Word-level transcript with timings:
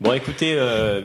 Bon, 0.00 0.14
écoutez, 0.14 0.54
euh, 0.56 1.02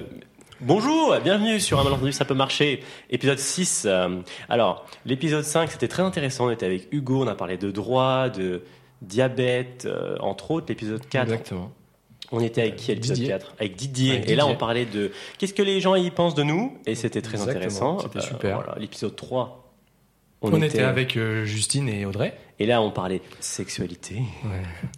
bonjour, 0.61 1.17
bienvenue 1.21 1.59
sur 1.59 1.81
Un 1.81 1.83
malentendu, 1.83 2.13
ça 2.13 2.23
peut 2.23 2.33
marcher, 2.33 2.81
épisode 3.09 3.39
6. 3.39 3.83
Euh, 3.85 4.21
alors, 4.47 4.85
l'épisode 5.05 5.43
5, 5.43 5.69
c'était 5.69 5.89
très 5.89 6.01
intéressant. 6.01 6.47
On 6.47 6.49
était 6.49 6.65
avec 6.65 6.87
Hugo, 6.93 7.23
on 7.23 7.27
a 7.27 7.35
parlé 7.35 7.57
de 7.57 7.71
droit, 7.71 8.29
de 8.29 8.63
diabète, 9.01 9.85
euh, 9.85 10.15
entre 10.21 10.51
autres. 10.51 10.67
L'épisode 10.69 11.05
4, 11.09 11.23
Exactement. 11.23 11.73
on 12.31 12.39
était 12.39 12.61
avec 12.61 12.77
qui 12.77 12.91
à 12.91 12.93
l'épisode 12.93 13.17
Didier. 13.17 13.33
4 13.33 13.53
Avec 13.59 13.75
Didier. 13.75 14.11
Avec 14.13 14.29
Et 14.29 14.35
là, 14.35 14.47
on 14.47 14.55
parlait 14.55 14.85
de 14.85 15.11
qu'est-ce 15.39 15.53
que 15.53 15.61
les 15.61 15.81
gens 15.81 15.95
y 15.95 16.09
pensent 16.09 16.35
de 16.35 16.43
nous. 16.43 16.77
Et 16.85 16.95
c'était 16.95 17.21
très 17.21 17.35
Exactement, 17.35 17.57
intéressant. 17.57 17.99
c'était 17.99 18.21
super. 18.21 18.61
voilà, 18.63 18.79
l'épisode 18.79 19.17
3. 19.17 19.73
On, 20.41 20.61
était, 20.61 20.83
avec 20.83 21.19
Justine 21.43 21.89
et 21.89 22.05
Audrey. 22.05 22.33
Et 22.57 22.65
là, 22.65 22.81
on 22.81 22.89
parlait 22.89 23.21
sexualité. 23.41 24.21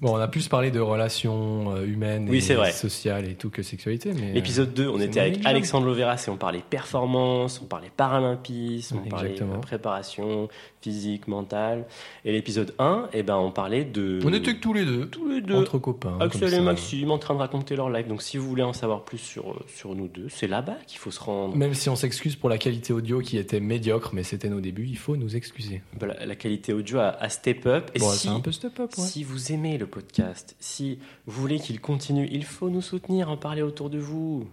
Bon, 0.01 0.13
on 0.13 0.17
a 0.17 0.27
plus 0.27 0.47
parlé 0.47 0.69
de 0.69 0.79
relations 0.79 1.75
euh, 1.75 1.85
humaines 1.85 2.27
Oui, 2.29 2.45
et 2.49 2.53
vrai. 2.53 2.71
sociales 2.71 3.27
et 3.27 3.33
tout 3.33 3.49
que 3.49 3.63
sexualité. 3.63 4.13
Mais 4.13 4.31
L'épisode 4.33 4.73
2, 4.75 4.87
on 4.87 4.99
était 4.99 5.19
avec. 5.19 5.45
Alexandre 5.45 5.87
Loveras 5.87 6.23
et 6.27 6.29
on 6.29 6.37
parlait 6.37 6.61
performance, 6.69 7.59
on 7.63 7.65
parlait 7.65 7.89
paralympisme, 7.97 8.99
on 9.05 9.09
parlait 9.09 9.31
Exactement. 9.31 9.59
préparation 9.61 10.49
physique, 10.81 11.27
mentale. 11.27 11.85
Et 12.25 12.31
l'épisode 12.31 12.73
1, 12.79 13.09
eh 13.13 13.23
ben, 13.23 13.35
on 13.37 13.51
parlait 13.51 13.83
de... 13.83 14.19
on 14.23 14.31
était 14.33 14.53
que 14.55 14.61
tous 14.61 14.73
les 14.73 14.85
deux, 14.85 15.07
tous 15.07 15.27
les 15.27 15.41
deux. 15.41 15.55
entre 15.55 15.79
copains. 15.79 16.17
Axel 16.19 16.53
et. 16.53 16.59
Maxime 16.61 17.11
en 17.11 17.17
train 17.17 17.33
de 17.33 17.39
raconter 17.39 17.75
leur 17.75 17.89
live. 17.89 18.07
Donc 18.07 18.21
si 18.21 18.37
vous 18.37 18.47
voulez 18.47 18.63
en 18.63 18.73
savoir 18.73 19.03
plus 19.03 19.17
sur, 19.17 19.51
euh, 19.51 19.65
sur 19.67 19.95
nous 19.95 20.07
deux, 20.07 20.27
c'est 20.29 20.47
là-bas 20.47 20.77
qu'il 20.85 20.99
faut 20.99 21.11
se 21.11 21.19
rendre. 21.19 21.55
Même 21.55 21.73
si 21.73 21.89
on 21.89 21.95
s'excuse 21.95 22.35
pour 22.35 22.49
la 22.49 22.57
qualité 22.57 22.93
audio 22.93 23.19
qui 23.19 23.37
était 23.37 23.59
médiocre, 23.59 24.11
mais 24.13 24.23
c'était 24.23 24.49
nos 24.49 24.61
débuts, 24.61 24.85
il 24.87 24.97
faut 24.97 25.15
nous 25.17 25.35
excuser. 25.35 25.81
Bah, 25.99 26.07
La, 26.07 26.25
la 26.25 26.35
qualité 26.35 26.71
audio 26.73 26.99
a, 26.99 27.07
a 27.09 27.29
step 27.53 27.65
up. 27.65 27.91
Et 27.93 27.99
bon, 27.99 28.11
si, 28.11 28.19
c'est 28.19 28.27
un 28.29 28.39
peu 28.39 28.51
step 28.51 28.79
up, 28.79 28.91
ouais. 28.97 29.03
si 29.03 29.23
vous 29.23 29.51
aimez 29.51 29.77
le 29.77 29.87
podcast, 29.87 30.55
si 30.59 30.99
vous 31.25 31.41
voulez 31.41 31.59
qu'il 31.59 31.79
continue, 31.79 32.27
il 32.31 32.43
faut 32.43 32.69
nous 32.69 32.81
soutenir, 32.81 33.29
en 33.29 33.37
parler 33.37 33.61
autour 33.61 33.89
de 33.89 33.99
vous. 33.99 34.47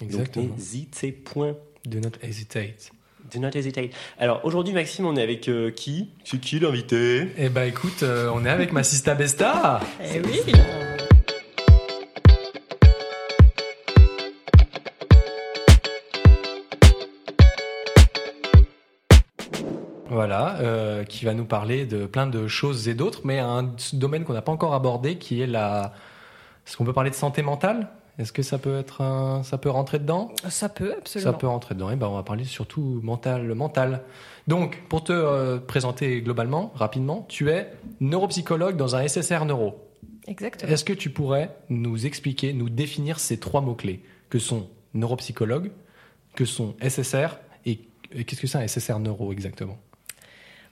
Exactement. 0.00 0.46
Donc 0.46 0.56
n'hésitez 0.56 1.12
point. 1.12 1.56
Do 1.86 1.98
not 2.00 2.12
hesitate. 2.22 2.90
Do 3.32 3.40
not 3.40 3.50
hesitate. 3.54 3.90
Alors 4.18 4.40
aujourd'hui, 4.44 4.72
Maxime, 4.72 5.06
on 5.06 5.16
est 5.16 5.22
avec 5.22 5.48
euh, 5.48 5.70
qui? 5.70 6.08
C'est 6.24 6.40
qui 6.40 6.60
l'invité? 6.60 7.28
Eh 7.36 7.48
bah 7.48 7.66
écoute, 7.66 8.02
euh, 8.02 8.30
on 8.34 8.44
est 8.44 8.50
avec 8.50 8.72
ma 8.72 8.82
sista 8.82 9.14
Besta. 9.14 9.80
Eh 10.00 10.20
oui 10.20 10.52
Voilà, 20.10 20.58
euh, 20.60 21.04
qui 21.04 21.24
va 21.24 21.34
nous 21.34 21.44
parler 21.44 21.86
de 21.86 22.06
plein 22.06 22.26
de 22.26 22.48
choses 22.48 22.88
et 22.88 22.94
d'autres, 22.94 23.20
mais 23.24 23.38
un 23.38 23.70
domaine 23.92 24.24
qu'on 24.24 24.32
n'a 24.32 24.42
pas 24.42 24.52
encore 24.52 24.74
abordé, 24.74 25.16
qui 25.16 25.40
est 25.40 25.46
la. 25.46 25.92
Est-ce 26.66 26.76
qu'on 26.76 26.84
peut 26.84 26.92
parler 26.92 27.10
de 27.10 27.14
santé 27.14 27.42
mentale? 27.42 27.88
Est-ce 28.18 28.32
que 28.32 28.42
ça 28.42 28.58
peut 28.58 28.78
être 28.78 29.00
un... 29.00 29.44
ça 29.44 29.58
peut 29.58 29.70
rentrer 29.70 30.00
dedans? 30.00 30.32
Ça 30.48 30.68
peut, 30.68 30.94
absolument. 30.98 31.32
Ça 31.32 31.38
peut 31.38 31.46
rentrer 31.46 31.74
dedans. 31.76 31.90
Et 31.90 31.96
ben 31.96 32.08
on 32.08 32.16
va 32.16 32.24
parler 32.24 32.44
surtout 32.44 33.00
mental, 33.02 33.54
mental. 33.54 34.02
Donc, 34.48 34.82
pour 34.88 35.04
te 35.04 35.12
euh, 35.12 35.58
présenter 35.58 36.20
globalement, 36.20 36.72
rapidement, 36.74 37.24
tu 37.28 37.50
es 37.50 37.70
neuropsychologue 38.00 38.76
dans 38.76 38.96
un 38.96 39.06
SSR 39.06 39.44
neuro. 39.44 39.88
Exactement. 40.26 40.70
Est-ce 40.72 40.84
que 40.84 40.92
tu 40.92 41.10
pourrais 41.10 41.56
nous 41.68 42.06
expliquer, 42.06 42.52
nous 42.52 42.68
définir 42.68 43.20
ces 43.20 43.38
trois 43.38 43.60
mots 43.60 43.76
clés 43.76 44.02
que 44.30 44.40
sont 44.40 44.68
neuropsychologue, 44.94 45.70
que 46.34 46.44
sont 46.44 46.74
SSR 46.82 47.38
et, 47.66 47.80
et 48.12 48.24
qu'est-ce 48.24 48.40
que 48.40 48.46
c'est 48.46 48.58
un 48.58 48.66
SSR 48.66 48.98
neuro 48.98 49.32
exactement? 49.32 49.78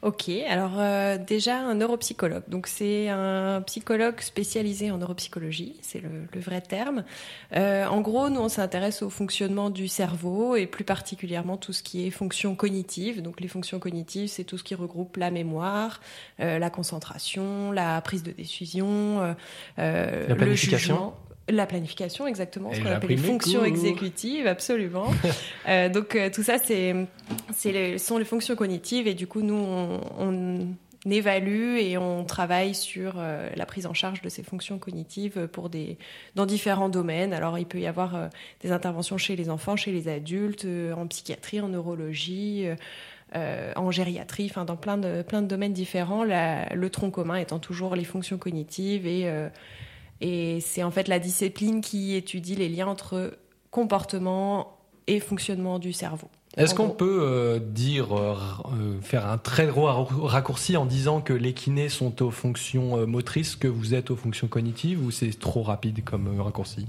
Ok, 0.07 0.29
alors 0.49 0.75
euh, 0.79 1.19
déjà 1.19 1.59
un 1.59 1.75
neuropsychologue. 1.75 2.45
Donc 2.47 2.69
c'est 2.69 3.09
un 3.09 3.61
psychologue 3.63 4.21
spécialisé 4.21 4.93
en 4.93 4.99
neuropsychologie, 4.99 5.75
c'est 5.83 5.99
le, 6.01 6.29
le 6.33 6.41
vrai 6.41 6.61
terme. 6.61 7.03
Euh, 7.57 7.87
en 7.87 8.03
gros, 8.03 8.29
nous 8.29 8.41
on 8.41 8.49
s'intéresse 8.49 9.03
au 9.03 9.11
fonctionnement 9.11 9.69
du 9.69 9.89
cerveau 9.89 10.55
et 10.55 10.69
plus 10.69 10.85
particulièrement 10.85 11.57
tout 11.57 11.73
ce 11.73 11.83
qui 11.83 12.07
est 12.07 12.13
fonctions 12.13 12.55
cognitives. 12.55 13.21
Donc 13.21 13.41
les 13.41 13.49
fonctions 13.49 13.81
cognitives, 13.81 14.29
c'est 14.29 14.45
tout 14.45 14.59
ce 14.59 14.63
qui 14.63 14.77
regroupe 14.77 15.17
la 15.17 15.33
mémoire, 15.33 16.01
euh, 16.39 16.61
la 16.61 16.71
concentration, 16.71 17.73
la 17.73 18.01
prise 18.01 18.23
de 18.23 18.31
décision, 18.31 19.23
euh, 19.23 19.35
euh, 19.81 20.37
le 20.37 20.55
jugement. 20.55 21.17
La 21.49 21.67
planification, 21.67 22.27
exactement, 22.27 22.73
ce 22.75 22.81
qu'on 22.81 22.87
appelle 22.91 23.11
les 23.11 23.17
fonctions 23.17 23.61
cours. 23.61 23.69
exécutives, 23.69 24.47
absolument. 24.47 25.07
Euh, 25.69 25.89
donc 25.89 26.15
euh, 26.15 26.31
tout 26.31 26.43
ça, 26.45 26.59
c'est 26.59 26.95
c'est 27.55 27.73
les, 27.73 27.99
sont 27.99 28.19
les 28.19 28.25
fonctions 28.25 28.55
cognitives 28.55 29.07
et 29.09 29.15
du 29.15 29.27
coup 29.27 29.43
nous 29.43 29.55
on, 29.57 30.01
on 30.19 31.11
évalue 31.11 31.77
et 31.79 31.99
on 31.99 32.25
travaille 32.25 32.73
sur 32.75 33.15
euh, 33.19 33.49
la 33.57 33.67
prise 33.67 33.87
en 33.87 33.95
charge 33.95 34.23
de 34.23 34.29
ces 34.29 34.43
fonctions 34.45 34.79
cognitives 34.79 35.49
pour 35.49 35.69
des 35.69 35.99
dans 36.37 36.47
différents 36.47 36.89
domaines. 36.89 37.33
Alors 37.33 37.59
il 37.59 37.67
peut 37.67 37.81
y 37.81 37.87
avoir 37.87 38.29
des 38.63 38.71
interventions 38.73 39.19
chez 39.19 39.35
les 39.37 39.51
enfants, 39.51 39.75
chez 39.77 39.91
les 39.93 40.07
adultes, 40.09 40.67
en 40.97 41.07
psychiatrie, 41.09 41.61
en 41.61 41.69
neurologie. 41.69 42.67
euh, 43.35 43.73
en 43.75 43.91
gériatrie, 43.91 44.47
enfin 44.49 44.65
dans 44.65 44.77
plein 44.77 44.99
de 44.99 45.23
plein 45.23 45.43
de 45.43 45.49
domaines 45.49 45.73
différents, 45.73 46.23
La- 46.23 46.73
le 46.75 46.91
tronc 46.91 47.11
commun 47.11 47.37
étant 47.37 47.59
toujours 47.59 47.97
les 47.97 48.05
fonctions 48.05 48.39
cognitives 48.39 49.05
et 49.07 49.23
euh, 49.29 49.49
et 50.21 50.61
c'est 50.61 50.83
en 50.83 50.91
fait 50.91 51.09
la 51.09 51.19
discipline 51.19 51.81
qui 51.81 52.15
étudie 52.15 52.55
les 52.57 52.69
liens 52.69 52.87
entre 52.87 53.37
comportement 53.71 54.79
et 55.07 55.21
fonctionnement 55.21 55.79
du 55.79 55.93
cerveau. 55.93 56.29
Est-ce 56.57 56.75
qu'on 56.75 56.89
peut 56.89 57.19
euh, 57.23 57.59
dire, 57.59 58.17
euh, 58.17 58.35
euh, 58.73 59.01
faire 59.03 59.27
un 59.27 59.37
très 59.37 59.67
gros 59.67 59.87
rac- 59.87 60.09
raccourci 60.27 60.77
en 60.79 60.87
disant 60.87 61.21
que 61.21 61.35
les 61.35 61.53
kinés 61.53 61.91
sont 61.91 62.23
aux 62.23 62.31
fonctions 62.31 63.07
motrices, 63.07 63.57
que 63.57 63.69
vous 63.69 63.93
êtes 63.95 64.11
aux 64.11 64.17
fonctions 64.17 64.49
cognitives, 64.49 65.05
ou 65.05 65.11
c'est 65.11 65.39
trop 65.39 65.63
rapide 65.63 66.03
comme 66.03 66.41
raccourci? 66.41 66.87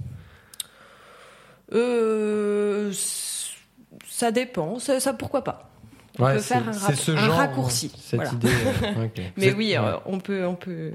Euh, 1.73 2.93
ça 4.07 4.31
dépend, 4.31 4.79
ça, 4.79 4.99
ça, 4.99 5.13
pourquoi 5.13 5.43
pas? 5.43 5.69
On 6.19 6.25
peut 6.25 6.39
faire 6.39 6.67
un, 6.67 6.71
rac- 6.71 6.95
ce 6.95 7.11
un 7.11 7.17
genre, 7.17 7.35
raccourci. 7.37 7.91
Cette 7.99 8.21
voilà. 8.21 8.31
idée. 8.33 9.21
Mais 9.37 9.53
oui, 9.53 9.75
ouais. 9.77 9.93
on 10.05 10.19
peut, 10.19 10.45
on 10.47 10.55
peut 10.55 10.91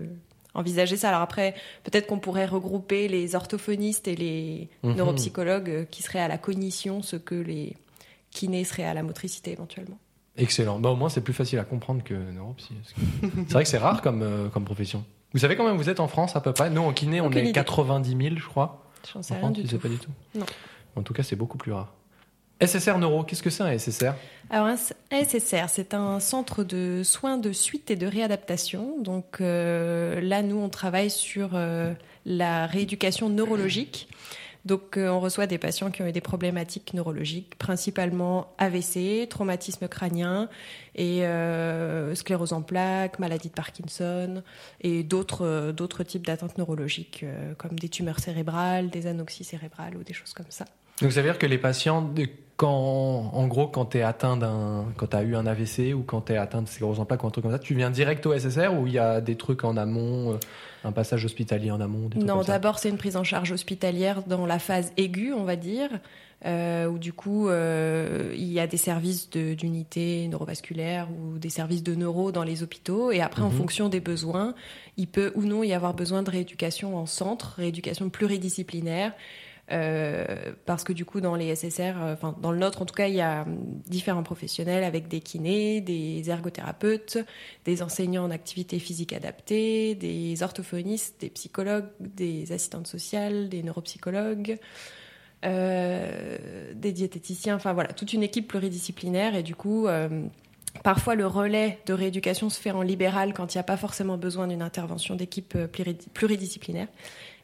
envisager 0.55 0.97
ça. 0.97 1.09
Alors 1.09 1.21
après, 1.23 1.55
peut-être 1.85 2.07
qu'on 2.07 2.19
pourrait 2.19 2.47
regrouper 2.47 3.09
les 3.09 3.35
orthophonistes 3.35 4.09
et 4.09 4.17
les 4.17 4.69
Mhm. 4.83 4.95
neuropsychologues 4.97 5.71
euh, 5.71 5.85
qui 5.85 6.03
seraient 6.03 6.21
à 6.21 6.29
la 6.29 6.39
cognition, 6.39 7.03
ce 7.03 7.17
que 7.17 7.35
les 7.35 7.77
kinés 8.31 8.65
seraient 8.65 8.85
à 8.85 8.95
la 8.95 9.03
motricité 9.03 9.53
éventuellement. 9.53 9.99
Excellent. 10.37 10.79
Bah, 10.79 10.89
au 10.91 10.97
moins, 10.97 11.09
c'est 11.11 11.21
plus 11.21 11.35
facile 11.35 11.59
à 11.59 11.65
comprendre 11.65 12.03
que 12.03 12.15
neuropsy. 12.15 12.71
que- 13.21 13.27
C'est 13.47 13.53
vrai 13.53 13.63
que 13.65 13.69
c'est 13.69 13.79
rare 13.79 14.01
comme, 14.03 14.23
euh, 14.23 14.49
comme 14.49 14.65
profession. 14.65 15.05
Vous 15.35 15.41
savez 15.41 15.57
combien 15.57 15.75
vous 15.75 15.89
êtes 15.91 16.01
en 16.01 16.09
France 16.09 16.37
à 16.37 16.41
peu 16.41 16.53
près? 16.53 16.71
Nous, 16.71 16.81
en 16.83 16.93
kiné, 16.93 17.21
on 17.21 17.27
Aucune 17.27 17.39
est 17.39 17.43
idée. 17.45 17.53
90 17.53 18.17
000, 18.17 18.37
je 18.37 18.47
crois. 18.47 18.85
J'en 19.13 19.21
En 19.21 19.23
sais 19.23 19.35
rien 19.35 19.43
France, 19.43 19.53
du 19.55 19.63
tu 19.63 19.69
sais 19.69 19.77
tout. 19.77 19.83
pas 19.83 19.89
du 19.89 19.99
tout. 19.99 20.11
Non. 20.35 20.47
En 20.97 21.03
tout 21.03 21.13
cas, 21.15 21.23
c'est 21.23 21.37
beaucoup 21.37 21.59
plus 21.59 21.73
rare. 21.73 21.93
SSR 22.65 22.99
Neuro, 22.99 23.25
qu'est-ce 23.25 23.43
que 23.43 23.51
c'est 23.51 23.65
un 23.65 23.77
SSR 23.77 24.15
Alors, 24.49 24.67
un 24.67 24.77
SSR, 25.25 25.69
c'est 25.69 25.95
un 25.95 26.21
centre 26.21 26.63
de 26.63 27.03
soins 27.03 27.37
de 27.37 27.51
suite 27.51 27.91
et 27.91 27.97
de 27.97 28.07
réadaptation. 28.07 29.01
Donc 29.01 29.41
euh, 29.41 30.21
là, 30.21 30.43
nous, 30.43 30.59
on 30.59 30.69
travaille 30.69 31.11
sur 31.11 31.51
euh, 31.55 31.93
la 32.25 32.67
rééducation 32.67 33.29
neurologique. 33.29 34.09
Donc, 34.65 34.97
euh, 34.97 35.09
on 35.09 35.19
reçoit 35.19 35.49
des 35.49 35.59
patients 35.59 35.91
qui 35.91 36.03
ont 36.03 36.07
eu 36.07 36.13
des 36.13 36.21
problématiques 36.21 36.95
neurologiques, 36.95 37.59
principalement 37.59 38.55
AVC, 38.59 39.29
traumatisme 39.29 39.89
crânien 39.89 40.49
et 40.95 41.25
sclérose 42.15 42.53
en 42.53 42.63
plaques, 42.63 43.19
maladie 43.19 43.49
de 43.49 43.55
Parkinson 43.55 44.45
et 44.81 45.03
d'autres 45.03 45.73
d'autres 45.73 46.05
types 46.05 46.25
d'atteintes 46.25 46.59
neurologiques 46.59 47.25
comme 47.59 47.77
des 47.77 47.89
tumeurs 47.89 48.21
cérébrales, 48.21 48.89
des 48.89 49.09
anoxies 49.09 49.43
cérébrales 49.43 49.97
ou 49.97 50.05
des 50.05 50.13
choses 50.13 50.33
comme 50.33 50.47
ça. 50.51 50.67
Donc 51.01 51.13
ça 51.13 51.21
veut 51.21 51.29
dire 51.29 51.39
que 51.39 51.47
les 51.47 51.59
patients, 51.59 52.03
quand, 52.63 53.31
en 53.33 53.47
gros, 53.49 53.67
quand 53.67 53.87
tu 53.87 53.99
es 53.99 54.03
atteint 54.03 54.37
d'un, 54.37 54.85
quand 54.97 55.09
tu 55.09 55.17
as 55.17 55.23
eu 55.23 55.35
un 55.35 55.47
AVC 55.47 55.95
ou 55.95 56.03
quand 56.05 56.21
tu 56.21 56.33
es 56.33 56.37
atteint 56.37 56.63
de 56.63 56.69
sclérose 56.69 57.01
en 57.01 57.05
plaques 57.05 57.25
ou 57.25 57.27
un 57.27 57.31
truc 57.31 57.43
comme 57.43 57.51
ça, 57.53 57.59
tu 57.59 57.75
viens 57.75 57.91
direct 57.91 58.25
au 58.25 58.33
SSR 58.39 58.69
ou 58.81 58.87
il 58.87 58.93
y 58.93 59.01
a 59.01 59.21
des 59.21 59.35
trucs 59.35 59.65
en 59.65 59.77
amont, 59.77 60.35
euh, 60.35 60.37
un 60.85 60.93
passage 60.93 61.25
hospitalier 61.25 61.73
en 61.73 61.81
amont 61.81 62.09
des 62.09 62.19
trucs 62.21 62.25
Non, 62.25 62.43
d'abord 62.43 62.79
c'est 62.79 62.89
une 62.89 62.99
prise 62.99 63.17
en 63.17 63.25
charge 63.25 63.51
hospitalière 63.51 64.23
dans 64.29 64.47
la 64.47 64.61
phase 64.61 64.93
aiguë, 64.97 65.33
on 65.33 65.43
va 65.43 65.57
dire, 65.57 65.91
euh, 66.47 66.87
où 66.87 66.99
du 67.01 67.13
coup 67.13 67.49
euh, 67.49 68.33
il 68.37 68.53
y 68.53 68.61
a 68.61 68.69
des 68.69 68.77
services 68.77 69.29
de- 69.31 69.55
d'unité 69.55 70.29
neurovasculaire 70.29 71.09
ou 71.11 71.39
des 71.39 71.51
services 71.51 71.83
de 71.83 71.97
neuro 71.97 72.31
dans 72.31 72.45
les 72.45 72.63
hôpitaux. 72.63 73.11
Et 73.11 73.21
après, 73.21 73.43
en 73.43 73.47
Mhm. 73.51 73.57
fonction 73.57 73.89
des 73.89 74.01
besoins, 74.01 74.55
il 74.97 75.09
peut 75.09 75.33
ou 75.35 75.43
non 75.43 75.65
y 75.65 75.73
avoir 75.73 75.95
besoin 75.95 76.23
de 76.23 76.31
rééducation 76.31 76.97
en 76.97 77.07
centre, 77.07 77.55
rééducation 77.59 78.09
pluridisciplinaire. 78.09 79.15
Euh, 79.73 80.53
parce 80.67 80.85
que 80.85 80.93
du 80.93 81.05
coup, 81.05 81.21
dans 81.21 81.35
les 81.35 81.55
SSR, 81.55 81.81
euh, 81.81 82.13
enfin 82.13 82.37
dans 82.41 82.53
le 82.53 82.59
nôtre 82.59 82.83
en 82.83 82.87
tout 82.87 82.95
cas, 82.95 83.09
il 83.09 83.15
y 83.15 83.21
a 83.21 83.43
hum, 83.43 83.59
différents 83.87 84.23
professionnels 84.23 84.85
avec 84.85 85.09
des 85.09 85.21
kinés, 85.21 85.81
des 85.81 86.29
ergothérapeutes, 86.29 87.19
des 87.65 87.83
enseignants 87.83 88.25
en 88.25 88.31
activité 88.31 88.79
physique 88.79 89.13
adaptée, 89.13 89.95
des 89.95 90.43
orthophonistes, 90.43 91.21
des 91.21 91.31
psychologues, 91.31 91.89
des 92.01 92.53
assistantes 92.53 92.87
sociales, 92.87 93.49
des 93.49 93.63
neuropsychologues, 93.63 94.59
euh, 95.45 96.39
des 96.75 96.93
diététiciens, 96.93 97.57
enfin 97.57 97.73
voilà, 97.73 97.93
toute 97.93 98.13
une 98.13 98.23
équipe 98.23 98.47
pluridisciplinaire. 98.49 99.35
Et 99.35 99.43
du 99.43 99.57
coup, 99.57 99.89
euh, 99.89 100.09
parfois 100.83 101.15
le 101.15 101.27
relais 101.27 101.79
de 101.87 101.93
rééducation 101.93 102.51
se 102.51 102.61
fait 102.61 102.71
en 102.71 102.83
libéral 102.83 103.33
quand 103.35 103.55
il 103.55 103.59
n'y 103.59 103.61
a 103.61 103.65
pas 103.65 103.77
forcément 103.77 104.17
besoin 104.17 104.47
d'une 104.49 104.63
intervention 104.63 105.15
d'équipe 105.15 105.55
euh, 105.57 105.67
pluri- 105.67 106.09
pluridisciplinaire. 106.15 106.89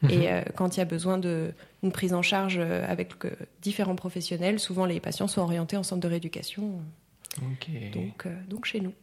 Mhm. 0.01 0.09
Et 0.09 0.31
euh, 0.31 0.41
quand 0.55 0.75
il 0.75 0.79
y 0.79 0.81
a 0.81 0.85
besoin 0.85 1.17
d'une 1.17 1.91
prise 1.91 2.13
en 2.13 2.21
charge 2.21 2.57
euh, 2.59 2.85
avec 2.87 3.13
euh, 3.25 3.31
différents 3.61 3.95
professionnels, 3.95 4.59
souvent 4.59 4.85
les 4.85 4.99
patients 4.99 5.27
sont 5.27 5.41
orientés 5.41 5.77
en 5.77 5.83
centre 5.83 6.01
de 6.01 6.07
rééducation, 6.07 6.81
euh, 8.25 8.43
donc 8.49 8.65
chez 8.65 8.79
nous. 8.81 8.93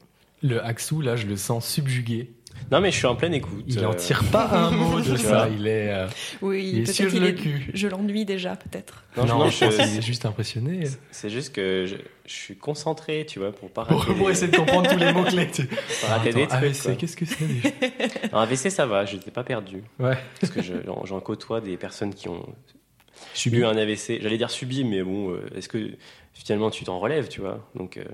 Le 0.42 0.62
Axou, 0.64 1.00
là, 1.00 1.16
je 1.16 1.26
le 1.26 1.36
sens 1.36 1.66
subjugué. 1.68 2.30
Non, 2.72 2.80
mais 2.80 2.90
je 2.90 2.96
suis 2.96 3.06
en 3.06 3.16
pleine 3.16 3.34
écoute. 3.34 3.64
Il 3.68 3.84
en 3.84 3.90
Euh, 3.92 3.94
tire 3.94 4.24
pas 4.32 4.48
un 4.48 4.70
mot 4.70 4.98
de 5.00 5.16
ça. 5.16 5.46
Il 5.48 5.66
est, 5.66 5.90
euh, 5.92 6.06
Oui, 6.40 6.70
il 6.72 6.78
est 6.78 6.82
peut-être 6.84 6.94
sur 6.94 7.10
qu'il 7.10 7.20
le 7.20 7.28
est- 7.28 7.34
cul. 7.34 7.70
Je 7.74 7.86
l'ennuie 7.86 8.24
déjà, 8.24 8.56
peut-être. 8.56 9.04
Non, 9.16 9.26
Non, 9.26 9.38
non, 9.40 9.50
je 9.50 9.64
est 9.66 10.00
juste 10.02 10.24
impressionné. 10.24 10.84
C'est 11.10 11.28
juste 11.28 11.54
que 11.54 11.84
je, 11.86 11.96
je 12.26 12.34
suis 12.34 12.56
concentré, 12.56 13.26
tu 13.28 13.38
vois, 13.40 13.52
pour 13.52 13.70
pas 13.70 13.84
Pour, 13.84 14.00
rater, 14.00 14.14
pour 14.14 14.26
des- 14.26 14.32
essayer 14.32 14.50
de 14.50 14.56
comprendre 14.56 14.90
tous 14.90 14.98
les 14.98 15.12
mots-clés. 15.12 15.50
tu- 15.52 15.66
pas 16.00 16.06
rater 16.08 16.32
des 16.32 16.42
Attends, 16.44 16.56
trucs. 16.56 16.64
AVC, 16.86 16.96
qu'est-ce 16.96 17.16
que 17.16 17.26
c'est 17.26 17.46
déjà 17.46 17.68
AVC, 18.32 18.70
ça 18.70 18.86
va, 18.86 19.04
je 19.04 19.16
n'étais 19.16 19.30
pas 19.30 19.44
perdu. 19.44 19.82
Ouais. 19.98 20.16
Parce 20.40 20.52
que 20.52 20.62
je- 20.62 20.72
j'en 21.04 21.20
côtoie 21.20 21.60
des 21.60 21.76
personnes 21.76 22.14
qui 22.14 22.28
ont 22.30 22.46
Subi. 23.34 23.58
eu 23.58 23.64
un 23.66 23.76
AVC. 23.76 24.18
J'allais 24.22 24.38
dire 24.38 24.50
subi, 24.50 24.82
mais 24.84 25.02
bon, 25.02 25.30
euh, 25.32 25.46
est-ce 25.54 25.68
que 25.68 25.90
finalement 26.32 26.70
tu 26.70 26.84
t'en 26.84 26.98
relèves, 27.00 27.28
tu 27.28 27.42
vois? 27.42 27.68
Donc, 27.74 27.98
euh, 27.98 28.04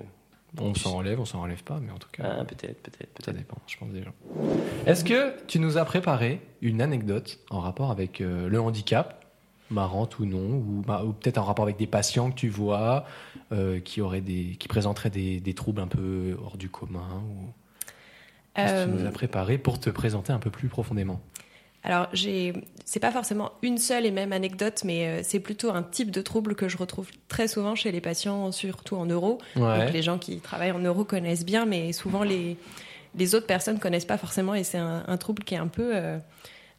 On 0.61 0.75
s'en 0.75 0.97
relève, 0.97 1.19
on 1.19 1.25
s'en 1.25 1.41
relève 1.43 1.63
pas, 1.65 1.81
mais 1.81 1.91
en 1.91 1.99
tout 1.99 2.09
cas, 2.13 2.37
ah, 2.41 2.45
peut-être, 2.45 2.83
peut-être, 2.83 3.09
ça 3.25 3.33
peut-être. 3.33 3.37
dépend, 3.39 3.57
je 3.67 3.77
pense 3.79 3.91
déjà. 3.91 4.13
Est-ce 4.87 5.03
que 5.05 5.35
tu 5.47 5.59
nous 5.59 5.79
as 5.79 5.85
préparé 5.87 6.41
une 6.61 6.83
anecdote 6.83 7.39
en 7.51 7.61
rapport 7.61 7.91
avec 7.91 8.21
euh, 8.21 8.49
le 8.49 8.61
handicap, 8.61 9.25
marrante 9.71 10.19
ou 10.19 10.27
non, 10.27 10.57
ou, 10.59 10.83
bah, 10.87 11.05
ou 11.07 11.13
peut-être 11.15 11.39
en 11.39 11.45
rapport 11.45 11.65
avec 11.65 11.79
des 11.79 11.87
patients 11.87 12.31
que 12.31 12.37
tu 12.37 12.49
vois 12.51 13.07
euh, 13.53 13.81
qui 13.81 14.03
auraient 14.03 14.21
des, 14.21 14.57
qui 14.59 14.69
présenteraient 14.69 15.09
des, 15.11 15.41
des 15.41 15.55
troubles 15.55 15.81
un 15.81 15.87
peu 15.89 16.37
hors 16.45 16.59
du 16.59 16.69
commun 16.69 17.23
ou... 17.31 17.47
Qu'est-ce 18.55 18.85
que 18.85 18.91
tu 18.91 18.97
nous 18.99 19.05
Euh, 19.07 19.09
as 19.09 19.13
préparé 19.13 19.57
pour 19.57 19.81
te 19.81 19.89
présenter 19.89 20.31
un 20.31 20.39
peu 20.39 20.51
plus 20.51 20.69
profondément? 20.69 21.23
Alors, 21.85 22.09
c'est 22.15 23.01
pas 23.01 23.11
forcément 23.11 23.53
une 23.63 23.77
seule 23.77 24.07
et 24.07 24.13
même 24.13 24.33
anecdote, 24.33 24.83
mais 24.85 25.07
euh, 25.07 25.21
c'est 25.25 25.41
plutôt 25.41 25.71
un 25.71 25.83
type 25.83 26.13
de 26.13 26.23
trouble 26.23 26.55
que 26.55 26.69
je 26.69 26.77
retrouve 26.77 27.09
très 27.27 27.49
souvent 27.49 27.75
chez 27.75 27.91
les 27.91 28.01
patients, 28.01 28.53
surtout 28.53 28.95
en 28.97 29.07
neuro. 29.07 29.39
Ouais. 29.57 29.79
Donc, 29.79 29.93
les 29.93 30.03
gens 30.03 30.19
qui 30.19 30.39
travaillent 30.39 30.71
en 30.71 30.79
neuro 30.79 31.05
connaissent 31.05 31.45
bien, 31.45 31.67
mais 31.67 31.93
souvent 31.93 32.23
les, 32.23 32.57
les 33.17 33.35
autres 33.35 33.49
personnes 33.49 33.81
connaissent 33.81 34.05
pas 34.05 34.19
forcément, 34.19 34.55
et 34.55 34.63
c'est 34.63 34.79
un, 34.79 35.03
un 35.09 35.17
trouble 35.17 35.43
qui 35.43 35.55
est 35.55 35.59
un 35.59 35.67
peu, 35.67 35.91
euh, 35.97 36.19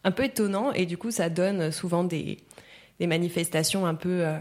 un 0.05 0.11
peu 0.11 0.23
étonnant, 0.23 0.71
et 0.71 0.85
du 0.85 0.97
coup, 0.97 1.11
ça 1.11 1.29
donne 1.29 1.71
souvent 1.71 2.05
des, 2.05 2.37
des 2.99 3.07
manifestations 3.07 3.85
un 3.85 3.95
peu, 3.95 4.25
euh, 4.25 4.37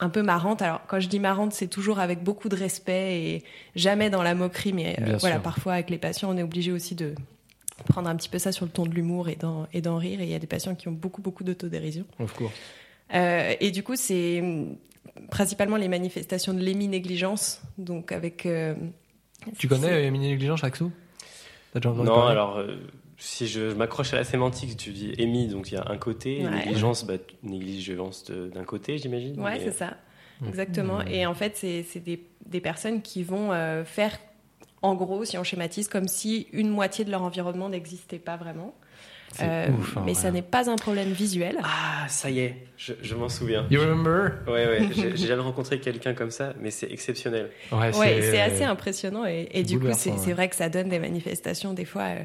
un 0.00 0.08
peu 0.08 0.22
marrantes. 0.22 0.62
Alors, 0.62 0.80
quand 0.88 0.98
je 0.98 1.08
dis 1.08 1.20
marrantes, 1.20 1.52
c'est 1.52 1.68
toujours 1.68 2.00
avec 2.00 2.24
beaucoup 2.24 2.48
de 2.48 2.56
respect 2.56 3.20
et 3.20 3.44
jamais 3.76 4.10
dans 4.10 4.24
la 4.24 4.34
moquerie, 4.34 4.72
mais 4.72 4.96
euh, 5.00 5.16
voilà, 5.20 5.36
sûr. 5.36 5.42
parfois 5.42 5.74
avec 5.74 5.90
les 5.90 5.98
patients, 5.98 6.28
on 6.28 6.36
est 6.36 6.42
obligé 6.42 6.72
aussi 6.72 6.96
de 6.96 7.14
prendre 7.82 8.08
un 8.08 8.16
petit 8.16 8.28
peu 8.28 8.38
ça 8.38 8.52
sur 8.52 8.64
le 8.64 8.70
ton 8.70 8.84
de 8.86 8.90
l'humour 8.94 9.28
et 9.28 9.36
d'en, 9.36 9.66
et 9.72 9.80
d'en 9.80 9.96
rire, 9.96 10.20
et 10.20 10.24
il 10.24 10.30
y 10.30 10.34
a 10.34 10.38
des 10.38 10.46
patients 10.46 10.74
qui 10.74 10.88
ont 10.88 10.92
beaucoup, 10.92 11.22
beaucoup 11.22 11.44
d'autodérision. 11.44 12.04
Of 12.18 12.32
course. 12.34 12.52
Euh, 13.14 13.54
et 13.60 13.70
du 13.70 13.82
coup, 13.82 13.96
c'est 13.96 14.42
principalement 15.30 15.76
les 15.76 15.88
manifestations 15.88 16.54
de 16.54 16.60
l'émi-négligence, 16.60 17.60
donc 17.78 18.12
avec... 18.12 18.46
euh, 18.46 18.74
Tu 19.58 19.68
connais 19.68 20.04
Émilie 20.06 20.28
Négligence, 20.28 20.64
Axou? 20.64 20.90
T'as 21.72 21.80
déjà 21.80 21.90
entendu 21.90 22.06
Non, 22.08 22.14
parler? 22.14 22.30
alors, 22.32 22.56
euh, 22.58 22.76
si 23.18 23.46
je, 23.46 23.70
je 23.70 23.74
m'accroche 23.74 24.12
à 24.14 24.16
la 24.16 24.24
sémantique, 24.24 24.76
tu 24.76 24.90
dis 24.90 25.12
émis, 25.18 25.48
donc 25.48 25.70
il 25.70 25.74
y 25.74 25.76
a 25.78 25.84
un 25.88 25.96
côté, 25.96 26.44
Ouais. 26.44 26.50
négligence, 26.50 27.04
bah, 27.06 27.14
négligence 27.42 28.30
d'un 28.30 28.64
côté, 28.64 28.98
j'imagine. 28.98 29.38
Ouais, 29.40 29.52
mais- 29.58 29.64
c'est 29.64 29.72
ça. 29.72 29.96
Mmh. 30.40 30.48
Exactement. 30.48 30.98
Mmh. 31.00 31.08
Et 31.08 31.26
en 31.26 31.34
fait, 31.34 31.56
c'est 31.56 31.84
c'est 31.84 32.00
des, 32.00 32.20
des 32.46 32.60
personnes 32.60 33.00
qui 33.02 33.22
vont 33.22 33.52
euh, 33.52 33.84
faire, 33.84 34.18
en 34.82 34.94
gros, 34.94 35.24
si 35.24 35.38
on 35.38 35.44
schématise, 35.44 35.88
comme 35.88 36.08
si 36.08 36.48
une 36.52 36.68
moitié 36.68 37.04
de 37.04 37.10
leur 37.10 37.22
environnement 37.22 37.68
n'existait 37.68 38.18
pas 38.18 38.36
vraiment. 38.36 38.74
C'est 39.34 39.44
Euh, 39.48 39.68
ouf, 39.70 39.96
hein, 39.96 40.02
mais 40.04 40.12
ouais. 40.12 40.14
ça 40.14 40.30
n'est 40.30 40.42
pas 40.42 40.68
un 40.68 40.76
problème 40.76 41.10
visuel. 41.10 41.56
Ah, 41.62 42.04
ça 42.08 42.28
y 42.28 42.40
est, 42.40 42.66
je, 42.76 42.92
je 43.00 43.14
m'en 43.14 43.30
souviens. 43.30 43.66
You 43.70 43.80
remember? 43.80 44.32
Ouais, 44.46 44.66
ouais, 44.66 44.88
j'ai 44.94 45.16
jamais 45.26 45.40
rencontré 45.40 45.80
quelqu'un 45.80 46.12
comme 46.12 46.30
ça, 46.30 46.52
mais 46.60 46.70
c'est 46.70 46.92
exceptionnel. 46.92 47.48
Ouais, 47.72 47.96
Ouais, 47.96 48.20
c'est 48.20 48.40
assez 48.42 48.64
impressionnant 48.64 49.24
et, 49.24 49.48
et 49.52 49.62
du 49.62 49.76
coup, 49.76 49.80
bouleversant, 49.84 50.02
c'est 50.02 50.10
ouais. 50.10 50.16
c'est 50.18 50.32
vrai 50.34 50.48
que 50.50 50.56
ça 50.56 50.68
donne 50.68 50.90
des 50.90 50.98
manifestations. 50.98 51.72
Des 51.72 51.86
fois, 51.86 52.02
euh, 52.02 52.22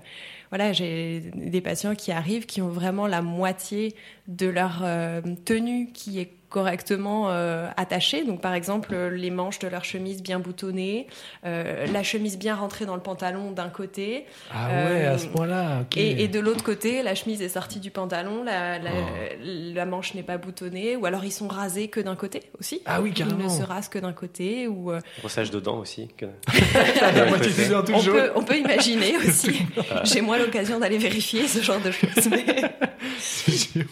voilà, 0.49 0.73
j'ai 0.73 1.21
des 1.33 1.61
patients 1.61 1.95
qui 1.95 2.11
arrivent 2.11 2.45
qui 2.45 2.61
ont 2.61 2.67
vraiment 2.69 3.07
la 3.07 3.21
moitié 3.21 3.95
de 4.27 4.47
leur 4.47 4.81
euh, 4.83 5.21
tenue 5.45 5.91
qui 5.93 6.19
est 6.19 6.31
correctement 6.49 7.29
euh, 7.29 7.67
attachée. 7.77 8.23
Donc, 8.23 8.41
par 8.41 8.53
exemple, 8.53 8.89
euh, 8.93 9.09
les 9.09 9.31
manches 9.31 9.59
de 9.59 9.67
leur 9.67 9.83
chemise 9.83 10.23
bien 10.23 10.39
boutonnées, 10.39 11.07
euh, 11.45 11.85
la 11.87 12.03
chemise 12.03 12.37
bien 12.37 12.55
rentrée 12.55 12.85
dans 12.85 12.95
le 12.95 13.01
pantalon 13.01 13.51
d'un 13.51 13.69
côté, 13.69 14.25
Ah 14.53 14.67
ouais, 14.69 14.73
Euh, 15.05 15.15
à 15.15 15.17
ce 15.17 15.27
point-là, 15.27 15.81
ok. 15.81 15.97
et, 15.97 16.23
et 16.23 16.27
de 16.27 16.39
l'autre 16.39 16.63
côté, 16.63 17.03
la 17.03 17.15
chemise 17.15 17.41
est 17.41 17.49
sortie 17.49 17.79
du 17.79 17.91
pantalon, 17.91 18.43
la, 18.43 18.79
la, 18.79 18.91
Oh. 18.91 19.43
la 19.43 19.85
manche 19.85 20.13
n'est 20.13 20.23
pas 20.23 20.37
boutonnée, 20.37 20.95
ou 20.95 21.05
alors 21.05 21.25
ils 21.25 21.31
sont 21.31 21.47
rasés 21.49 21.89
que 21.89 21.99
d'un 21.99 22.15
côté 22.15 22.43
aussi. 22.59 22.81
Ah 22.85 23.01
oui, 23.01 23.11
Ils 23.15 23.25
ne 23.25 23.29
carrément. 23.31 23.49
se 23.49 23.63
rasent 23.63 23.89
que 23.89 23.99
d'un 23.99 24.13
côté, 24.13 24.67
ou 24.67 24.91
euh, 24.91 25.01
Brossage 25.19 25.51
de 25.51 25.59
dents 25.59 25.79
aussi. 25.79 26.07
que- 26.17 26.25
on 27.93 28.01
peut, 28.03 28.31
on 28.35 28.43
peut 28.43 28.57
imaginer 28.57 29.17
aussi. 29.27 29.61
J'ai 30.03 30.21
moins 30.21 30.37
l'occasion 30.37 30.79
d'aller 30.79 30.97
vérifier 30.97 31.47
ce 31.47 31.61
genre 31.61 31.79
de 31.81 31.91
choses. 31.91 32.27
Mais, 32.31 32.45
C'est 33.19 33.51
sûr. 33.51 33.85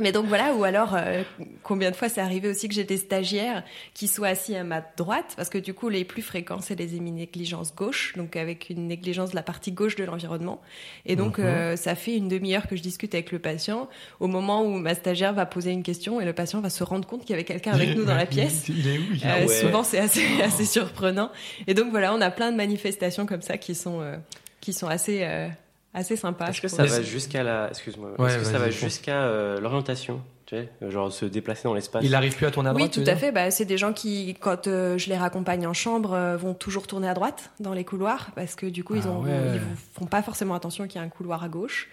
Mais 0.00 0.12
donc 0.12 0.26
voilà, 0.26 0.54
ou 0.54 0.64
alors 0.64 0.94
euh, 0.94 1.22
combien 1.62 1.90
de 1.90 1.96
fois 1.96 2.08
c'est 2.08 2.20
arrivé 2.20 2.48
aussi 2.48 2.68
que 2.68 2.74
j'ai 2.74 2.84
des 2.84 2.96
stagiaires 2.96 3.62
qui 3.94 4.08
soient 4.08 4.28
assis 4.28 4.54
à 4.56 4.64
ma 4.64 4.82
droite, 4.96 5.34
parce 5.36 5.48
que 5.48 5.58
du 5.58 5.74
coup 5.74 5.88
les 5.88 6.04
plus 6.04 6.22
fréquents 6.22 6.60
c'est 6.60 6.74
les 6.78 6.94
émi-négligences 6.96 7.74
gauche, 7.74 8.12
donc 8.16 8.36
avec 8.36 8.70
une 8.70 8.86
négligence 8.88 9.30
de 9.30 9.36
la 9.36 9.42
partie 9.42 9.72
gauche 9.72 9.96
de 9.96 10.04
l'environnement. 10.04 10.60
Et 11.06 11.16
donc 11.16 11.38
Mhm. 11.38 11.44
euh, 11.44 11.76
ça 11.76 11.94
fait 11.94 12.16
une 12.16 12.28
demi-heure 12.28 12.66
que 12.66 12.76
je 12.76 12.82
discute 12.82 13.14
avec 13.14 13.32
le 13.32 13.38
patient, 13.38 13.88
au 14.20 14.26
moment 14.26 14.62
où 14.64 14.70
ma 14.78 14.94
stagiaire 14.94 15.32
va 15.34 15.46
poser 15.46 15.70
une 15.72 15.82
question 15.82 16.20
et 16.20 16.24
le 16.24 16.32
patient 16.32 16.60
va 16.60 16.70
se 16.70 16.84
rendre 16.84 17.06
compte 17.06 17.22
qu'il 17.22 17.30
y 17.30 17.34
avait 17.34 17.44
quelqu'un 17.44 17.72
avec 17.72 17.96
nous 17.96 18.04
dans 18.04 18.14
la 18.14 18.26
pièce. 18.34 18.64
Il 18.68 18.86
est 18.88 18.98
où 18.98 19.02
il 19.12 19.22
est 19.22 19.26
Euh, 19.26 19.28
Ah 19.34 19.38
ouais. 19.40 19.48
Souvent, 19.48 19.82
c'est 19.84 19.98
assez, 19.98 20.24
assez 20.42 20.64
surprenant. 20.64 21.30
Et 21.66 21.74
donc 21.74 21.90
voilà, 21.90 22.14
on 22.14 22.20
a 22.20 22.30
plein 22.30 22.50
de 22.52 22.56
manifestations 22.56 23.26
comme 23.26 23.42
ça 23.42 23.58
qui 23.58 23.74
sont, 23.74 24.00
euh, 24.00 24.16
qui 24.60 24.72
sont 24.72 24.88
assez, 24.88 25.20
euh, 25.22 25.48
assez 25.94 26.16
sympas. 26.16 26.48
Est-ce 26.48 26.60
que 26.60 26.68
ça 26.68 26.84
va 26.84 27.02
jusqu'à 27.02 27.42
la. 27.42 27.68
Excuse-moi. 27.70 28.10
Ouais, 28.18 28.28
Est-ce 28.28 28.38
que 28.38 28.44
ça 28.44 28.58
va 28.58 28.70
jusqu'à 28.70 29.22
euh, 29.22 29.60
l'orientation 29.60 30.20
Tu 30.46 30.56
sais, 30.56 30.68
genre 30.90 31.12
se 31.12 31.24
déplacer 31.24 31.64
dans 31.64 31.74
l'espace? 31.74 32.02
Il 32.04 32.14
arrive 32.14 32.36
plus 32.36 32.46
à 32.46 32.50
tourner 32.50 32.68
à 32.70 32.72
Oui, 32.72 32.78
droite 32.80 32.92
tout 32.92 33.00
tu 33.00 33.06
veux 33.06 33.12
à 33.12 33.16
fait. 33.16 33.32
Bah, 33.32 33.50
c'est 33.50 33.64
des 33.64 33.78
gens 33.78 33.92
qui, 33.92 34.36
quand 34.40 34.66
euh, 34.66 34.98
je 34.98 35.08
les 35.08 35.16
raccompagne 35.16 35.66
en 35.66 35.72
chambre, 35.72 36.12
euh, 36.12 36.36
vont 36.36 36.54
toujours 36.54 36.86
tourner 36.86 37.08
à 37.08 37.14
droite 37.14 37.50
dans 37.60 37.72
les 37.72 37.84
couloirs 37.84 38.30
parce 38.34 38.54
que 38.54 38.66
du 38.66 38.84
coup, 38.84 38.96
ils, 38.96 39.02
Ah 39.06 39.10
ont, 39.10 39.22
ouais. 39.22 39.30
ils 39.54 39.60
font 39.98 40.06
pas 40.06 40.22
forcément 40.22 40.54
attention 40.54 40.86
qu'il 40.86 41.00
y 41.00 41.02
a 41.02 41.06
un 41.06 41.08
couloir 41.08 41.42
à 41.44 41.48
gauche. 41.48 41.88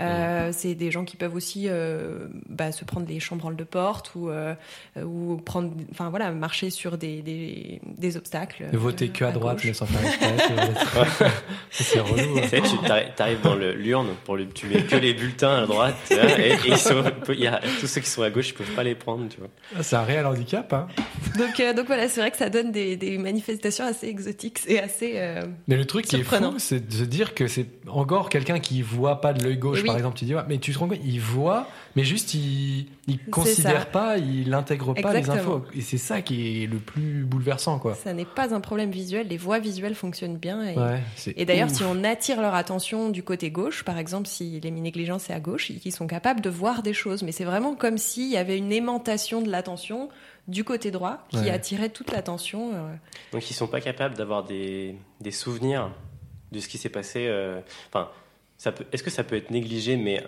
Euh, 0.00 0.50
C'est 0.52 0.74
des 0.74 0.90
gens 0.90 1.04
qui 1.04 1.16
peuvent 1.16 1.34
aussi 1.34 1.64
euh, 1.68 2.26
bah, 2.48 2.72
se 2.72 2.84
prendre 2.84 3.06
des 3.06 3.20
chambranles 3.20 3.56
de 3.56 3.64
porte 3.64 4.12
ou, 4.14 4.28
euh, 4.28 4.54
ou 5.02 5.36
prendre, 5.36 5.72
enfin 5.90 6.10
voilà, 6.10 6.30
marcher 6.32 6.70
sur 6.70 6.98
des, 6.98 7.22
des, 7.22 7.80
des 7.86 8.16
obstacles. 8.16 8.64
Ne 8.72 8.78
voter 8.78 9.06
euh, 9.06 9.08
que 9.12 9.24
à 9.24 9.30
droite, 9.32 9.60
mais 9.64 9.72
sans 9.72 9.86
faire 9.86 10.04
exprès. 10.04 11.28
c'est- 11.70 11.84
c'est 11.84 12.00
relou. 12.00 12.38
hein. 12.38 12.42
Tu 12.50 13.12
t'arrives 13.16 13.40
dans 13.42 13.54
le- 13.54 13.72
l'urne, 13.74 14.08
pour 14.24 14.36
le, 14.36 14.48
tu 14.48 14.66
mets 14.66 14.82
que 14.82 14.96
les 14.96 15.14
bulletins 15.14 15.62
à 15.62 15.66
droite, 15.66 15.94
et, 16.10 16.14
et 16.52 16.54
ils 16.66 16.76
sont- 16.78 17.04
il 17.28 17.40
y 17.40 17.46
a, 17.46 17.60
tous 17.80 17.86
ceux 17.86 18.00
qui 18.00 18.08
sont 18.08 18.22
à 18.22 18.30
gauche, 18.30 18.48
ils 18.50 18.54
peuvent 18.54 18.74
pas 18.74 18.82
les 18.84 18.94
prendre, 18.94 19.28
tu 19.28 19.38
vois. 19.38 19.48
Ah, 19.76 19.82
C'est 19.82 19.96
un 19.96 20.02
réel 20.04 20.26
handicap. 20.26 20.72
Hein. 20.72 20.86
Donc, 21.38 21.60
euh, 21.60 21.72
donc 21.72 21.86
voilà, 21.86 22.08
c'est 22.08 22.20
vrai 22.20 22.30
que 22.30 22.36
ça 22.36 22.48
donne 22.50 22.72
des, 22.72 22.96
des 22.96 23.18
manifestations 23.18 23.84
assez 23.84 24.06
exotiques 24.08 24.60
et 24.66 24.78
assez. 24.80 25.12
euh, 25.16 25.42
Mais 25.68 25.76
le 25.76 25.84
truc 25.84 26.06
qui 26.06 26.16
est 26.16 26.22
fou, 26.22 26.54
c'est 26.58 26.86
de 26.86 26.92
se 26.92 27.04
dire 27.04 27.34
que 27.34 27.46
c'est 27.46 27.66
encore 27.88 28.28
quelqu'un 28.28 28.58
qui 28.60 28.82
voit 28.82 29.20
pas 29.20 29.32
de 29.32 29.42
l'œil 29.44 29.56
gauche, 29.56 29.82
oui. 29.84 29.88
par 29.88 29.96
exemple. 29.96 30.18
Tu 30.18 30.24
dis, 30.24 30.34
ouais, 30.34 30.42
mais 30.48 30.58
tu 30.58 30.72
te 30.72 30.78
rends 30.78 30.88
compte, 30.88 30.98
il 31.04 31.20
voit, 31.20 31.68
mais 31.96 32.04
juste 32.04 32.34
il, 32.34 32.86
il 33.06 33.18
considère 33.30 33.90
pas, 33.90 34.18
il 34.18 34.52
intègre 34.52 34.94
pas 34.94 35.12
les 35.12 35.30
infos. 35.30 35.62
Et 35.74 35.80
c'est 35.80 35.98
ça 35.98 36.20
qui 36.22 36.62
est 36.62 36.66
le 36.66 36.78
plus 36.78 37.24
bouleversant, 37.24 37.78
quoi. 37.78 37.94
Ça 37.94 38.12
n'est 38.12 38.24
pas 38.24 38.54
un 38.54 38.60
problème 38.60 38.90
visuel, 38.90 39.28
les 39.28 39.36
voies 39.36 39.58
visuelles 39.58 39.94
fonctionnent 39.94 40.36
bien. 40.38 40.62
Et, 40.68 40.76
Ouais, 40.76 41.00
c'est 41.16 41.34
et 41.38 41.44
d'ailleurs, 41.44 41.70
si 41.70 41.84
on 41.84 42.02
attire 42.04 42.40
leur 42.40 42.54
attention 42.54 43.10
du 43.10 43.22
côté 43.22 43.50
gauche, 43.50 43.84
par 43.84 43.98
exemple, 43.98 44.26
si 44.28 44.60
les 44.60 44.70
négligences 44.70 45.30
est 45.30 45.34
à 45.34 45.40
gauche, 45.40 45.70
ils 45.70 45.92
sont 45.92 46.06
capables 46.06 46.40
de 46.40 46.50
voir 46.50 46.82
des 46.82 46.94
choses. 46.94 47.22
Mais 47.22 47.32
c'est 47.32 47.44
vraiment 47.44 47.74
comme 47.74 47.98
s'il 47.98 48.30
y 48.30 48.36
avait 48.36 48.58
une 48.58 48.72
aimantation 48.72 49.40
de 49.42 49.50
l'attention 49.50 50.08
du 50.48 50.62
côté 50.64 50.90
droit 50.90 51.24
qui 51.30 51.38
Ouais. 51.38 51.50
attirait 51.50 51.88
toute 51.88 52.12
l'attention. 52.12 52.72
euh. 52.74 52.94
Donc 53.32 53.50
ils 53.50 53.54
sont 53.54 53.66
pas 53.66 53.80
capables 53.80 54.14
d'avoir 54.14 54.44
des, 54.44 54.94
des 55.20 55.30
souvenirs 55.30 55.90
de 56.52 56.60
ce 56.60 56.68
qui 56.68 56.76
s'est 56.78 56.88
passé. 56.90 57.26
euh, 57.28 57.60
Enfin. 57.92 58.08
Est-ce 58.92 59.02
que 59.02 59.10
ça 59.10 59.24
peut 59.24 59.36
être 59.36 59.50
négligé, 59.50 59.96
mais 59.96 60.22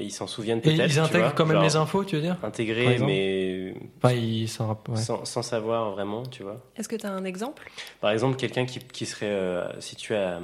et 0.00 0.04
ils 0.04 0.12
s'en 0.12 0.26
souviennent 0.28 0.58
Et 0.58 0.62
peut-être 0.62 0.86
ils 0.90 0.92
tu 0.94 0.98
intègrent 1.00 1.24
vois, 1.24 1.32
quand 1.32 1.44
même 1.46 1.54
genre 1.56 1.64
les 1.64 1.74
infos, 1.76 2.04
tu 2.04 2.14
veux 2.16 2.22
dire? 2.22 2.36
exemple 2.44 3.04
mais 3.06 3.74
Enfin, 4.00 4.14
ils 4.14 4.48
s'en 4.48 4.68
rappellent. 4.68 4.94
ouais. 4.94 5.00
sans, 5.00 5.24
sans 5.24 5.42
savoir 5.42 5.90
vraiment, 5.90 6.24
tu 6.24 6.44
vois. 6.44 6.60
Est-ce 6.76 6.88
que 6.88 6.94
tu 6.96 7.04
as 7.06 7.10
un 7.12 7.24
exemple? 7.24 7.68
Par 8.00 8.10
exemple, 8.12 8.36
quelqu'un 8.36 8.64
qui, 8.64 8.78
qui 8.78 9.06
serait 9.06 9.26
euh, 9.26 9.80
situé 9.80 10.14
à, 10.16 10.40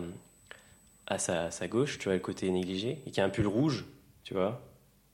à 1.07 1.19
sa, 1.19 1.51
sa 1.53 1.69
gauche, 1.69 1.99
tu 1.99 2.05
vois, 2.07 2.15
le 2.15 2.19
côté 2.21 2.51
négligé, 2.51 2.99
et 3.07 3.11
qui 3.13 3.21
a 3.21 3.25
un 3.25 3.29
pull 3.29 3.47
rouge, 3.47 3.85
tu 4.25 4.35
vois. 4.35 4.61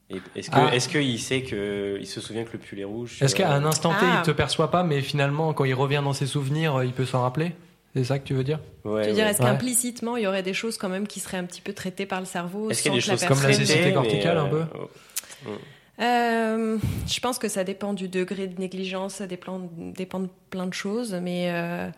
Et 0.09 0.17
Est-ce 0.35 0.51
que 0.51 0.57
Ah. 0.57 0.75
est-ce 0.75 0.89
qu'il 0.89 1.21
sait 1.21 1.43
que 1.43 1.99
il 2.01 2.07
se 2.07 2.21
souvient 2.23 2.45
que 2.45 2.53
le 2.55 2.59
pull 2.59 2.81
est 2.81 2.85
rouge 2.85 3.23
Est-ce 3.23 3.35
qu'à 3.37 3.53
un 3.53 3.65
instant 3.65 3.91
T, 3.91 3.97
Ah. 4.01 4.23
il 4.23 4.27
te 4.27 4.31
perçoit 4.33 4.71
pas, 4.71 4.83
mais 4.85 5.03
finalement, 5.03 5.53
quand 5.53 5.65
il 5.65 5.75
revient 5.75 6.01
dans 6.03 6.15
ses 6.15 6.27
souvenirs, 6.27 6.83
il 6.83 6.93
peut 6.93 7.05
s'en 7.05 7.23
rappeler? 7.23 7.53
C'est 7.95 8.05
ça 8.05 8.19
que 8.19 8.25
tu 8.25 8.35
veux 8.35 8.45
dire? 8.45 8.61
Ouais, 8.85 9.03
Tu 9.03 9.09
veux 9.09 9.15
dire, 9.15 9.27
est-ce 9.27 9.43
Ouais. 9.43 9.49
qu'implicitement, 9.49 10.17
il 10.17 10.23
y 10.23 10.27
aurait 10.27 10.43
des 10.45 10.55
choses 10.55 10.79
quand 10.79 10.89
même 10.89 11.07
qui 11.07 11.19
seraient 11.21 11.39
un 11.39 11.45
petit 11.45 11.61
peu 11.61 11.73
traitées 11.73 12.07
par 12.07 12.21
le 12.21 12.27
cerveau 12.27 12.71
Est-ce 12.71 12.83
qu'il 12.83 12.93
y 12.93 12.95
a 12.95 12.97
des 12.97 13.01
choses 13.01 13.25
comme 13.25 13.43
la 13.43 13.53
cécité 13.53 13.93
corticale, 13.93 14.39
un 14.39 14.47
peu? 14.49 14.65
Euh, 15.47 15.57
Euh, 16.01 16.79
je 17.07 17.21
pense 17.21 17.39
que 17.39 17.49
ça 17.49 17.63
dépend 17.63 17.93
du 17.93 18.09
degré 18.09 18.47
de 18.47 18.59
négligence, 18.59 19.17
ça 19.17 19.27
dépend, 19.27 19.69
dépend 19.77 20.21
de 20.21 20.29
plein 20.49 20.67
de 20.67 20.73
choses. 20.73 21.13
Mais 21.21 21.51
euh, 21.53 21.91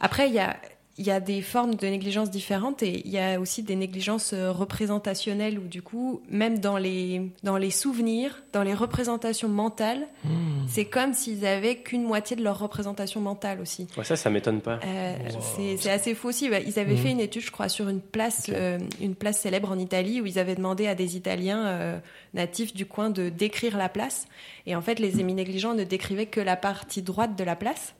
après, 0.00 0.28
il 0.28 0.34
y 0.34 0.38
a, 0.38 0.56
il 0.98 1.06
y 1.06 1.10
a 1.10 1.20
des 1.20 1.40
formes 1.42 1.74
de 1.76 1.86
négligence 1.86 2.30
différentes 2.30 2.82
et 2.82 3.02
il 3.06 3.10
y 3.10 3.18
a 3.18 3.38
aussi 3.40 3.62
des 3.62 3.76
négligences 3.76 4.32
euh, 4.34 4.50
représentationnelles 4.52 5.58
où 5.58 5.68
du 5.68 5.80
coup, 5.82 6.20
même 6.28 6.58
dans 6.58 6.76
les, 6.76 7.30
dans 7.42 7.56
les 7.56 7.70
souvenirs, 7.70 8.42
dans 8.52 8.62
les 8.62 8.74
représentations 8.74 9.48
mentales, 9.48 10.06
Hmm. 10.24 10.66
c'est 10.66 10.84
comme 10.86 11.12
s'ils 11.14 11.46
avaient 11.46 11.76
qu'une 11.76 12.02
moitié 12.02 12.34
de 12.36 12.42
leur 12.42 12.58
représentation 12.58 13.20
mentale 13.20 13.60
aussi. 13.60 13.86
ouais, 13.96 14.02
ça, 14.04 14.16
ça 14.16 14.30
m'étonne 14.30 14.60
pas. 14.60 14.80
Euh, 14.84 15.14
Wow. 15.32 15.76
c'est- 15.78 15.90
assez 15.90 16.14
faux 16.14 16.28
aussi. 16.28 16.46
Ils 16.66 16.78
avaient 16.78 16.92
Mhm. 16.94 16.98
fait 16.98 17.10
une 17.12 17.20
étude, 17.20 17.42
je 17.42 17.50
crois, 17.52 17.68
sur 17.68 17.88
une 17.88 18.00
place, 18.00 18.46
euh, 18.50 18.78
une 19.00 19.14
place 19.14 19.38
célèbre 19.40 19.70
en 19.70 19.78
Italie 19.78 20.20
où 20.20 20.26
ils 20.26 20.38
avaient 20.38 20.56
demandé 20.56 20.86
à 20.88 20.94
des 20.94 21.16
Italiens 21.16 21.66
euh, 21.66 21.98
natifs 22.34 22.74
du 22.74 22.84
coin 22.86 23.10
de 23.10 23.28
décrire 23.28 23.76
la 23.76 23.88
place. 23.88 24.26
Et 24.66 24.74
en 24.74 24.82
fait, 24.82 24.98
les 24.98 25.20
émis 25.20 25.34
négligents 25.34 25.74
ne 25.74 25.84
décrivaient 25.84 26.26
que 26.26 26.40
la 26.40 26.56
partie 26.56 27.02
droite 27.02 27.36
de 27.36 27.44
la 27.44 27.54
place. 27.56 27.94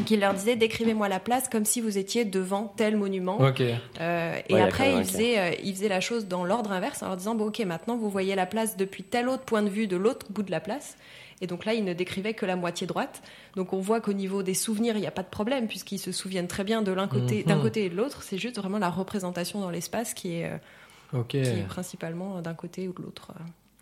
Donc 0.00 0.10
ils 0.10 0.18
leur 0.20 0.32
disaient 0.32 0.56
décrivez-moi 0.56 1.08
la 1.08 1.20
place 1.20 1.48
comme 1.48 1.66
si 1.66 1.82
vous 1.82 1.98
étiez 1.98 2.24
devant 2.24 2.72
tel 2.76 2.96
monument. 2.96 3.36
Euh, 4.00 4.40
et 4.48 4.54
Ouais, 4.54 4.60
après, 4.62 4.94
ils 4.94 5.04
faisaient, 5.04 5.38
euh, 5.38 5.50
ils 5.62 5.74
faisaient 5.74 5.88
la 5.88 6.00
chose 6.00 6.26
dans 6.26 6.44
l'ordre 6.44 6.72
inverse 6.72 7.02
en 7.02 7.08
leur 7.08 7.16
disant 7.18 7.34
bon, 7.34 7.46
ok, 7.48 7.58
maintenant 7.60 7.96
vous 7.98 8.08
voyez 8.08 8.34
la 8.34 8.46
place 8.46 8.78
depuis 8.78 9.02
tel 9.04 9.28
autre 9.28 9.42
point 9.44 9.62
de 9.62 9.68
vue 9.68 9.86
de 9.86 9.96
l'autre 9.96 10.26
bout 10.30 10.42
de 10.42 10.50
la 10.50 10.60
place. 10.60 10.96
Et 11.42 11.46
donc 11.46 11.64
là, 11.66 11.74
ils 11.74 11.84
ne 11.84 11.92
décrivaient 11.92 12.32
que 12.34 12.46
la 12.46 12.56
moitié 12.56 12.86
droite. 12.86 13.22
Donc 13.56 13.72
on 13.74 13.80
voit 13.80 14.00
qu'au 14.00 14.12
niveau 14.14 14.42
des 14.42 14.54
souvenirs, 14.54 14.96
il 14.96 15.00
n'y 15.00 15.06
a 15.06 15.10
pas 15.10 15.22
de 15.22 15.28
problème 15.28 15.68
puisqu'ils 15.68 15.98
se 15.98 16.12
souviennent 16.12 16.48
très 16.48 16.64
bien 16.64 16.80
de 16.82 16.92
l'un 16.92 17.06
côté, 17.06 17.40
Mhm. 17.40 17.44
d'un 17.44 17.60
côté 17.60 17.84
et 17.84 17.90
de 17.90 17.96
l'autre. 17.96 18.22
C'est 18.22 18.38
juste 18.38 18.56
vraiment 18.56 18.78
la 18.78 18.88
représentation 18.90 19.60
dans 19.60 19.70
l'espace 19.70 20.14
qui 20.14 20.36
est, 20.36 20.46
euh, 20.46 20.56
qui 21.28 21.36
est 21.60 21.66
principalement 21.68 22.40
d'un 22.40 22.54
côté 22.54 22.88
ou 22.88 22.92
de 22.94 23.02
l'autre. 23.02 23.32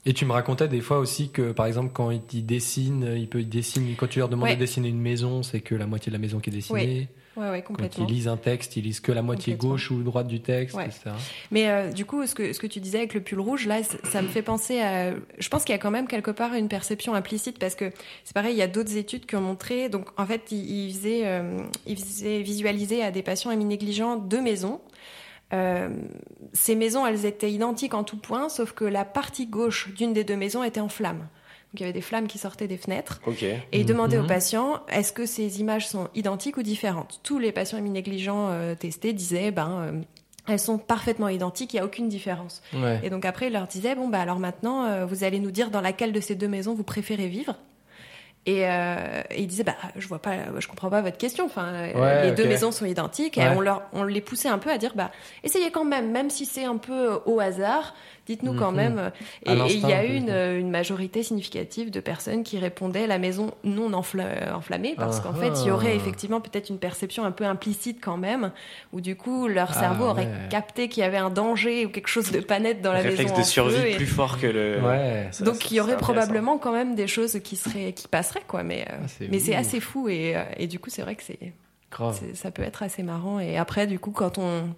Et 0.09 0.15
tu 0.15 0.25
me 0.25 0.33
racontais 0.33 0.69
des 0.69 0.81
fois 0.81 0.99
aussi 1.00 1.29
que, 1.29 1.53
par 1.53 1.67
exemple, 1.67 1.91
quand 1.93 2.11
ils 2.11 2.23
ils 2.33 2.47
dessinent, 2.47 3.12
il 3.15 3.29
peut, 3.29 3.43
dessinent, 3.43 3.95
quand 3.95 4.07
tu 4.07 4.21
leur 4.21 4.31
demandes 4.31 4.49
Ouais. 4.49 4.55
de 4.55 4.61
dessiner 4.61 4.88
une 4.88 5.00
maison, 5.03 5.43
c'est 5.43 5.61
que 5.61 5.75
la 5.75 5.87
moitié 5.87 6.09
de 6.11 6.17
la 6.17 6.21
maison 6.21 6.38
qui 6.41 6.49
est 6.49 6.53
dessinée. 6.53 7.09
Ouais, 7.37 7.50
ouais, 7.50 7.61
Quand 7.62 7.75
complètement. 7.75 8.07
ils 8.09 8.15
lisent 8.15 8.27
un 8.27 8.38
texte, 8.38 8.75
ils 8.77 8.85
lisent 8.85 9.00
que 9.00 9.12
la 9.12 9.21
moitié 9.21 9.55
gauche 9.55 9.91
ou 9.91 10.03
droite 10.03 10.27
du 10.27 10.41
texte, 10.41 10.77
etc. 10.83 11.11
Mais 11.50 11.69
euh, 11.69 11.93
du 11.93 12.07
coup, 12.07 12.27
ce 12.27 12.35
que, 12.35 12.55
ce 12.55 12.59
que 12.59 12.67
tu 12.67 12.81
disais 12.81 12.99
avec 12.99 13.12
le 13.12 13.21
pull 13.21 13.38
rouge, 13.38 13.67
là, 13.67 13.81
ça 14.05 14.23
me 14.23 14.29
fait 14.29 14.41
penser 14.43 14.81
à. 14.81 15.12
Je 15.38 15.49
pense 15.50 15.62
qu'il 15.65 15.75
y 15.75 15.77
a 15.77 15.79
quand 15.79 15.91
même 15.91 16.09
quelque 16.09 16.31
part 16.31 16.55
une 16.55 16.69
perception 16.69 17.12
implicite 17.15 17.59
parce 17.59 17.75
que 17.75 17.93
c'est 18.25 18.33
pareil, 18.35 18.55
il 18.55 18.59
y 18.59 18.62
a 18.62 18.67
d'autres 18.67 18.97
études 18.97 19.27
qui 19.27 19.37
ont 19.37 19.41
montré. 19.43 19.88
Donc, 19.91 20.07
en 20.17 20.25
fait, 20.27 20.50
ils, 20.50 20.87
ils 20.88 20.93
faisaient, 20.95 21.27
euh, 21.27 21.59
faisaient 21.87 22.41
visualiser 22.41 23.05
à 23.05 23.11
des 23.11 23.23
patients 23.23 23.50
émi-négligents 23.50 24.17
deux 24.17 24.41
maisons. 24.41 24.81
Euh, 25.52 25.88
ces 26.52 26.75
maisons, 26.75 27.07
elles 27.07 27.25
étaient 27.25 27.50
identiques 27.50 27.95
en 27.95 28.05
tout 28.05 28.19
point, 28.19 28.49
sauf 28.49 28.73
que 28.73 28.85
la 28.85 29.05
partie 29.05 29.47
gauche 29.47 29.88
d'une 29.95 30.12
des 30.12 30.25
deux 30.25 30.37
maisons 30.37 30.62
était 30.62 30.81
en 30.81 30.88
flammes. 30.88 31.19
Donc, 31.73 31.75
il 31.75 31.81
y 31.81 31.85
avait 31.85 31.93
des 31.93 32.00
flammes 32.00 32.26
qui 32.26 32.38
sortaient 32.38 32.67
des 32.69 32.76
fenêtres. 32.78 33.21
Ok. 33.26 33.43
Et 33.43 33.59
il 33.73 33.85
demandait 33.87 34.17
Mhm. 34.19 34.25
aux 34.25 34.28
patients 34.28 34.81
est-ce 34.88 35.12
que 35.12 35.26
ces 35.26 35.61
images 35.61 35.87
sont 35.87 36.09
identiques 36.14 36.57
ou 36.57 36.62
différentes? 36.62 37.21
Tous 37.23 37.38
les 37.38 37.52
patients 37.52 37.78
émi-négligents 37.78 38.49
euh, 38.50 38.75
testés 38.75 39.12
disaient 39.12 39.50
ben, 39.50 39.71
euh, 39.83 40.00
elles 40.47 40.59
sont 40.59 40.78
parfaitement 40.78 41.28
identiques, 41.28 41.75
il 41.75 41.76
n'y 41.76 41.81
a 41.81 41.85
aucune 41.85 42.09
différence. 42.09 42.62
Ouais. 42.73 43.00
Et 43.02 43.11
donc 43.11 43.26
après, 43.26 43.49
il 43.49 43.52
leur 43.52 43.67
disait 43.67 43.95
bon, 43.95 44.09
bah 44.09 44.21
alors 44.21 44.38
maintenant, 44.38 44.85
euh, 44.87 45.05
vous 45.05 45.25
allez 45.25 45.40
nous 45.40 45.50
dire 45.50 45.71
dans 45.71 45.83
laquelle 45.83 46.12
de 46.12 46.21
ces 46.21 46.35
deux 46.35 46.49
maisons 46.49 46.73
vous 46.75 46.85
préférez 46.85 47.28
vivre. 47.28 47.55
Et, 48.49 48.67
euh, 48.67 49.21
et 49.31 49.43
il 49.43 49.47
disait 49.47 49.62
bah 49.62 49.75
je 49.95 50.09
vois 50.09 50.21
pas, 50.21 50.33
je 50.59 50.67
comprends 50.69 50.88
pas 50.88 51.02
votre 51.02 51.19
question. 51.19 51.45
Enfin, 51.45 51.67
euh, 51.67 51.93
Ouais, 51.93 52.23
les 52.23 52.31
deux 52.33 52.47
maisons 52.49 52.71
sont 52.71 52.87
identiques. 52.87 53.37
Et 53.37 53.43
Ouais. 53.43 53.52
on 53.55 53.61
leur, 53.61 53.83
on 53.93 54.05
les 54.05 54.23
poussait 54.23 54.49
un 54.49 54.57
peu 54.57 54.71
à 54.71 54.78
dire 54.78 54.93
bah 54.95 55.11
essayez 55.45 55.71
quand 55.71 55.85
même, 55.85 56.11
même 56.12 56.31
si 56.31 56.47
c'est 56.47 56.64
un 56.64 56.78
peu 56.78 57.21
au 57.26 57.40
hasard, 57.40 57.95
dites-nous 58.28 58.54
quand 58.54 58.70
Mhm. 58.70 58.76
même. 58.76 58.99
À 59.47 59.52
Et 59.54 59.75
il 59.75 59.88
y 59.88 59.92
a 59.92 60.04
eu 60.04 60.14
une, 60.16 60.70
majorité 60.70 61.23
significative 61.23 61.90
de 61.90 62.00
personnes 62.00 62.44
qui 62.44 62.58
répondaient 62.58 63.06
la 63.06 63.18
maison 63.18 63.52
non 63.64 63.90
enfla- 63.90 64.52
enflammée 64.54 64.94
parce 64.97 65.20
qu'en 65.20 65.32
fait 65.35 65.52
il 65.62 65.68
y 65.68 65.70
aurait 65.70 65.92
ah. 65.92 65.97
effectivement 65.97 66.40
peut-être 66.40 66.68
une 66.68 66.78
perception 66.78 67.25
un 67.25 67.30
peu 67.32 67.44
implicite 67.44 67.99
quand 68.00 68.16
même 68.18 68.52
où 68.92 69.00
du 69.00 69.16
coup 69.16 69.49
leur 69.49 69.70
Ah, 69.73 69.80
cerveau 69.80 70.04
aurait 70.04 70.26
ouais. 70.26 70.49
capté 70.50 70.88
qu'il 70.88 71.02
y 71.02 71.06
avait 71.06 71.16
un 71.16 71.30
danger 71.30 71.87
ou 71.87 71.88
quelque 71.88 72.08
chose 72.08 72.30
de 72.30 72.40
pas 72.40 72.58
net 72.61 72.82
dans 72.82 72.90
Le 72.92 72.99
la 72.99 73.02
réflexe 73.02 73.30
maison 73.30 73.35
de 73.37 73.40
en 73.40 73.44
survie 73.44 73.88
et- 73.88 73.97
plus 73.97 74.06
fort 74.06 74.38
que 74.38 74.47
le. 74.47 74.78
Ouais. 74.82 75.28
Ça, 75.32 75.44
donc 75.44 75.56
ça, 75.56 75.68
il 75.70 75.76
y 75.76 75.80
aurait 75.80 75.97
probablement 75.97 76.58
quand 76.58 76.73
même 76.73 76.94
des 76.94 77.06
choses 77.06 77.40
qui 77.42 77.56
seraient 77.56 77.92
qui 77.92 78.08
passeraient 78.08 78.42
quoi 78.47 78.62
mais 78.62 78.82
euh, 78.90 78.97
Ah, 79.04 79.08
c'est 79.08 79.28
mais 79.30 79.38
c'est 79.38 79.54
assez 79.54 79.80
fou 79.80 80.08
et, 80.08 80.37
euh, 80.37 80.42
et 80.58 80.66
du 80.66 80.78
coup 80.78 80.90
c'est 80.90 81.02
vrai 81.02 81.14
que 81.14 81.23
c'est- 81.23 81.52
ça 82.35 82.50
peut 82.50 82.62
être 82.62 82.82
assez 82.82 83.02
marrant 83.02 83.40
et 83.40 83.56
après 83.56 83.87
du 83.87 83.99
coup 83.99 84.11
quand 84.11 84.37
on 84.38 84.68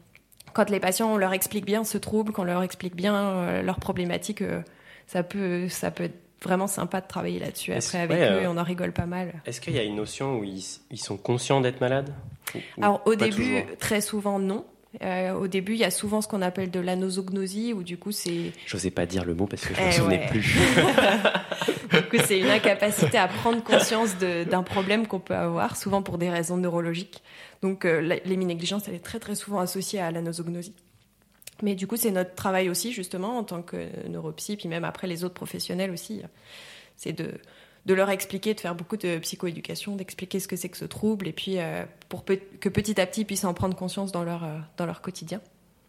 quand 0.52 0.70
les 0.70 0.80
patients 0.80 1.12
on 1.12 1.16
leur 1.16 1.32
explique 1.32 1.64
bien 1.64 1.84
ce 1.84 1.98
trouble 1.98 2.32
qu'on 2.32 2.44
leur 2.44 2.62
explique 2.62 2.94
bien 2.96 3.14
euh, 3.14 3.62
leurs 3.62 3.78
problématiques 3.80 4.42
euh, 4.42 4.60
ça 5.06 5.22
peut 5.22 5.68
ça 5.68 5.90
peut 5.90 6.04
être 6.04 6.18
vraiment 6.42 6.66
sympa 6.66 7.00
de 7.00 7.06
travailler 7.06 7.38
là-dessus 7.38 7.72
après 7.72 7.98
avec 8.00 8.18
ouais, 8.18 8.24
eux 8.30 8.44
euh, 8.44 8.50
on 8.50 8.56
en 8.56 8.62
rigole 8.62 8.92
pas 8.92 9.06
mal 9.06 9.34
Est-ce 9.46 9.60
qu'il 9.60 9.74
y 9.74 9.78
a 9.78 9.82
une 9.82 9.96
notion 9.96 10.38
où 10.38 10.44
ils, 10.44 10.64
ils 10.90 11.00
sont 11.00 11.16
conscients 11.16 11.60
d'être 11.60 11.80
malades 11.80 12.12
Ou- 12.54 12.58
ou 12.78 12.82
alors 12.84 13.02
au 13.06 13.14
début 13.14 13.30
toujours 13.36 13.76
très 13.78 14.00
souvent 14.00 14.38
non 14.38 14.64
Euh, 15.02 15.34
au 15.34 15.46
début, 15.46 15.74
il 15.74 15.78
y 15.78 15.84
a 15.84 15.90
souvent 15.92 16.20
ce 16.20 16.26
qu'on 16.26 16.42
appelle 16.42 16.68
de 16.68 16.80
l'anosognosie, 16.80 17.72
où 17.72 17.84
du 17.84 17.96
coup, 17.96 18.10
c'est 18.10 18.50
J'osais 18.66 18.90
pas 18.90 19.06
dire 19.06 19.24
le 19.24 19.34
mot 19.34 19.46
parce 19.46 19.64
que 19.64 19.72
je 19.72 19.80
me 19.80 19.86
Eh 19.86 19.92
souvenais 19.92 20.18
ouais. 20.18 20.26
plus. 20.26 20.58
Du 21.92 22.02
coup, 22.08 22.16
c'est 22.26 22.38
une 22.40 22.50
incapacité 22.50 23.18
à 23.18 23.28
prendre 23.28 23.62
conscience 23.62 24.16
d'un 24.18 24.62
problème 24.64 25.06
qu'on 25.06 25.20
peut 25.20 25.34
avoir, 25.36 25.76
souvent 25.76 26.02
pour 26.02 26.18
des 26.18 26.30
raisons 26.30 26.56
neurologiques. 26.56 27.22
Donc, 27.62 27.84
euh, 27.84 28.00
l'éminégligence, 28.24 28.88
elle 28.88 28.94
est 28.94 29.04
très 29.04 29.18
très 29.20 29.34
souvent 29.34 29.60
associée 29.60 30.00
à 30.00 30.10
la 30.10 30.22
nosognosie. 30.22 30.74
Mais 31.62 31.74
du 31.74 31.86
coup, 31.86 31.96
c'est 31.96 32.10
notre 32.10 32.34
travail 32.34 32.70
aussi, 32.70 32.92
justement, 32.92 33.36
en 33.36 33.44
tant 33.44 33.60
que 33.60 33.86
neuropsy, 34.08 34.56
puis 34.56 34.68
même 34.68 34.84
après 34.84 35.06
les 35.06 35.24
autres 35.24 35.34
professionnels 35.34 35.90
aussi, 35.90 36.22
c'est 36.96 37.12
de, 37.12 37.32
leur 37.92 38.08
expliquer, 38.08 38.54
de 38.54 38.60
faire 38.60 38.74
beaucoup 38.74 38.96
de 38.96 39.18
psychoéducation, 39.18 39.94
d'expliquer 39.94 40.40
ce 40.40 40.48
que 40.48 40.56
c'est 40.56 40.70
que 40.70 40.78
ce 40.78 40.86
trouble, 40.86 41.28
et 41.28 41.32
puis 41.32 41.58
euh, 41.58 41.84
pour 42.08 42.24
que 42.24 42.68
petit 42.70 42.98
à 42.98 43.06
petit, 43.06 43.22
ils 43.22 43.24
puissent 43.26 43.44
en 43.44 43.52
prendre 43.52 43.76
conscience 43.76 44.10
dans 44.10 44.24
leur, 44.24 44.44
euh, 44.44 44.56
dans 44.78 44.86
leur 44.86 45.02
quotidien. 45.02 45.42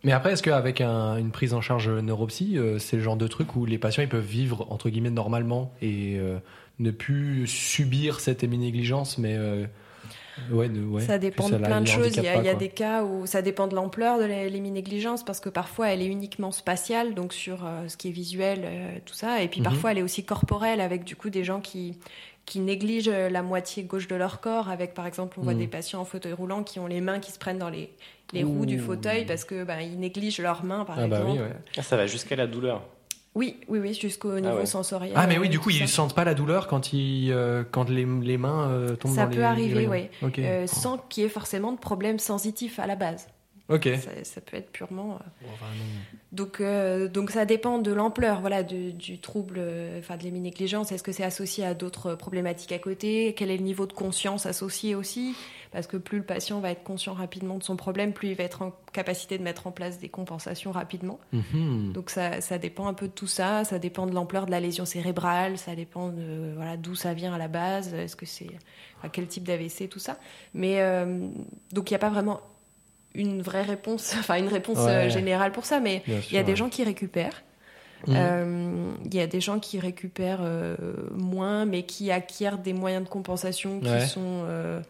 Mais 0.03 0.11
après, 0.11 0.33
est-ce 0.33 0.43
qu'avec 0.43 0.81
un- 0.81 1.15
une 1.15 1.31
prise 1.31 1.53
en 1.53 1.61
charge 1.61 1.87
neuropsy, 1.87 2.57
c'est 2.79 2.97
le 2.97 3.03
genre 3.03 3.15
de 3.17 3.27
truc 3.27 3.55
où 3.55 3.65
les 3.65 3.77
patients 3.77 4.03
ils 4.03 4.09
peuvent 4.09 4.25
vivre 4.25 4.65
entre 4.71 4.89
guillemets 4.89 5.11
normalement 5.11 5.71
et 5.79 6.19
ne 6.79 6.89
plus 6.91 7.45
subir 7.45 8.19
cette 8.19 8.43
émi-négligence, 8.43 9.19
mais 9.19 9.37
ouais, 10.49 10.69
de- 10.69 10.83
ouais, 10.83 11.01
ça 11.01 11.17
dépend 11.17 11.49
de 11.49 11.57
plein 11.57 11.81
de 11.81 11.87
choses. 11.87 12.15
Il 12.17 12.23
y 12.23 12.27
a, 12.27 12.33
pas, 12.33 12.39
il 12.39 12.45
y 12.45 12.49
a 12.49 12.51
quoi. 12.53 12.59
des 12.59 12.69
cas 12.69 13.03
où 13.03 13.25
ça 13.25 13.41
dépend 13.41 13.67
de 13.67 13.75
l'ampleur 13.75 14.19
de 14.19 14.25
l'émi-négligence 14.25 15.23
parce 15.23 15.39
que 15.39 15.49
parfois 15.49 15.89
elle 15.89 16.01
est 16.01 16.07
uniquement 16.07 16.51
spatiale, 16.51 17.13
donc 17.13 17.33
sur 17.33 17.65
euh, 17.65 17.87
ce 17.87 17.97
qui 17.97 18.07
est 18.09 18.11
visuel, 18.11 18.61
euh, 18.63 18.97
tout 19.05 19.13
ça. 19.13 19.41
Et 19.43 19.47
puis 19.47 19.59
Mhm. 19.59 19.65
parfois 19.65 19.91
elle 19.91 19.97
est 19.99 20.03
aussi 20.03 20.23
corporelle 20.25 20.81
avec 20.81 21.03
du 21.03 21.15
coup 21.15 21.29
des 21.29 21.43
gens 21.43 21.59
qui 21.61 21.97
qui 22.45 22.59
négligent 22.59 23.07
euh, 23.09 23.29
la 23.29 23.43
moitié 23.43 23.83
gauche 23.83 24.07
de 24.07 24.15
leur 24.15 24.41
corps. 24.41 24.69
Avec 24.69 24.93
par 24.95 25.05
exemple, 25.05 25.37
on 25.39 25.43
voit 25.43 25.53
Mhm. 25.53 25.59
des 25.59 25.67
patients 25.67 26.01
en 26.01 26.05
fauteuil 26.05 26.33
roulant 26.33 26.63
qui 26.63 26.79
ont 26.79 26.87
les 26.87 26.99
mains 27.01 27.19
qui 27.19 27.31
se 27.31 27.37
prennent 27.39 27.59
dans 27.59 27.69
les 27.69 27.89
les 28.33 28.43
roues 28.45 28.65
du 28.65 28.79
fauteuil 28.79 29.25
parce 29.25 29.43
que 29.43 29.63
bah, 29.65 29.81
ils 29.81 29.99
négligent 29.99 30.39
leurs 30.39 30.63
mains 30.63 30.85
par 30.85 30.97
Ah 30.97 31.07
bah 31.07 31.17
exemple. 31.17 31.31
oui, 31.33 31.39
ouais. 31.39 31.51
Ah, 31.77 31.83
ça 31.83 31.97
va 31.97 32.07
jusqu'à 32.07 32.35
la 32.37 32.47
douleur. 32.47 32.81
Oui, 33.33 33.57
oui, 33.69 33.79
oui, 33.79 33.93
jusqu'au 33.93 34.39
niveau 34.39 34.57
ouais. 34.57 34.65
sensoriel. 34.65 35.13
Ah 35.15 35.25
mais 35.25 35.37
oui, 35.37 35.47
euh, 35.47 35.49
du 35.49 35.59
coup, 35.59 35.69
tout 35.69 35.75
ils 35.77 35.87
ça. 35.87 35.95
sentent 35.95 36.13
pas 36.15 36.25
la 36.25 36.33
douleur 36.33 36.67
quand 36.67 36.91
ils, 36.91 37.31
euh, 37.31 37.63
quand 37.69 37.89
les, 37.89 38.05
les 38.05 38.37
mains 38.37 38.67
euh, 38.69 38.95
tombent 38.95 39.15
Ça 39.15 39.23
dans 39.23 39.29
les. 39.29 39.37
peut 39.37 39.43
arriver, 39.45 39.87
oui. 39.87 40.09
Ok. 40.21 40.39
Euh, 40.39 40.67
sans 40.67 40.97
qu'il 40.97 41.23
y 41.23 41.25
ait 41.25 41.29
forcément 41.29 41.71
de 41.71 41.77
problème 41.79 42.19
sensitif 42.19 42.77
à 42.79 42.87
la 42.87 42.95
base. 42.95 43.27
Ok. 43.71 43.89
Ça, 44.01 44.11
ça 44.23 44.41
peut 44.41 44.57
être 44.57 44.71
purement. 44.71 45.15
euh. 45.15 45.45
Donc, 46.31 46.61
euh, 46.61 47.07
donc 47.07 47.31
ça 47.31 47.45
dépend 47.45 47.79
de 47.79 47.91
l'ampleur 47.91 48.41
voilà, 48.41 48.63
du, 48.63 48.93
du 48.93 49.19
trouble, 49.19 49.55
euh, 49.57 49.99
enfin 49.99 50.17
de 50.17 50.23
l'émi-négligence. 50.23 50.91
Est-ce 50.91 51.03
que 51.03 51.11
c'est 51.11 51.23
associé 51.23 51.65
à 51.65 51.73
d'autres 51.73 52.15
problématiques 52.15 52.71
à 52.71 52.79
côté? 52.79 53.33
Quel 53.35 53.51
est 53.51 53.57
le 53.57 53.63
niveau 53.63 53.85
de 53.85 53.93
conscience 53.93 54.45
associé 54.45 54.95
aussi? 54.95 55.35
Parce 55.71 55.87
que 55.87 55.95
plus 55.97 56.17
le 56.17 56.25
patient 56.25 56.59
va 56.59 56.71
être 56.71 56.83
conscient 56.83 57.13
rapidement 57.13 57.57
de 57.57 57.63
son 57.63 57.77
problème, 57.77 58.11
plus 58.11 58.29
il 58.29 58.35
va 58.35 58.43
être 58.43 58.61
en 58.61 58.73
capacité 58.91 59.37
de 59.37 59.43
mettre 59.43 59.67
en 59.67 59.71
place 59.71 59.99
des 59.99 60.09
compensations 60.09 60.71
rapidement. 60.71 61.19
Mhm. 61.31 61.93
Donc 61.93 62.09
ça, 62.09 62.41
ça 62.41 62.57
dépend 62.57 62.87
un 62.87 62.93
peu 62.93 63.07
de 63.07 63.13
tout 63.13 63.27
ça. 63.27 63.63
Ça 63.63 63.79
dépend 63.79 64.05
de 64.05 64.13
l'ampleur 64.13 64.45
de 64.45 64.51
la 64.51 64.59
lésion 64.59 64.85
cérébrale. 64.85 65.57
Ça 65.57 65.75
dépend 65.75 66.09
de 66.09 66.53
voilà 66.55 66.75
d'où 66.75 66.95
ça 66.95 67.13
vient 67.13 67.33
à 67.33 67.37
la 67.37 67.47
base. 67.47 67.93
Est-ce 67.93 68.15
que 68.17 68.25
c'est 68.25 68.49
à 69.03 69.09
quel 69.09 69.27
type 69.27 69.43
d'AVC, 69.43 69.89
tout 69.89 69.99
ça. 69.99 70.17
Mais 70.53 70.81
euh, 70.81 71.27
donc 71.71 71.89
il 71.89 71.93
n'y 71.93 71.95
a 71.95 71.99
pas 71.99 72.09
vraiment 72.09 72.41
une 73.15 73.41
vraie 73.41 73.63
réponse, 73.63 74.15
enfin 74.19 74.37
une 74.37 74.47
réponse 74.47 74.77
Ouais. 74.79 75.07
euh, 75.07 75.09
générale 75.09 75.51
pour 75.51 75.65
ça. 75.65 75.79
Mais 75.79 76.03
Bien 76.05 76.19
il 76.29 76.35
y 76.35 76.37
a 76.37 76.43
des 76.43 76.55
gens 76.55 76.69
qui 76.69 76.83
récupèrent. 76.83 77.43
Mhm. 78.07 78.15
Euh, 78.17 78.91
Il 79.05 79.13
y 79.13 79.19
a 79.19 79.27
des 79.27 79.41
gens 79.41 79.59
qui 79.59 79.79
récupèrent 79.79 80.39
euh, 80.41 80.75
moins, 81.13 81.65
mais 81.65 81.83
qui 81.83 82.09
acquièrent 82.11 82.57
des 82.57 82.73
moyens 82.73 83.03
de 83.03 83.09
compensation 83.09 83.79
qui 83.79 83.89
Ouais. 83.89 84.07
sont 84.07 84.43
euh, 84.47 84.81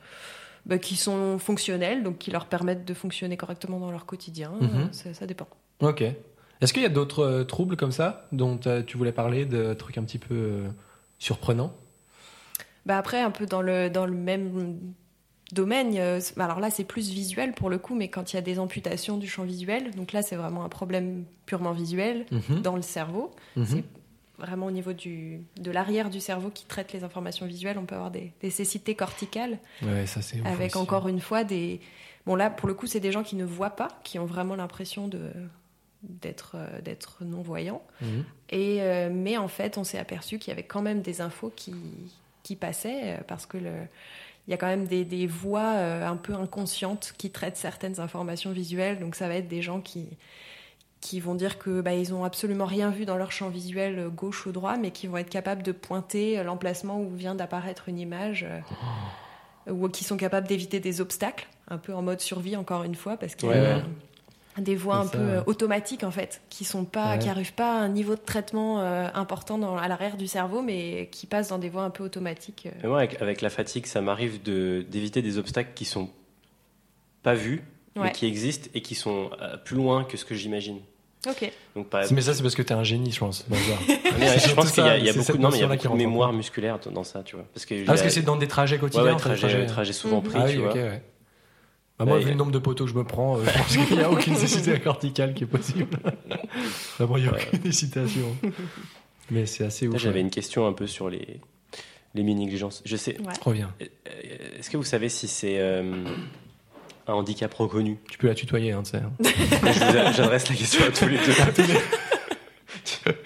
bah, 0.66 0.78
qui 0.78 0.96
sont 0.96 1.38
fonctionnels, 1.40 2.04
donc 2.04 2.20
qui 2.20 2.32
leur 2.32 2.46
permettent 2.46 2.86
de 2.86 2.94
fonctionner 2.94 3.36
correctement 3.36 3.80
dans 3.80 3.92
leur 3.92 4.06
quotidien. 4.06 4.52
Mhm. 4.62 4.70
Euh, 4.74 4.86
ça, 4.92 5.14
ça 5.14 5.26
dépend. 5.26 5.48
Ok. 5.82 6.04
Est-ce 6.62 6.72
qu'il 6.74 6.84
y 6.84 6.86
a 6.86 6.90
d'autres 6.90 7.24
euh, 7.24 7.44
troubles 7.44 7.76
comme 7.76 7.92
ça 7.92 8.28
dont 8.32 8.60
euh, 8.68 8.84
tu 8.84 8.96
voulais 8.98 9.12
parler, 9.12 9.46
de 9.46 9.74
trucs 9.74 9.98
un 9.98 10.04
petit 10.04 10.20
peu 10.20 10.36
euh, 10.36 10.68
surprenants? 11.20 11.74
Bah 12.86 12.98
après, 12.98 13.20
un 13.22 13.32
peu 13.32 13.46
dans 13.46 13.62
le, 13.62 13.90
dans 13.90 14.06
le 14.06 14.14
même 14.14 14.78
domaines. 15.54 15.96
euh, 15.98 16.20
alors 16.38 16.60
là, 16.60 16.70
c'est 16.70 16.84
plus 16.84 17.10
visuel 17.10 17.54
pour 17.54 17.70
le 17.70 17.78
coup, 17.78 17.96
mais 17.96 18.08
quand 18.10 18.34
il 18.34 18.36
y 18.36 18.40
a 18.40 18.42
des 18.42 18.60
amputations 18.60 19.18
du 19.18 19.28
champ 19.28 19.44
visuel, 19.44 19.92
donc 19.96 20.12
là, 20.14 20.22
c'est 20.22 20.36
vraiment 20.36 20.64
un 20.64 20.70
problème 20.70 21.26
purement 21.46 21.72
visuel 21.74 22.26
Mhm. 22.32 22.62
dans 22.62 22.76
le 22.76 22.82
cerveau. 22.82 23.32
Mhm. 23.56 23.66
C'est 23.66 23.84
vraiment 24.38 24.66
au 24.68 24.72
niveau 24.72 24.94
du, 24.94 25.42
de 25.60 25.72
l'arrière 25.72 26.10
du 26.10 26.20
cerveau 26.20 26.50
qui 26.50 26.66
traite 26.66 26.94
les 26.94 27.04
informations 27.04 27.46
visuelles. 27.46 27.78
On 27.78 27.86
peut 27.86 27.96
avoir 27.96 28.12
des, 28.12 28.32
des 28.42 28.50
cécités 28.50 28.96
corticales 28.96 29.60
Ouais, 29.84 30.08
ça 30.08 30.22
c'est 30.22 30.44
avec 30.46 30.76
encore 30.76 31.08
une 31.08 31.20
fois 31.22 31.44
des. 31.44 31.80
Bon, 32.26 32.36
là, 32.36 32.50
pour 32.50 32.68
le 32.68 32.74
coup, 32.74 32.88
c'est 32.88 33.00
des 33.00 33.12
gens 33.12 33.24
qui 33.24 33.36
ne 33.36 33.46
voient 33.46 33.72
pas, 33.76 33.88
qui 34.04 34.18
ont 34.20 34.26
vraiment 34.26 34.56
l'impression 34.56 35.08
de 35.08 35.32
d'être 36.04 36.54
euh, 36.56 36.82
d'être 36.82 37.24
non 37.24 37.42
voyants 37.44 37.84
Mhm. 38.02 38.24
et 38.50 38.82
euh, 38.82 39.12
mais 39.14 39.38
en 39.38 39.48
fait 39.48 39.78
on 39.78 39.84
s'est 39.84 40.00
aperçu 40.00 40.40
qu'il 40.40 40.50
y 40.50 40.54
avait 40.54 40.64
quand 40.64 40.82
même 40.82 41.02
des 41.04 41.22
infos 41.22 41.52
qui 41.56 41.76
qui 42.42 42.56
passaient 42.56 43.20
parce 43.28 43.46
que 43.46 43.58
le 43.60 43.72
il 44.48 44.52
y 44.52 44.54
a 44.54 44.58
quand 44.58 44.68
même 44.68 44.86
des, 44.86 45.06
des 45.06 45.28
voix 45.28 45.74
euh, 45.76 46.08
un 46.08 46.18
peu 46.18 46.34
inconscientes 46.34 47.14
qui 47.18 47.30
traitent 47.30 47.58
certaines 47.58 48.00
informations 48.00 48.52
visuelles 48.52 49.00
donc 49.00 49.16
ça 49.16 49.28
va 49.28 49.36
être 49.36 49.48
des 49.48 49.62
gens 49.62 49.82
qui 49.82 50.08
qui 51.02 51.20
vont 51.20 51.36
dire 51.36 51.58
que 51.58 51.82
bah, 51.82 51.94
ils 51.94 52.14
ont 52.14 52.24
absolument 52.24 52.66
rien 52.66 52.92
vu 52.92 53.06
dans 53.06 53.18
leur 53.18 53.32
champ 53.32 53.50
visuel 53.50 54.00
euh, 54.00 54.10
gauche 54.10 54.46
ou 54.46 54.52
droit 54.52 54.78
mais 54.78 54.92
qui 54.92 55.08
vont 55.08 55.18
être 55.18 55.30
capables 55.30 55.64
de 55.64 55.72
pointer 55.72 56.40
euh, 56.40 56.44
l'emplacement 56.44 57.02
où 57.02 57.14
vient 57.14 57.36
d'apparaître 57.36 57.90
une 57.90 58.00
image 58.00 58.48
euh, 59.68 59.72
ou 59.72 59.90
qui 59.90 60.04
sont 60.04 60.18
capables 60.18 60.48
d'éviter 60.48 60.80
des 60.80 61.02
obstacles 61.02 61.48
un 61.68 61.78
peu 61.78 61.94
en 61.94 62.02
mode 62.02 62.22
survie 62.22 62.56
encore 62.56 62.84
une 62.84 62.96
fois 62.96 63.18
parce 63.18 63.36
Ouais, 63.44 63.50
ouais. 63.50 63.84
Des 64.58 64.76
voix 64.76 64.98
un 64.98 65.04
ça, 65.06 65.12
peu 65.12 65.18
euh, 65.20 65.44
automatiques 65.46 66.04
en 66.04 66.12
fait 66.12 66.42
qui 66.50 66.66
sont 66.66 66.84
pas 66.86 67.12
Ouais. 67.14 67.20
qui 67.20 67.30
arrivent 67.30 67.54
pas 67.54 67.72
à 67.74 67.82
un 67.82 67.88
niveau 67.90 68.16
de 68.16 68.22
traitement 68.22 68.82
euh, 68.82 69.08
important 69.14 69.58
dans, 69.58 69.78
à 69.78 69.88
l'arrière 69.88 70.18
du 70.18 70.28
cerveau 70.28 70.62
mais 70.62 71.08
qui 71.12 71.26
passent 71.26 71.48
dans 71.50 71.58
des 71.60 71.70
voies 71.70 71.84
un 71.84 71.90
peu 71.90 72.04
automatiques 72.04 72.68
euh. 72.68 72.84
Et 72.84 72.88
moi, 72.88 72.98
avec, 72.98 73.22
avec 73.22 73.42
la 73.42 73.50
fatigue, 73.50 73.86
ça 73.86 74.02
m'arrive 74.02 74.42
de- 74.44 74.86
d'éviter 74.90 75.22
des 75.22 75.38
obstacles 75.38 75.72
qui 75.74 75.86
sont 75.86 76.10
pas 77.24 77.34
vus, 77.36 77.62
mais 77.96 78.12
qui 78.12 78.26
existent 78.26 78.70
et 78.74 78.82
qui 78.82 78.96
sont 78.96 79.30
euh, 79.42 79.58
plus 79.58 79.76
loin 79.76 80.04
que 80.04 80.18
ce 80.18 80.26
que 80.26 80.34
j'imagine. 80.36 80.80
ok 81.28 81.52
Donc, 81.76 81.88
Mais 82.12 82.22
ça 82.22 82.34
c'est 82.34 82.42
parce 82.42 82.56
que 82.56 82.62
t'es 82.64 82.74
un 82.74 82.84
génie, 82.84 83.12
je 83.12 83.20
pense. 83.20 83.46
C'est 83.50 84.50
je 84.50 84.54
pense 84.56 84.72
qu'il 84.72 84.84
y 84.84 84.88
a, 84.90 84.98
y 84.98 85.10
a 85.10 85.14
beaucoup, 85.14 85.38
non, 85.38 85.50
mais 85.50 85.58
il 85.58 85.62
y 85.62 85.64
a 85.64 85.68
beaucoup 85.68 85.88
de 85.90 85.94
mémoire 85.96 86.34
musculaire 86.34 86.80
dans 86.92 87.04
ça, 87.04 87.22
tu 87.24 87.36
vois. 87.36 87.46
Parce 87.54 87.66
que, 87.66 87.76
Ah, 87.76 87.86
parce 87.86 88.00
j'ai- 88.00 88.06
que 88.08 88.12
c'est 88.12 88.22
dans 88.24 88.36
des 88.38 88.48
trajets 88.48 88.78
quotidiens. 88.80 89.04
ouais, 89.06 89.12
entre 89.12 89.30
les 89.30 89.36
trajet, 89.38 89.54
trajets. 89.56 89.66
trajet 89.68 89.94
souvent 89.94 90.18
Mhm. 90.22 90.24
pris, 90.30 90.40
Ah 90.42 90.50
tu 90.50 90.58
oui, 90.58 90.64
vois. 90.64 90.74
Bah, 92.06 92.12
moi, 92.12 92.18
vu 92.20 92.26
y 92.26 92.28
a- 92.28 92.32
le 92.32 92.38
nombre 92.38 92.52
de 92.52 92.60
poteaux 92.60 92.86
que 92.86 92.90
je 92.92 92.96
me 92.96 93.04
prends, 93.04 93.38
euh, 93.38 93.44
je 93.46 93.58
pense 93.78 93.88
qu'il 93.88 93.98
n'y 93.98 94.04
a 94.04 94.10
aucune 94.12 94.36
cécité 94.36 94.80
corticale 94.80 95.34
qui 95.34 95.44
est 95.44 95.48
possible. 95.48 95.88
Vraiment, 96.98 97.18
il 97.18 97.24
n'y 97.24 97.30
a 97.30 97.34
aucune 97.34 97.66
hésitation. 97.66 98.36
Mais 99.30 99.46
c'est 99.46 99.64
assez 99.64 99.88
ouf. 99.88 99.98
J'avais 99.98 100.16
ouais. 100.16 100.22
une 100.22 100.30
question 100.30 100.68
un 100.68 100.74
peu 100.74 100.88
sur 100.88 101.10
les, 101.10 101.40
les 102.16 102.24
mini-négligences. 102.24 102.82
Je 102.86 102.96
sais, 102.98 103.18
ouais. 103.20 103.54
Bien. 103.54 103.74
euh, 103.82 103.86
est-ce 104.60 104.70
que 104.70 104.78
vous 104.78 104.84
savez 104.84 105.10
si 105.10 105.28
c'est 105.28 105.58
euh, 105.60 106.04
un 107.08 107.14
handicap 107.14 107.54
reconnu? 107.54 107.98
Tu 108.10 108.18
peux 108.18 108.28
la 108.28 108.36
tutoyer, 108.36 108.72
hein, 108.74 108.84
tu 108.84 108.92
sais. 108.92 108.98
hein. 108.98 110.12
J'adresse 110.16 110.50
la 110.50 110.56
question 110.56 110.86
à 110.86 110.92
tous 110.92 111.08
les 111.08 111.18
deux. 111.18 111.34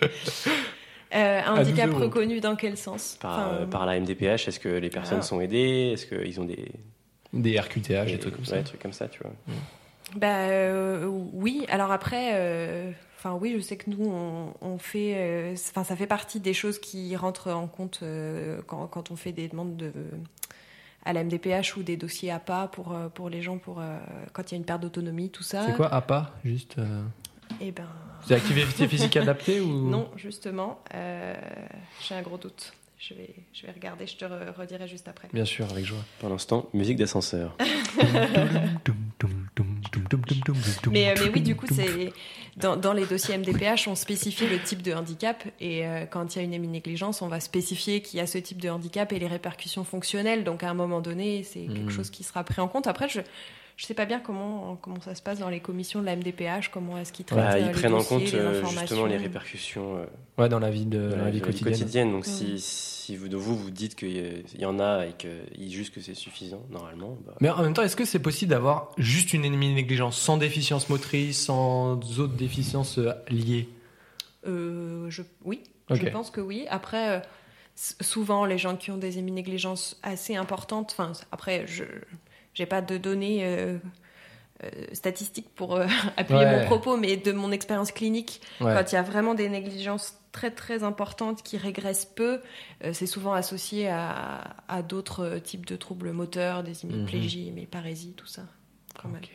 Euh, 1.14 1.42
un 1.46 1.62
handicap 1.62 1.86
12 1.90 1.96
euros. 1.96 2.04
reconnu 2.10 2.42
dans 2.42 2.58
quel 2.58 2.76
sens? 2.76 3.18
Par, 3.22 3.40
Enfin, 3.40 3.50
euh, 3.62 3.66
par 3.68 3.86
la 3.86 3.98
MDPH, 4.00 4.50
est-ce 4.50 4.60
que 4.60 4.68
les 4.68 4.90
personnes 4.90 5.20
Ah. 5.22 5.26
sont 5.26 5.40
aidées? 5.40 5.92
Est-ce 5.94 6.06
qu'ils 6.08 6.42
ont 6.42 6.44
des, 6.44 6.70
Des 7.36 7.60
RQTH, 7.60 8.06
des 8.06 8.12
des- 8.14 8.20
trucs 8.20 8.34
comme 8.36 8.44
ouais, 8.46 8.50
ça. 8.50 8.58
des 8.58 8.64
trucs 8.64 8.82
comme 8.82 8.94
ça, 8.94 9.08
tu 9.08 9.20
vois 9.22 9.32
Bah 10.16 10.48
euh, 10.48 11.06
oui, 11.06 11.66
alors 11.70 11.92
après, 11.92 12.32
euh, 12.34 12.92
enfin 13.18 13.34
oui, 13.40 13.54
je 13.56 13.62
sais 13.62 13.76
que 13.78 13.90
nous 13.90 14.06
on, 14.10 14.54
on 14.62 14.78
fait, 14.78 15.14
euh, 15.18 15.54
enfin 15.70 15.84
ça 15.84 15.96
fait 15.96 16.08
partie 16.08 16.40
des 16.40 16.54
choses 16.54 16.80
qui 16.80 17.16
rentrent 17.16 17.52
en 17.52 17.68
compte 17.68 18.00
euh, 18.04 18.62
quand, 18.68 18.88
quand 18.88 19.12
on 19.12 19.16
fait 19.16 19.32
des 19.34 19.48
demandes 19.48 19.76
de 19.78 19.92
à 21.08 21.14
la 21.14 21.24
MDPH 21.24 21.78
ou 21.78 21.84
des 21.84 21.98
dossiers 21.98 22.32
APA 22.32 22.68
pour 22.72 22.98
pour 23.14 23.30
les 23.30 23.42
gens 23.44 23.58
pour 23.60 23.80
euh, 23.80 23.98
quand 24.34 24.52
il 24.52 24.56
y 24.56 24.58
a 24.58 24.58
une 24.58 24.66
perte 24.66 24.82
d'autonomie, 24.82 25.30
tout 25.30 25.44
ça. 25.44 25.64
C'est 25.68 25.76
quoi 25.76 25.94
APA 25.94 26.32
Juste. 26.44 26.78
Eh 27.62 27.72
ben 27.72 27.88
C'est 28.28 28.34
activité 28.36 28.88
physique 28.88 29.16
adaptée 29.18 29.60
ou 29.62 29.88
non, 29.90 30.10
justement, 30.16 30.80
euh, 30.96 31.36
j'ai 32.02 32.16
un 32.16 32.22
gros 32.24 32.38
doute. 32.38 32.74
Je 33.08 33.14
vais, 33.14 33.30
je 33.54 33.68
vais 33.68 33.72
regarder, 33.72 34.08
je 34.08 34.16
te 34.18 34.26
re- 34.26 34.52
redirai 34.58 34.88
juste 34.88 35.08
après. 35.08 35.28
Bien 35.32 35.46
sûr, 35.46 35.70
avec 35.70 35.86
joie. 35.86 36.00
Pendant 36.20 36.38
ce 36.40 36.48
temps, 36.48 36.70
musique 36.74 36.98
d'ascenseur. 36.98 37.56
Mais, 40.92 41.10
euh, 41.10 41.14
mais 41.24 41.30
oui, 41.34 41.42
du 41.42 41.56
coup, 41.56 41.66
c'est 41.72 42.12
dans, 42.58 42.76
dans 42.78 42.94
les 42.94 43.06
dossiers 43.06 43.38
MDPH, 43.38 43.88
on 43.88 43.96
spécifie 43.96 44.48
le 44.48 44.60
type 44.60 44.82
de 44.82 44.94
handicap 44.94 45.44
et 45.60 45.86
euh, 45.86 46.06
quand 46.06 46.36
il 46.36 46.40
y 46.40 46.42
a 46.42 46.46
une 46.46 46.54
héminégligence, 46.54 47.22
on 47.22 47.28
va 47.28 47.40
spécifier 47.40 48.02
qu'il 48.02 48.20
y 48.20 48.22
a 48.22 48.28
ce 48.28 48.38
type 48.38 48.62
de 48.62 48.70
handicap 48.70 49.12
et 49.14 49.20
les 49.20 49.28
répercussions 49.28 49.84
fonctionnelles. 49.84 50.44
Donc 50.44 50.64
à 50.64 50.70
un 50.70 50.74
moment 50.74 51.02
donné, 51.02 51.44
c'est 51.44 51.62
quelque 51.68 51.92
chose 51.92 52.10
qui 52.10 52.24
sera 52.24 52.44
pris 52.44 52.62
en 52.62 52.68
compte. 52.68 52.88
Après, 52.88 53.10
je 53.10 53.22
je 53.78 53.86
sais 53.86 53.94
pas 53.94 54.06
bien 54.06 54.22
comment 54.22 54.78
comment 54.82 55.02
ça 55.02 55.16
se 55.16 55.22
passe 55.22 55.40
dans 55.40 55.50
les 55.50 55.60
commissions 55.60 56.00
de 56.00 56.06
la 56.06 56.16
MDPH, 56.16 56.70
comment 56.72 56.98
est-ce 56.98 57.12
qu'ils 57.12 57.26
traitent 57.26 57.40
Bah, 57.40 57.54
euh, 57.56 57.60
ils 57.60 57.66
les 57.66 57.72
prennent 57.74 57.94
en 57.94 57.98
dossiers, 57.98 58.18
compte 58.18 58.32
les 58.32 58.36
euh, 58.40 58.50
informations. 58.60 58.80
justement 58.82 59.06
les 59.06 59.18
répercussions 59.18 59.98
euh, 59.98 60.06
Ouais, 60.38 60.48
dans 60.48 60.60
la 60.60 60.70
vie, 60.70 60.86
de, 60.86 60.98
de 60.98 61.10
dans 61.10 61.26
la 61.26 61.30
vie 61.30 61.42
quotidienne. 61.42 62.12
Donc 62.14 62.26
Mm. 62.26 62.30
si, 62.30 62.60
si 62.60 62.95
vous, 63.12 63.28
de 63.28 63.38
vous 63.38 63.56
vous 63.56 63.70
dites 63.70 63.96
qu'il 63.96 64.44
y 64.58 64.66
en 64.66 64.80
a 64.80 65.06
et 65.06 65.14
qu'ils 65.14 65.72
jugent 65.72 65.92
que 65.92 66.02
c'est 66.02 66.16
suffisant, 66.16 66.66
normalement, 66.70 67.18
bah, 67.26 67.36
Mais 67.42 67.50
en 67.50 67.62
même 67.62 67.74
temps, 67.74 67.84
est-ce 67.84 67.96
que 67.96 68.06
c'est 68.06 68.20
possible 68.20 68.50
d'avoir 68.52 68.92
juste 68.98 69.34
une 69.34 69.46
ennemie 69.46 69.74
négligence 69.74 70.18
sans 70.18 70.38
déficience 70.38 70.90
motrice, 70.90 71.46
sans 71.46 71.94
autres 72.20 72.36
déficiences 72.36 72.98
euh, 72.98 73.12
liées 73.30 73.70
Euh, 74.48 75.10
je, 75.10 75.22
oui, 75.44 75.62
je 75.92 76.08
pense 76.08 76.32
que 76.32 76.42
oui. 76.42 76.66
Après, 76.70 77.18
euh, 77.18 77.20
souvent, 78.02 78.46
les 78.46 78.58
gens 78.58 78.76
qui 78.76 78.92
ont 78.92 78.98
des 78.98 79.20
héminégligences 79.20 80.00
assez 80.04 80.36
importantes, 80.36 80.96
enfin, 80.98 81.12
après, 81.32 81.68
je 81.68 81.84
n'ai 82.58 82.66
pas 82.66 82.82
de 82.82 82.98
données 82.98 83.40
euh, 83.44 83.78
euh, 84.64 84.70
statistiques 84.94 85.50
pour 85.56 85.76
euh, 85.76 85.86
appuyer 86.18 86.40
Ouais. 86.46 86.60
mon 86.60 86.66
propos, 86.66 86.98
mais 86.98 87.18
de 87.18 87.32
mon 87.32 87.52
expérience 87.52 87.92
clinique, 87.92 88.42
Ouais. 88.62 88.74
quand 88.74 88.92
il 88.92 88.96
y 88.96 88.98
a 88.98 89.02
vraiment 89.04 89.34
des 89.34 89.50
négligences 89.50 90.16
très 90.32 90.52
très 90.52 90.84
importantes 90.84 91.44
qui 91.44 91.58
régressent 91.58 92.06
peu, 92.06 92.42
euh, 92.84 92.92
c'est 92.94 93.06
souvent 93.06 93.34
associé 93.34 93.88
à, 93.88 94.56
à 94.68 94.82
d'autres 94.82 95.24
euh, 95.26 95.40
types 95.40 95.66
de 95.66 95.76
troubles 95.76 96.12
moteurs, 96.12 96.64
des 96.64 96.84
hémiplégies, 96.86 97.48
hémiparésies, 97.50 98.14
tout 98.18 98.28
ça. 98.28 98.44
quand 99.02 99.10
même. 99.10 99.22
Ok. 99.24 99.30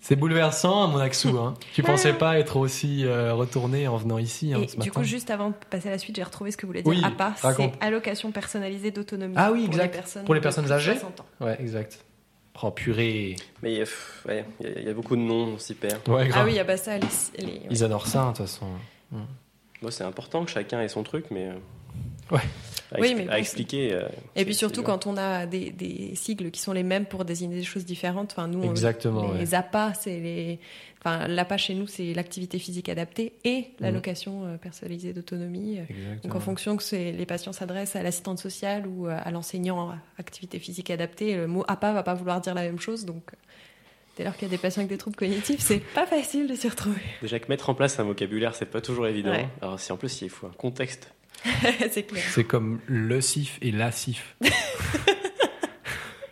C'est 0.00 0.14
bouleversant, 0.14 0.84
à 0.84 0.86
mon 0.86 0.98
Axou. 0.98 1.36
Hein. 1.38 1.54
Tu 1.74 1.82
pensais 1.82 2.12
pas 2.12 2.38
être 2.38 2.56
aussi 2.56 3.04
retourné 3.04 3.88
en 3.88 3.96
venant 3.96 4.18
ici 4.18 4.54
hein, 4.54 4.60
Et 4.62 4.68
ce 4.68 4.74
du 4.74 4.78
matin 4.78 4.90
coup, 4.92 5.02
juste 5.04 5.28
avant 5.28 5.50
de 5.50 5.54
passer 5.70 5.88
à 5.88 5.90
la 5.90 5.98
suite, 5.98 6.14
j'ai 6.14 6.22
retrouvé 6.22 6.52
ce 6.52 6.56
que 6.56 6.66
voulait 6.66 6.82
dire 6.82 6.88
Oui, 6.90 7.02
APA, 7.04 7.34
c'est 7.36 7.72
allocation 7.80 8.30
personnalisée 8.30 8.92
d'autonomie. 8.92 9.34
Ah 9.36 9.50
oui, 9.50 9.64
pour 9.64 9.74
exact. 9.74 9.86
Les 9.94 10.00
personnes 10.00 10.24
Pour 10.24 10.34
les 10.36 10.40
personnes 10.40 10.70
âgées 10.70 10.92
60 10.92 11.20
ans. 11.20 11.26
Ouais, 11.40 11.56
exact. 11.60 12.04
Oh 12.62 12.70
purée. 12.72 13.36
mais 13.62 13.72
il 13.72 13.78
y 13.78 13.80
a- 13.80 13.84
pff, 13.84 14.24
ouais, 14.28 14.44
il 14.60 14.66
y, 14.66 14.68
a- 14.72 14.78
il 14.80 14.86
y 14.86 14.90
a 14.90 14.94
beaucoup 14.94 15.14
de 15.16 15.20
noms, 15.20 15.54
on 15.54 15.58
s'y 15.58 15.74
perd. 15.74 16.08
Ouais. 16.08 16.28
Ah 16.34 16.44
oui, 16.44 16.52
il 16.52 16.56
y 16.56 16.58
a 16.58 16.64
bah 16.64 16.76
ça, 16.76 16.98
les, 16.98 17.06
les- 17.38 17.60
Ils 17.70 17.84
adorent 17.84 18.06
ça, 18.06 18.22
de 18.22 18.26
toute 18.28 18.38
façon. 18.38 18.66
Bon, 19.80 19.90
c'est 19.90 20.04
important 20.04 20.44
que 20.44 20.50
chacun 20.50 20.80
ait 20.82 20.88
son 20.88 21.02
truc, 21.04 21.26
mais 21.30 21.46
euh, 21.46 21.54
Ouais. 22.30 22.40
à, 22.92 23.00
Oui, 23.00 23.14
mais 23.14 23.28
à 23.28 23.38
expliquer. 23.38 23.92
euh, 23.92 24.08
Et 24.36 24.44
puis 24.44 24.54
surtout 24.54 24.82
quand 24.82 25.06
on 25.06 25.16
a 25.16 25.46
des, 25.46 25.70
des 25.70 26.14
sigles 26.14 26.50
qui 26.50 26.60
sont 26.60 26.72
les 26.72 26.82
mêmes 26.82 27.06
pour 27.06 27.24
désigner 27.24 27.56
des 27.56 27.64
choses 27.64 27.84
différentes. 27.84 28.32
Enfin, 28.32 28.48
nous, 28.48 28.62
on- 28.62 28.70
Exactement, 28.70 29.32
les 29.32 29.50
ouais. 29.50 29.54
APA, 29.54 29.92
c'est 29.94 30.18
les. 30.20 30.58
Enfin, 31.00 31.28
l'APA 31.28 31.56
chez 31.58 31.74
nous, 31.74 31.86
c'est 31.86 32.12
l'activité 32.12 32.58
physique 32.58 32.88
adaptée 32.88 33.32
et 33.44 33.66
l'allocation 33.78 34.44
euh, 34.46 34.56
personnalisée 34.56 35.12
d'autonomie. 35.12 35.78
Exactement. 35.78 36.16
Donc 36.24 36.34
en 36.34 36.40
fonction 36.40 36.76
que 36.76 36.82
les 36.96 37.24
patients 37.26 37.52
s'adressent 37.52 37.94
à 37.94 38.02
l'assistante 38.02 38.40
sociale 38.40 38.86
ou 38.86 39.06
euh, 39.06 39.16
à 39.22 39.30
l'enseignant 39.30 39.94
activité 40.18 40.58
physique 40.58 40.90
adaptée, 40.90 41.36
le 41.36 41.46
mot 41.46 41.64
APA 41.68 41.92
va 41.92 42.02
pas 42.02 42.14
vouloir 42.14 42.40
dire 42.40 42.54
la 42.54 42.62
même 42.62 42.80
chose. 42.80 43.04
Donc 43.04 43.22
euh, 43.32 43.36
dès 44.16 44.24
lors 44.24 44.34
qu'il 44.34 44.48
y 44.48 44.50
a 44.50 44.54
des 44.56 44.58
patients 44.58 44.80
avec 44.80 44.90
des 44.90 44.98
troubles 44.98 45.14
cognitifs, 45.16 45.60
c'est 45.60 45.78
pas 45.78 46.04
facile 46.04 46.48
de 46.48 46.54
s'y 46.56 46.68
retrouver. 46.68 47.00
Déjà 47.22 47.38
que 47.38 47.46
mettre 47.48 47.70
en 47.70 47.74
place 47.74 48.00
un 48.00 48.04
vocabulaire, 48.04 48.56
c'est 48.56 48.66
pas 48.66 48.80
toujours 48.80 49.06
évident. 49.06 49.30
Ouais. 49.30 49.46
Alors 49.62 49.78
si 49.78 49.92
en 49.92 49.96
plus 49.96 50.20
il 50.22 50.30
faut 50.30 50.48
un 50.48 50.52
contexte. 50.58 51.12
c'est 51.90 52.02
clair. 52.04 52.24
C'est 52.30 52.44
comme 52.44 52.80
le 52.86 53.20
CIF 53.20 53.58
et 53.62 53.70
la 53.70 53.92
CIF. 53.92 54.36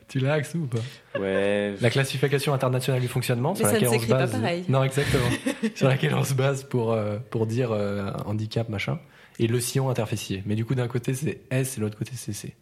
tu 0.09 0.21
l'as, 0.21 0.35
Axou, 0.35 0.59
ou 0.59 0.67
pas 0.67 0.79
Ouais. 1.19 1.75
La 1.81 1.91
classification 1.91 2.55
internationale 2.55 3.01
du 3.01 3.09
fonctionnement, 3.09 3.53
Mais 3.53 3.59
sur 3.59 3.67
ça 3.69 3.73
ne 3.75 3.81
laquelle 3.81 3.99
on 3.99 4.03
se 4.03 4.07
pas 4.09 4.19
base. 4.19 4.33
pareil. 4.33 4.65
Non, 4.69 4.85
exactement. 4.85 5.29
sur 5.75 5.89
laquelle 5.89 6.15
on 6.15 6.25
se 6.25 6.35
base 6.35 6.65
pour, 6.65 6.93
euh, 6.93 7.19
pour 7.31 7.47
dire 7.47 7.73
euh, 7.73 8.11
handicap, 8.25 8.69
machin. 8.69 8.99
Et 9.39 9.47
le 9.47 9.61
sillon 9.61 9.91
interfessier. 9.91 10.43
Mais 10.47 10.55
du 10.55 10.65
coup, 10.65 10.75
d'un 10.75 10.89
côté, 10.89 11.13
c'est 11.15 11.41
S 11.51 11.75
et 11.75 11.81
de 11.81 11.85
l'autre 11.85 11.99
côté, 11.99 12.13
c'est 12.15 12.33
C. 12.33 12.55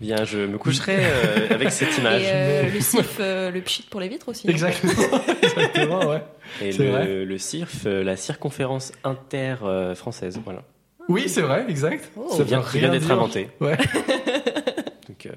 Bien, 0.00 0.24
je 0.24 0.38
me 0.38 0.58
coucherai 0.58 0.96
euh, 0.98 1.48
avec 1.50 1.70
cette 1.70 1.96
image. 1.98 2.22
Et 2.22 2.26
euh, 2.28 2.70
le 2.70 2.80
CIF, 2.80 3.16
euh, 3.20 3.50
le 3.50 3.60
pchit 3.60 3.84
pour 3.88 4.00
les 4.00 4.08
vitres 4.08 4.28
aussi. 4.28 4.48
Exactement. 4.50 4.92
exactement, 5.42 6.06
ouais. 6.08 6.22
Et 6.60 6.72
le, 6.72 6.90
vrai. 6.90 7.24
le 7.24 7.38
CIRF, 7.38 7.86
euh, 7.86 8.02
la 8.02 8.16
circonférence 8.16 8.92
inter-française. 9.04 10.40
voilà. 10.44 10.64
Oui, 11.08 11.28
c'est 11.28 11.42
vrai, 11.42 11.64
exact. 11.68 12.10
Oh. 12.16 12.28
Ça 12.30 12.44
vient, 12.44 12.60
vient 12.60 12.68
rien 12.68 12.90
d'être 12.90 13.10
inventé. 13.10 13.48
Ouais. 13.60 13.76
Donc, 15.08 15.26
euh, 15.26 15.32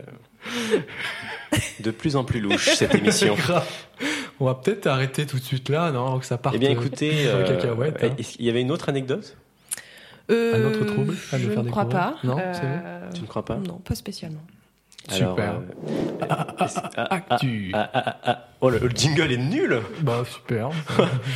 de 1.80 1.91
plus 1.91 2.15
en 2.15 2.23
plus 2.23 2.39
louche 2.39 2.69
cette 2.75 2.95
émission. 3.01 3.36
On 4.39 4.45
va 4.45 4.56
peut-être 4.56 4.88
arrêter 4.88 5.25
tout 5.25 5.38
de 5.38 5.43
suite 5.43 5.69
là, 5.69 5.91
non 5.91 6.06
avant 6.08 6.19
que 6.19 6.25
ça 6.25 6.38
parte. 6.38 6.56
Eh 6.56 6.60
bien, 6.60 6.69
euh, 6.69 6.73
écoutez, 6.73 7.28
euh, 7.28 7.45
hein. 7.45 8.10
qu'il 8.17 8.45
y 8.45 8.49
avait 8.49 8.62
une 8.62 8.71
autre 8.71 8.89
anecdote? 8.89 9.38
Euh, 10.32 10.56
Un 10.56 10.67
autre 10.67 10.86
trouble 10.86 11.15
à 11.32 11.38
Je 11.38 11.47
ne 11.47 11.69
crois 11.69 11.88
pas. 11.88 12.15
Non, 12.23 12.38
Euh, 12.39 12.54
c'est 13.10 13.15
Tu 13.15 13.21
ne 13.21 13.28
crois 13.28 13.45
pas? 13.45 13.58
Non, 13.58 13.78
pas 13.78 13.95
spécialement. 13.95 14.41
Super. 15.10 15.56
euh, 15.56 16.26
ah, 16.30 16.48
ah, 16.98 17.15
Actu. 17.15 17.72
ah, 17.74 17.89
ah, 17.94 18.02
ah, 18.06 18.18
ah. 18.26 18.48
Oh, 18.62 18.70
le, 18.70 18.80
le 18.80 18.89
jingle 18.89 19.32
est 19.32 19.38
nul 19.38 19.80
Bah 20.02 20.24
super. 20.26 20.70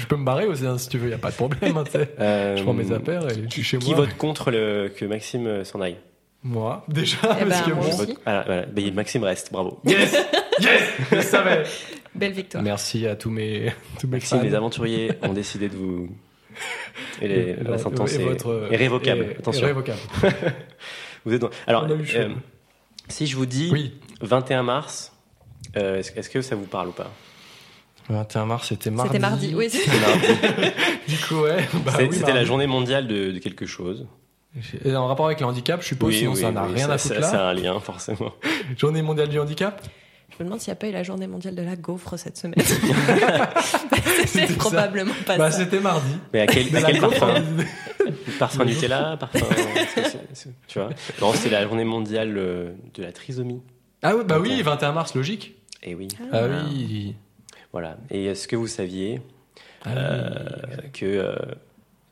je 0.02 0.06
peux 0.08 0.16
me 0.16 0.26
barrer 0.26 0.46
aussi 0.48 0.66
hein, 0.66 0.78
si 0.78 0.90
tu 0.90 0.98
veux, 0.98 1.10
y 1.10 1.14
a 1.14 1.18
pas 1.18 1.30
de 1.30 1.36
problème. 1.36 1.78
hein. 1.78 1.84
Euh, 2.20 2.58
je 2.58 2.64
prends 2.64 2.74
mes 2.74 2.92
affaires 2.92 3.30
et 3.30 3.44
je 3.44 3.50
suis 3.50 3.64
chez 3.64 3.78
Qui 3.78 3.90
moi. 3.92 4.00
vote 4.06 4.18
contre 4.18 4.50
le, 4.52 4.90
que 4.96 5.06
Maxime 5.06 5.46
euh, 5.48 5.64
s'en 5.64 5.82
aille? 5.82 5.98
Moi, 6.44 6.84
déjà, 6.88 7.18
Eh 7.24 7.44
ben, 7.44 7.50
parce 7.50 7.62
que 7.64 7.72
moi 7.72 7.84
bon. 7.84 7.88
aussi. 7.90 7.98
Vote- 7.98 8.18
voilà, 8.24 8.44
voilà. 8.46 8.66
Ben, 8.66 8.94
Maxime 8.94 9.24
reste, 9.24 9.52
bravo. 9.52 9.80
Yes, 9.86 10.16
yes, 10.62 10.82
je 11.12 11.20
savais. 11.22 11.64
Belle 12.16 12.32
victoire. 12.32 12.64
Merci 12.64 13.06
à 13.08 13.16
tous 13.16 13.30
mes 13.30 13.72
tous 14.00 14.08
mes 14.08 14.14
Maxime, 14.14 14.40
fans. 14.40 14.44
les 14.46 14.56
aventuriers 14.56 15.12
ont 15.22 15.34
décidé 15.34 15.68
de 15.70 15.76
vous. 15.76 16.10
Et 17.22 17.28
les- 17.28 17.36
Et- 17.36 17.56
la 17.64 17.78
sentence 17.78 18.14
et 18.14 18.22
est, 18.22 18.26
votre- 18.26 18.68
est 18.72 18.76
révocable. 18.78 19.26
et- 19.32 19.38
Attention. 19.38 19.64
et 19.64 19.68
révocable. 19.68 20.00
Vous 21.26 21.34
êtes 21.34 21.42
dans- 21.42 21.50
Alors, 21.68 21.86
On 21.88 21.92
a 21.92 21.96
eu 22.02 22.06
chaud. 22.06 22.18
euh, 22.20 22.30
si 23.10 23.28
je 23.28 23.36
vous 23.36 23.46
dis 23.46 23.70
Oui. 23.72 23.94
21 24.22 24.64
mars, 24.64 25.12
euh, 25.78 25.98
est-ce 26.00 26.12
est-ce 26.14 26.30
que 26.30 26.42
ça 26.42 26.56
vous 26.56 26.66
parle 26.66 26.90
ou 26.90 26.94
pas? 26.94 27.12
21 28.10 28.46
mars, 28.46 28.68
c'était 28.70 28.90
mardi. 28.90 29.10
C'était 29.10 29.20
mardi, 29.20 29.54
oui. 29.56 29.70
c'est- 29.70 29.86
Mardi. 29.88 30.28
Du 31.08 31.18
coup, 31.18 31.42
ouais. 31.42 31.68
bah 31.86 31.94
oui, 32.00 32.08
C'était 32.12 32.34
la 32.34 32.44
journée 32.44 32.66
mondiale 32.68 33.08
de, 33.08 33.32
de 33.32 33.40
quelque 33.40 33.66
chose. 33.66 34.08
Et 34.84 34.96
en 34.96 35.06
rapport 35.08 35.28
avec 35.28 35.40
le 35.42 35.46
handicap, 35.46 35.82
je 35.84 35.88
suppose, 35.90 36.16
sinon 36.16 36.34
ça 36.36 36.52
n'a 36.52 36.64
oui, 36.66 36.74
rien 36.76 36.88
ça- 36.88 36.94
à 36.94 36.98
foutre 36.98 37.14
ça- 37.16 37.20
là. 37.22 37.28
Ça 37.30 37.48
a 37.48 37.52
un 37.52 37.54
lien, 37.54 37.80
forcément. 37.80 38.34
Journée 38.78 39.02
mondiale 39.04 39.30
du 39.30 39.40
handicap? 39.40 39.86
Me 40.40 40.46
demande 40.46 40.60
s'il 40.62 40.70
n'y 40.72 40.74
a 40.74 40.78
pas 40.78 40.88
eu 40.88 40.92
la 40.92 41.04
journée 41.04 41.28
mondiale 41.28 41.54
de 41.56 41.62
la 41.62 41.76
gaufre 41.76 42.18
cette 42.18 42.38
semaine. 42.38 42.60
C'était 42.64 44.28
C'était 44.28 44.48
ça. 44.48 44.54
probablement 44.56 45.14
pas 45.26 45.38
Bah, 45.38 45.52
ça. 45.52 45.60
c'était 45.60 45.80
mardi. 45.80 46.10
Mais 46.34 46.42
à 46.42 46.48
quel, 46.48 46.76
à 46.76 46.82
quel 46.84 47.00
parfum. 47.00 47.34
Parfum 48.40 48.66
Nutella 48.66 49.18
Parfum. 49.18 49.40
c'est- 49.94 50.04
c'est- 50.04 50.20
c'est- 50.34 50.50
tu 50.68 50.80
vois 50.80 50.90
Non, 51.22 51.34
c'est 51.34 51.50
la 51.50 51.64
journée 51.64 51.84
mondiale 51.84 52.36
euh, 52.38 52.72
de 52.94 53.04
la 53.04 53.12
trisomie. 53.12 53.62
Ah 54.02 54.16
oui, 54.16 54.24
bah 54.26 54.40
oui, 54.40 54.56
Ok. 54.60 54.66
21 54.66 54.92
mars, 54.94 55.14
logique. 55.16 55.56
Et 55.84 55.96
oui, 55.96 56.08
Ah 56.32 56.44
oui. 56.48 57.16
voilà. 57.72 57.98
Et 58.10 58.26
est-ce 58.26 58.48
que 58.48 58.56
vous 58.56 58.68
saviez 58.68 59.22
Ah 59.86 59.90
euh, 59.98 60.34
oui. 60.84 60.90
que 60.94 61.06
euh, 61.06 61.36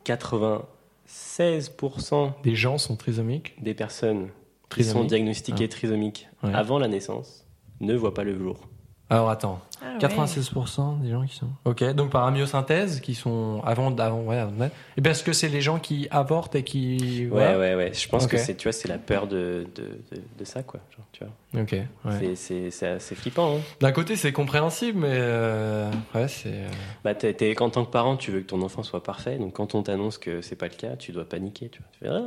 96% 0.05 2.31
Des 2.43 2.55
gens 2.55 2.77
sont 2.77 2.95
trisomiques. 2.95 3.61
des 3.61 3.73
personnes 3.73 4.27
qui 4.27 4.69
Trisomiques. 4.69 5.01
sont 5.01 5.07
diagnostiquées 5.07 5.67
trisomiques 5.69 6.27
Ouais. 6.43 6.53
avant 6.53 6.79
la 6.79 6.87
naissance 6.87 7.45
ne 7.79 7.95
voient 7.95 8.13
pas 8.13 8.23
le 8.23 8.37
jour. 8.37 8.69
Alors 9.09 9.29
attends, 9.29 9.61
Ah 9.81 9.93
ouais. 9.93 9.99
96% 9.99 10.99
des 11.01 11.11
gens 11.11 11.25
qui 11.25 11.35
sont. 11.35 11.47
Ok, 11.63 11.81
donc 11.93 12.09
par 12.11 12.25
amyosynthèse, 12.25 12.99
qui 12.99 13.15
sont 13.15 13.61
avant, 13.65 13.95
avant, 13.97 14.21
ouais, 14.23 14.37
avant. 14.37 14.69
Et 14.97 15.01
parce 15.01 15.23
que 15.23 15.31
c'est 15.31 15.47
les 15.47 15.61
gens 15.61 15.79
qui 15.79 16.07
avortent 16.11 16.55
et 16.55 16.63
qui. 16.63 17.25
Ouais, 17.31 17.55
ouais, 17.55 17.75
ouais. 17.75 17.93
Je 17.93 18.07
pense 18.09 18.27
que 18.27 18.35
c'est, 18.37 18.55
tu 18.55 18.63
vois, 18.67 18.73
c'est 18.73 18.89
la 18.89 18.97
peur 18.97 19.27
de, 19.27 19.65
de, 19.75 19.83
de, 20.11 20.21
de 20.37 20.43
ça, 20.43 20.61
quoi. 20.63 20.81
Genre, 20.95 21.05
tu 21.13 21.23
vois. 21.23 21.61
Ok, 21.61 21.71
ouais. 21.71 21.85
C'est, 22.19 22.35
c'est, 22.35 22.69
c'est 22.71 22.87
assez 22.87 23.15
flippant. 23.15 23.55
Hein. 23.57 23.61
D'un 23.79 23.93
côté, 23.93 24.17
c'est 24.17 24.33
compréhensible, 24.33 24.99
mais 24.99 25.07
euh, 25.13 25.89
ouais, 26.13 26.27
c'est. 26.27 26.49
euh, 26.49 26.67
Bah, 27.05 27.15
t'es, 27.15 27.33
t'es- 27.33 27.61
en 27.61 27.69
tant 27.69 27.85
que 27.85 27.91
parent, 27.91 28.17
tu 28.17 28.31
veux 28.31 28.41
que 28.41 28.47
ton 28.47 28.61
enfant 28.61 28.83
soit 28.83 29.03
parfait. 29.03 29.37
Donc, 29.37 29.53
quand 29.53 29.73
on 29.73 29.83
t'annonce 29.83 30.17
que 30.17 30.41
c'est 30.41 30.57
pas 30.57 30.67
le 30.67 30.75
cas, 30.75 30.97
tu 30.97 31.13
dois 31.13 31.23
paniquer. 31.23 31.69
Tu, 31.69 31.79
vois. 31.79 31.87
Tu 31.93 31.99
fais, 31.99 32.07
ah, 32.09 32.19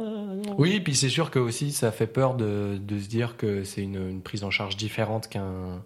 non. 0.48 0.54
Oui, 0.56 0.80
puis 0.80 0.94
c'est 0.94 1.10
sûr 1.10 1.30
que 1.30 1.38
aussi 1.38 1.72
ça 1.72 1.92
fait 1.92 2.06
peur 2.06 2.34
de, 2.36 2.78
de 2.80 2.98
se 2.98 3.08
dire 3.08 3.36
que 3.36 3.64
c'est 3.64 3.82
une, 3.82 3.96
une 4.10 4.22
prise 4.22 4.44
en 4.44 4.50
charge 4.50 4.78
différente 4.78 5.28
qu'un 5.28 5.82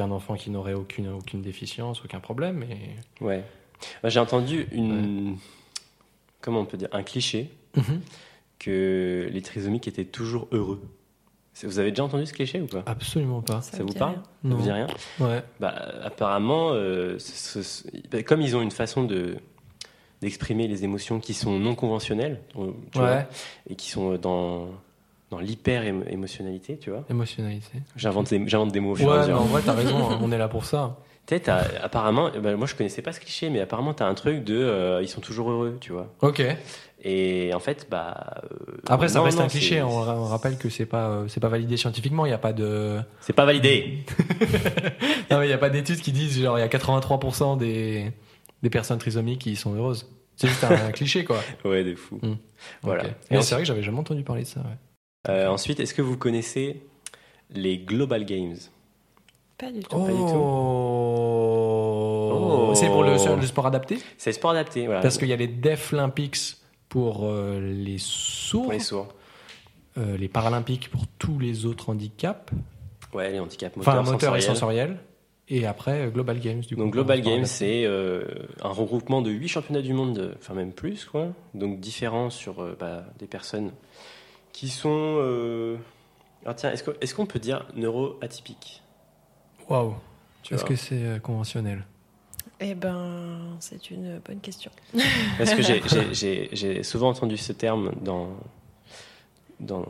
qu'un 0.00 0.10
enfant 0.10 0.34
qui 0.34 0.50
n'aurait 0.50 0.72
aucune 0.74 1.08
aucune 1.08 1.42
déficience, 1.42 2.02
aucun 2.04 2.20
problème. 2.20 2.62
Et... 2.64 3.22
Ouais. 3.24 3.44
Moi, 4.02 4.08
j'ai 4.10 4.20
entendu 4.20 4.66
une. 4.72 5.36
Comment 6.40 6.60
on 6.60 6.64
peut 6.64 6.78
dire 6.78 6.88
Un 6.92 7.02
cliché 7.02 7.50
que 8.58 9.28
les 9.30 9.42
trisomiques 9.42 9.88
étaient 9.88 10.04
toujours 10.04 10.48
heureux. 10.52 10.80
Vous 11.62 11.78
avez 11.78 11.90
déjà 11.90 12.04
entendu 12.04 12.24
ce 12.24 12.32
cliché 12.32 12.60
ou 12.60 12.66
pas? 12.66 12.82
Absolument 12.86 13.42
pas. 13.42 13.60
Ça, 13.60 13.82
vous 13.82 13.92
parle? 13.92 14.12
rien. 14.14 14.22
Ça 14.22 14.48
Non. 14.48 14.56
vous 14.56 14.62
dit 14.62 14.70
rien? 14.72 14.86
Ouais. 15.18 15.42
Bah, 15.60 15.74
apparemment, 16.02 16.70
euh, 16.72 17.18
ce- 17.18 17.62
ce- 17.62 17.84
bah, 18.10 18.22
comme 18.22 18.40
ils 18.40 18.56
ont 18.56 18.62
une 18.62 18.70
façon 18.70 19.04
de 19.04 19.36
d'exprimer 20.22 20.68
les 20.68 20.84
émotions 20.84 21.18
qui 21.20 21.32
sont 21.32 21.58
non 21.58 21.74
conventionnelles, 21.74 22.40
euh, 22.56 22.72
vois, 22.94 23.24
et 23.70 23.74
qui 23.74 23.90
sont 23.90 24.16
dans 24.16 24.68
dans 25.30 25.38
l'hyper 25.38 25.82
émo- 25.84 26.04
émotionnalité, 26.08 26.76
tu 26.78 26.90
vois. 26.90 27.04
Émotionnalité. 27.10 27.78
J'invente 27.96 28.30
des, 28.30 28.42
j'invente 28.48 28.72
des 28.72 28.80
mots 28.80 28.92
au 28.92 28.96
fur 28.96 29.06
et 29.06 29.08
à 29.08 29.12
Ouais, 29.12 29.18
mais 29.26 29.32
mesure. 29.32 29.40
en 29.42 29.44
vrai, 29.46 29.62
t'as 29.64 29.72
raison. 29.74 30.10
hein, 30.10 30.18
on 30.22 30.32
est 30.32 30.38
là 30.38 30.48
pour 30.48 30.64
ça. 30.64 30.96
Tu 31.26 31.34
sais, 31.34 31.40
t'as- 31.40 31.64
apparemment, 31.82 32.30
bah, 32.42 32.56
moi 32.56 32.66
je 32.66 32.74
connaissais 32.74 33.02
pas 33.02 33.12
ce 33.12 33.20
cliché, 33.20 33.50
mais 33.50 33.60
apparemment 33.60 33.94
t'as 33.94 34.06
un 34.06 34.14
truc 34.14 34.42
de, 34.42 34.56
euh, 34.56 35.00
ils 35.02 35.08
sont 35.08 35.20
toujours 35.20 35.50
heureux, 35.50 35.78
tu 35.80 35.92
vois. 35.92 36.12
Ok. 36.22 36.42
Et 37.02 37.52
en 37.54 37.60
fait, 37.60 37.86
bah. 37.90 38.42
euh, 38.44 38.76
Après, 38.88 39.08
ça 39.08 39.20
non, 39.20 39.24
reste 39.24 39.38
non, 39.38 39.44
un 39.44 39.48
cliché. 39.48 39.80
On, 39.82 39.88
on 39.88 40.24
rappelle 40.24 40.58
que 40.58 40.68
c'est 40.68 40.84
pas 40.86 41.08
euh, 41.08 41.28
c'est 41.28 41.40
pas 41.40 41.48
validé 41.48 41.76
scientifiquement. 41.78 42.26
Il 42.26 42.30
y 42.30 42.32
a 42.34 42.38
pas 42.38 42.52
de 42.52 42.98
C'est 43.20 43.32
pas 43.32 43.44
validé. 43.46 44.04
non, 45.30 45.38
mais 45.38 45.46
il 45.46 45.50
y 45.50 45.54
a 45.54 45.58
pas 45.58 45.70
d'études 45.70 46.00
qui 46.00 46.12
disent 46.12 46.42
genre 46.42 46.58
il 46.58 46.60
y 46.60 46.64
a 46.64 46.68
83% 46.68 47.56
des 47.56 48.10
des 48.62 48.70
personnes 48.70 48.98
trisomiques 48.98 49.40
qui 49.40 49.56
sont 49.56 49.74
heureuses. 49.74 50.10
C'est 50.36 50.48
juste 50.48 50.64
un 50.64 50.90
cliché 50.92 51.24
quoi. 51.24 51.38
Ouais, 51.64 51.84
des 51.84 51.94
fous. 51.96 52.18
Mm. 52.22 52.34
Voilà. 52.82 53.04
Ok. 53.04 53.08
Et 53.30 53.36
ensuite- 53.36 53.42
c'est 53.48 53.54
vrai 53.54 53.62
que 53.62 53.68
j'avais 53.68 53.82
jamais 53.82 53.98
entendu 53.98 54.22
parler 54.22 54.42
de 54.42 54.48
ça. 54.48 54.60
Ouais. 54.60 54.66
Euh, 55.28 55.48
ensuite, 55.48 55.80
est-ce 55.80 55.92
que 55.94 56.02
vous 56.02 56.16
connaissez 56.16 56.82
les 57.50 57.78
Global 57.78 58.24
Games? 58.24 58.56
Pas 59.58 59.70
du 59.70 59.80
tout. 59.80 59.90
Pas 59.90 60.06
du 60.12 60.18
tout. 60.18 60.40
Oh. 61.42 62.72
C'est 62.74 62.86
pour 62.86 63.02
le, 63.02 63.12
le 63.40 63.46
sport 63.46 63.66
adapté? 63.66 63.98
C'est 64.16 64.32
sport 64.32 64.52
adapté, 64.52 64.86
voilà. 64.86 65.00
Parce 65.00 65.18
qu'il 65.18 65.28
y 65.28 65.32
a 65.32 65.36
les 65.36 65.48
Deaflympics 65.48 66.56
pour 66.88 67.24
euh, 67.24 67.60
les 67.60 67.98
sourds, 67.98 68.64
Pour 68.64 68.72
les 68.72 68.78
sourds. 68.80 69.08
euh, 69.98 70.16
les 70.16 70.28
Paralympiques 70.28 70.88
pour 70.90 71.06
tous 71.18 71.38
les 71.38 71.66
autres 71.66 71.90
handicaps, 71.90 72.50
Ouais, 73.12 73.30
les 73.32 73.40
handicaps 73.40 73.76
moteurs, 73.76 73.94
enfin 74.00 74.10
moteur 74.12 74.36
et 74.36 74.40
sensoriels. 74.40 74.88
sensoriel, 74.88 74.96
et 75.48 75.66
après 75.66 76.08
Global 76.12 76.38
Games 76.38 76.60
du 76.60 76.74
coup. 76.76 76.80
Donc 76.80 76.92
Global 76.92 77.20
Games, 77.20 77.44
c'est 77.44 77.84
euh, 77.84 78.24
un 78.62 78.68
regroupement 78.70 79.20
de 79.20 79.30
8 79.30 79.48
championnats 79.48 79.82
du 79.82 79.92
monde, 79.92 80.14
de- 80.14 80.32
enfin 80.38 80.54
même 80.54 80.72
plus, 80.72 81.04
quoi. 81.04 81.28
Donc 81.54 81.80
différents 81.80 82.30
sur 82.30 82.62
euh, 82.62 82.76
bah, 82.78 83.04
des 83.18 83.26
personnes 83.26 83.72
qui 84.52 84.68
sont... 84.68 84.88
euh, 85.18 85.76
Alors 86.44 86.56
tiens, 86.56 86.70
est-ce 86.72 86.82
que- 86.82 86.96
est-ce 87.00 87.14
qu'on 87.14 87.26
peut 87.26 87.38
dire 87.38 87.66
neuroatypiques 87.76 88.82
Waouh. 89.68 89.94
Est-ce 90.50 90.64
que 90.64 90.74
c'est 90.76 91.04
euh, 91.04 91.18
conventionnel? 91.18 91.84
Eh 92.60 92.74
ben, 92.74 93.38
c'est 93.60 93.90
une 93.90 94.18
bonne 94.18 94.40
question. 94.40 94.70
Parce 95.38 95.54
que 95.54 95.62
j'ai- 95.62 95.82
j'ai- 95.88 96.14
j'ai 96.14 96.48
j'ai 96.52 96.82
souvent 96.82 97.08
entendu 97.10 97.36
ce 97.36 97.52
terme 97.52 97.92
dans, 98.02 98.28
dans, 99.60 99.86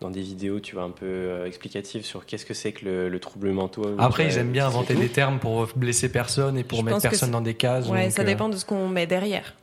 dans 0.00 0.10
des 0.10 0.20
vidéos, 0.20 0.60
tu 0.60 0.74
vois, 0.74 0.84
un 0.84 0.90
peu 0.90 1.06
euh, 1.06 1.46
explicatives 1.46 2.04
sur 2.04 2.26
qu'est-ce 2.26 2.44
que 2.44 2.52
c'est 2.54 2.72
que 2.72 2.84
le, 2.84 3.08
le 3.08 3.20
trouble 3.20 3.50
mental. 3.52 3.94
Après, 3.98 4.24
euh, 4.24 4.28
ils 4.28 4.38
aiment 4.38 4.52
bien 4.52 4.66
inventer 4.66 4.94
des 4.94 5.08
termes 5.08 5.38
pour 5.38 5.66
blesser 5.76 6.10
personne 6.10 6.58
et 6.58 6.64
pour 6.64 6.80
Je 6.80 6.84
mettre 6.84 7.00
personne 7.00 7.30
dans 7.30 7.40
des 7.40 7.54
cases. 7.54 7.88
Ouais, 7.88 8.04
donc, 8.04 8.12
ça 8.12 8.22
euh, 8.22 8.24
dépend 8.26 8.48
de 8.50 8.56
ce 8.56 8.64
qu'on 8.66 8.88
met 8.88 9.06
derrière. 9.06 9.54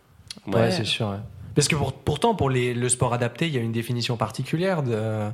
Ouais, 0.47 0.55
Ouais. 0.55 0.71
c'est 0.71 0.85
sûr. 0.85 1.09
ouais. 1.09 1.17
Parce 1.55 1.67
que 1.67 1.75
pour- 1.75 1.93
pourtant, 1.93 2.35
pour 2.35 2.49
les, 2.49 2.73
le 2.73 2.89
sport 2.89 3.13
adapté, 3.13 3.47
il 3.47 3.53
y 3.53 3.57
a 3.57 3.61
une 3.61 3.71
définition 3.71 4.17
particulière 4.17 4.83
de, 4.83 5.29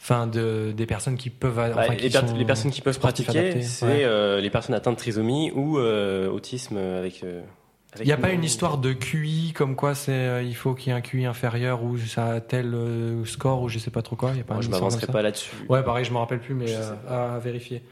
enfin, 0.00 0.26
de, 0.26 0.72
des 0.76 0.86
personnes 0.86 1.16
qui 1.16 1.30
peuvent. 1.30 1.56
Bah, 1.56 1.70
enfin, 1.76 1.94
qui 1.94 2.04
les, 2.04 2.10
per- 2.10 2.26
sont 2.26 2.36
les 2.36 2.44
personnes 2.44 2.70
qui 2.70 2.80
peuvent 2.80 2.98
pratiquer, 2.98 3.62
c'est 3.62 3.86
ouais. 3.86 4.04
euh, 4.04 4.40
les 4.40 4.50
personnes 4.50 4.74
atteintes 4.74 4.94
de 4.96 5.00
trisomie 5.00 5.52
ou 5.54 5.78
euh, 5.78 6.28
autisme 6.30 6.76
avec. 6.76 7.22
euh, 7.24 7.42
avec 7.92 8.04
Il 8.06 8.08
n'y 8.08 8.12
a 8.12 8.16
pas 8.16 8.30
une 8.30 8.44
histoire 8.44 8.78
de 8.78 8.92
QI 8.92 9.52
comme 9.52 9.74
quoi 9.74 9.96
c'est 9.96 10.46
il 10.46 10.54
faut 10.54 10.74
qu'il 10.74 10.90
y 10.92 10.94
ait 10.94 10.98
un 10.98 11.00
QI 11.00 11.24
inférieur 11.26 11.82
ou 11.82 11.98
ça 11.98 12.26
a 12.26 12.40
tel 12.40 12.72
score 13.24 13.62
ou 13.62 13.68
je 13.68 13.78
sais 13.80 13.90
pas 13.90 14.02
trop 14.02 14.14
quoi. 14.16 14.30
Il 14.32 14.38
y 14.38 14.40
a 14.40 14.44
pas 14.44 14.60
je 14.60 14.68
m'avancerai 14.68 15.06
pas 15.08 15.22
là-dessus. 15.22 15.50
Ouais, 15.68 15.82
pareil, 15.82 16.04
je 16.04 16.12
me 16.12 16.18
rappelle 16.18 16.38
plus, 16.40 16.54
mais 16.54 16.72
à 17.08 17.38
vérifier. 17.42 17.82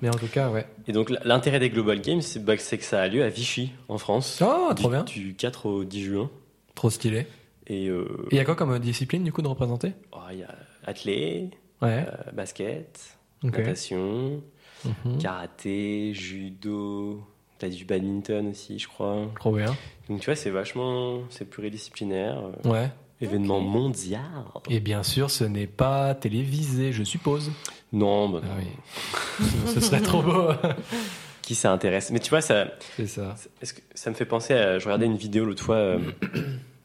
Mais 0.00 0.08
en 0.08 0.14
tout 0.14 0.28
cas, 0.28 0.48
ouais. 0.48 0.64
Et 0.86 0.92
donc 0.92 1.10
l'intérêt 1.24 1.58
des 1.58 1.70
Global 1.70 2.00
Games, 2.00 2.20
c'est 2.22 2.44
bah, 2.44 2.54
c'est 2.56 2.78
que 2.78 2.84
ça 2.84 3.00
a 3.02 3.08
lieu 3.08 3.24
à 3.24 3.28
Vichy, 3.28 3.72
en 3.88 3.98
France. 3.98 4.40
Oh, 4.46 4.68
du, 4.72 4.82
trop 4.82 4.90
bien. 4.90 5.02
Du 5.02 5.34
4 5.34 5.66
au 5.66 5.82
10 5.84 6.04
juin. 6.04 6.30
Trop 6.78 6.90
stylé. 6.90 7.26
Et 7.66 7.88
euh, 7.88 8.06
il 8.30 8.36
y 8.36 8.40
a 8.40 8.44
quoi 8.44 8.54
comme 8.54 8.70
euh, 8.70 8.78
discipline 8.78 9.24
du 9.24 9.32
coup 9.32 9.42
de 9.42 9.48
représenter? 9.48 9.94
Oh, 10.12 10.18
il 10.30 10.38
y 10.38 10.42
a 10.44 10.54
athlé, 10.86 11.50
Ouais. 11.82 12.06
euh, 12.06 12.30
basket, 12.32 13.16
ok. 13.42 13.58
natation, 13.58 14.40
Mhm. 14.84 15.18
karaté, 15.20 16.14
judo. 16.14 17.20
T'as 17.58 17.68
du 17.68 17.84
badminton 17.84 18.46
aussi, 18.46 18.78
je 18.78 18.86
crois. 18.86 19.26
Trop 19.40 19.50
bien. 19.50 19.74
Donc 20.08 20.20
tu 20.20 20.26
vois, 20.26 20.36
c'est 20.36 20.50
vachement, 20.50 21.22
c'est 21.30 21.50
pluridisciplinaire. 21.50 22.40
euh, 22.64 22.70
Ouais. 22.70 22.90
événement 23.20 23.58
mondial. 23.60 24.22
Et 24.70 24.78
bien 24.78 25.02
sûr, 25.02 25.32
ce 25.32 25.42
n'est 25.42 25.66
pas 25.66 26.14
télévisé, 26.14 26.92
je 26.92 27.02
suppose. 27.02 27.50
Non, 27.92 28.28
bah, 28.28 28.40
Ah 28.44 28.54
oui. 28.56 29.46
Ce 29.74 29.80
serait 29.80 30.00
trop 30.00 30.22
beau. 30.22 30.50
qui 31.48 31.54
ça 31.54 31.72
intéresse 31.72 32.10
Mais 32.10 32.20
tu 32.20 32.30
vois, 32.30 32.40
ça, 32.42 32.66
C'est 32.96 33.06
ça. 33.06 33.34
est-ce 33.62 33.72
que 33.74 33.80
ça 33.94 34.10
me 34.10 34.14
fait 34.14 34.24
penser 34.26 34.52
à. 34.54 34.78
Je 34.78 34.84
regardais 34.84 35.06
une 35.06 35.16
vidéo 35.16 35.44
l'autre 35.44 35.62
fois, 35.62 35.76
euh, 35.76 35.98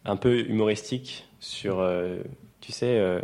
un 0.06 0.16
peu 0.16 0.40
humoristique, 0.40 1.26
sur. 1.40 1.80
euh, 1.80 2.18
tu 2.62 2.72
sais, 2.72 2.98
euh, 2.98 3.20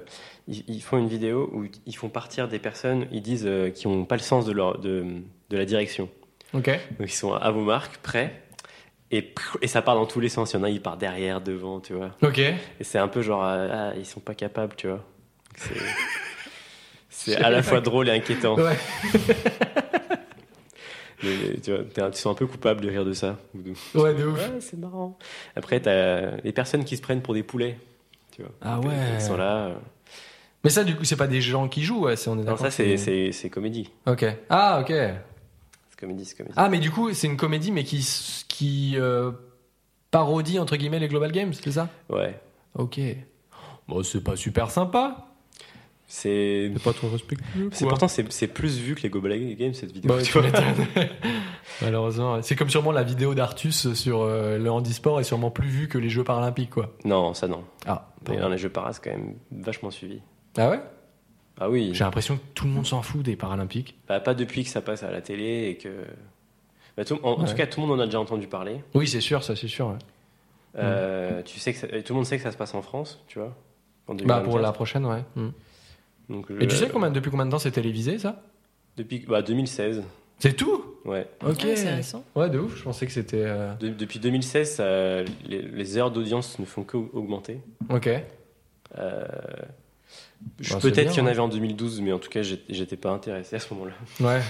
ils, 0.49 0.63
ils 0.67 0.81
font 0.81 0.97
une 0.97 1.07
vidéo 1.07 1.49
où 1.53 1.65
ils 1.85 1.95
font 1.95 2.09
partir 2.09 2.47
des 2.49 2.59
personnes, 2.59 3.07
ils 3.11 3.21
disent, 3.21 3.49
qui 3.73 3.87
n'ont 3.87 4.03
pas 4.05 4.15
le 4.17 4.21
sens 4.21 4.45
de, 4.45 4.51
leur, 4.51 4.79
de, 4.79 5.05
de 5.49 5.57
la 5.57 5.63
direction. 5.65 6.09
Ok. 6.53 6.65
Donc 6.99 7.07
ils 7.09 7.13
sont 7.13 7.33
à 7.33 7.49
vos 7.51 7.61
marques, 7.63 7.97
prêts. 7.97 8.43
Et, 9.11 9.33
et 9.61 9.67
ça 9.67 9.81
part 9.81 9.95
dans 9.95 10.05
tous 10.05 10.19
les 10.19 10.29
sens. 10.29 10.51
Il 10.53 10.57
y 10.57 10.59
en 10.59 10.63
a, 10.63 10.69
ils 10.69 10.81
partent 10.81 10.99
derrière, 10.99 11.39
devant, 11.41 11.79
tu 11.79 11.93
vois. 11.93 12.15
Ok. 12.21 12.37
Et 12.39 12.55
c'est 12.81 12.97
un 12.99 13.07
peu 13.07 13.21
genre, 13.21 13.43
euh, 13.45 13.67
ah, 13.71 13.93
ils 13.97 14.05
sont 14.05 14.19
pas 14.19 14.35
capables, 14.35 14.75
tu 14.75 14.87
vois. 14.87 15.03
C'est- 15.55 15.73
C'est 17.11 17.35
à 17.35 17.49
la 17.49 17.61
fois 17.63 17.81
drôle 17.81 18.07
et 18.07 18.11
inquiétant. 18.11 18.55
Ouais. 18.55 18.77
Mais, 21.23 21.57
tu 21.61 21.71
vois, 21.73 21.83
t'es 21.83 22.01
un- 22.01 22.11
tu 22.11 22.19
sens 22.19 22.31
un 22.33 22.35
peu 22.35 22.47
coupable 22.47 22.81
de 22.81 22.89
rire 22.89 23.03
de 23.05 23.13
ça. 23.13 23.37
Ouais, 23.95 24.13
de 24.13 24.25
ouf. 24.25 24.37
Ouais, 24.49 24.61
c'est 24.61 24.77
marrant. 24.77 25.17
Après, 25.55 25.79
t'as 25.81 26.37
les 26.43 26.51
personnes 26.53 26.85
qui 26.85 26.95
se 26.97 27.01
prennent 27.01 27.21
pour 27.21 27.33
des 27.33 27.43
poulets. 27.43 27.77
Tu 28.31 28.41
vois. 28.41 28.51
Ah 28.61 28.79
ouais. 28.79 28.93
Ils 29.15 29.21
sont 29.21 29.35
là. 29.37 29.67
euh. 29.67 29.73
Mais 30.63 30.69
ça, 30.69 30.83
du 30.83 30.95
coup, 30.95 31.03
c'est 31.05 31.15
pas 31.17 31.27
des 31.27 31.41
gens 31.41 31.67
qui 31.67 31.83
jouent, 31.83 32.01
ouais, 32.05 32.15
c'est 32.15 32.29
on 32.29 32.33
est 32.33 32.37
Non, 32.37 32.43
d'accord. 32.43 32.59
ça, 32.59 32.71
c'est, 32.71 32.97
c'est, 32.97 33.31
c'est 33.31 33.49
comédie. 33.49 33.89
Ok. 34.05 34.25
Ah, 34.49 34.79
ok. 34.81 34.87
C'est 35.89 35.99
comédie, 35.99 36.25
c'est 36.25 36.35
comédie. 36.37 36.53
Ah, 36.57 36.67
mais 36.69 36.79
du 36.79 36.91
coup, 36.91 37.13
c'est 37.13 37.27
une 37.27 37.37
comédie, 37.37 37.71
mais 37.71 37.83
qui, 37.83 37.99
s- 37.99 38.45
qui 38.49 38.93
euh, 38.97 39.31
parodie, 40.11 40.59
entre 40.59 40.75
guillemets, 40.75 40.99
les 40.99 41.07
Global 41.07 41.31
Games, 41.31 41.53
c'est 41.53 41.71
ça? 41.71 41.89
Ouais. 42.09 42.37
Ok. 42.75 42.99
Bon, 43.87 44.03
c'est 44.03 44.21
pas 44.23 44.35
super 44.35 44.69
sympa. 44.69 45.28
C'est. 46.11 46.71
C'est 46.75 46.83
pas 46.83 46.91
trop 46.93 47.07
respectueux. 47.07 47.69
c'est 47.71 47.85
pourtant, 47.87 48.07
c'est, 48.07 48.29
c'est 48.31 48.47
plus 48.47 48.79
vu 48.79 48.95
que 48.95 49.03
les 49.03 49.09
Gobelin 49.09 49.53
Games, 49.53 49.75
cette 49.75 49.91
vidéo. 49.91 50.11
Bah, 50.15 50.21
tu 50.23 50.31
vois. 50.39 50.47
Malheureusement, 51.81 52.41
c'est 52.41 52.55
comme 52.55 52.69
sûrement 52.69 52.91
la 52.91 53.03
vidéo 53.03 53.35
d'Artus 53.35 53.93
sur 53.93 54.21
euh, 54.23 54.57
le 54.57 54.71
handisport 54.71 55.19
est 55.19 55.23
sûrement 55.23 55.51
plus 55.51 55.67
vue 55.69 55.87
que 55.87 55.97
les 55.97 56.09
Jeux 56.09 56.23
paralympiques, 56.23 56.71
quoi. 56.71 56.93
Non, 57.05 57.33
ça 57.33 57.47
non. 57.47 57.63
Ah, 57.85 58.09
Mais 58.27 58.37
dans 58.37 58.49
les 58.49 58.57
jeux 58.57 58.69
para, 58.69 58.91
c'est 58.91 59.03
quand 59.03 59.11
même 59.11 59.35
vachement 59.51 59.91
suivi. 59.91 60.19
ah 60.57 60.69
ouais? 60.71 60.79
Ah 61.61 61.69
oui. 61.69 61.91
J'ai 61.93 62.03
l'impression 62.03 62.37
que 62.37 62.41
tout 62.55 62.65
le 62.65 62.71
monde 62.71 62.85
s'en 62.87 63.01
fout 63.01 63.21
des 63.21 63.35
paralympiques. 63.35 63.97
Bah, 64.07 64.19
pas 64.19 64.33
depuis 64.33 64.63
que 64.63 64.69
ça 64.69 64.81
passe 64.81 65.03
à 65.03 65.11
la 65.11 65.21
télé 65.21 65.69
et 65.69 65.77
que. 65.77 65.89
Bah, 66.97 67.05
tout- 67.05 67.19
en, 67.21 67.33
en 67.33 67.41
Ouais. 67.41 67.47
tout 67.49 67.55
cas, 67.55 67.67
tout 67.67 67.81
le 67.81 67.87
monde 67.87 67.99
en 67.99 68.03
a 68.03 68.05
déjà 68.05 68.19
entendu 68.19 68.47
parler. 68.47 68.81
Oui, 68.95 69.07
c'est 69.07 69.21
sûr, 69.21 69.43
ça, 69.43 69.55
c'est 69.55 69.67
sûr. 69.67 69.87
ouais. 69.89 69.95
Euh, 70.77 71.41
tu 71.43 71.59
sais 71.59 71.73
que 71.73 71.79
ça- 71.79 71.87
tout 71.87 72.13
le 72.13 72.15
monde 72.15 72.25
sait 72.25 72.37
que 72.37 72.43
ça 72.43 72.51
se 72.51 72.57
passe 72.57 72.73
en 72.73 72.81
France, 72.81 73.23
tu 73.27 73.39
vois. 73.39 73.55
en 74.07 74.13
Bah, 74.15 74.17
2024. 74.41 74.43
pour 74.49 74.59
la 74.59 74.71
prochaine, 74.71 75.05
ouais. 75.05 75.23
Mm. 75.35 75.49
Donc, 76.29 76.51
Et 76.59 76.67
tu 76.67 76.75
euh, 76.75 76.77
sais 76.77 76.89
combien, 76.89 77.09
depuis 77.11 77.31
combien 77.31 77.45
de 77.45 77.51
temps 77.51 77.59
c'est 77.59 77.71
télévisé, 77.71 78.19
ça? 78.19 78.43
Depuis 78.97 79.19
bah, 79.27 79.41
2016, 79.41 80.03
C'est 80.39 80.53
tout? 80.55 80.83
Ouais. 81.05 81.27
Ok. 81.45 81.57
Ah, 81.63 81.75
c'est 81.75 81.93
récent. 81.95 82.23
Ouais, 82.35 82.49
de 82.49 82.59
ouf, 82.59 82.77
je 82.77 82.83
pensais 82.83 83.05
que 83.05 83.11
c'était. 83.11 83.41
euh, 83.43 83.73
De- 83.75 83.89
depuis 83.89 84.19
2016, 84.19 84.75
ça- 84.75 85.21
les, 85.45 85.61
les 85.61 85.97
heures 85.97 86.11
d'audience 86.11 86.59
ne 86.59 86.65
font 86.65 86.83
qu'augmenter. 86.83 87.59
Ok. 87.89 88.09
Euh, 88.97 89.25
je- 90.59 90.73
Bah, 90.73 90.79
Peut-être 90.81 91.09
qu'il 91.11 91.19
y 91.19 91.21
en 91.21 91.25
hein. 91.27 91.31
avait 91.31 91.39
en 91.39 91.47
2012, 91.47 92.01
mais 92.01 92.11
en 92.11 92.19
tout 92.19 92.29
cas, 92.29 92.41
j'étais 92.43 92.97
pas 92.97 93.11
intéressé 93.11 93.55
à 93.55 93.59
ce 93.59 93.73
moment-là. 93.73 93.93
Ouais. 94.19 94.41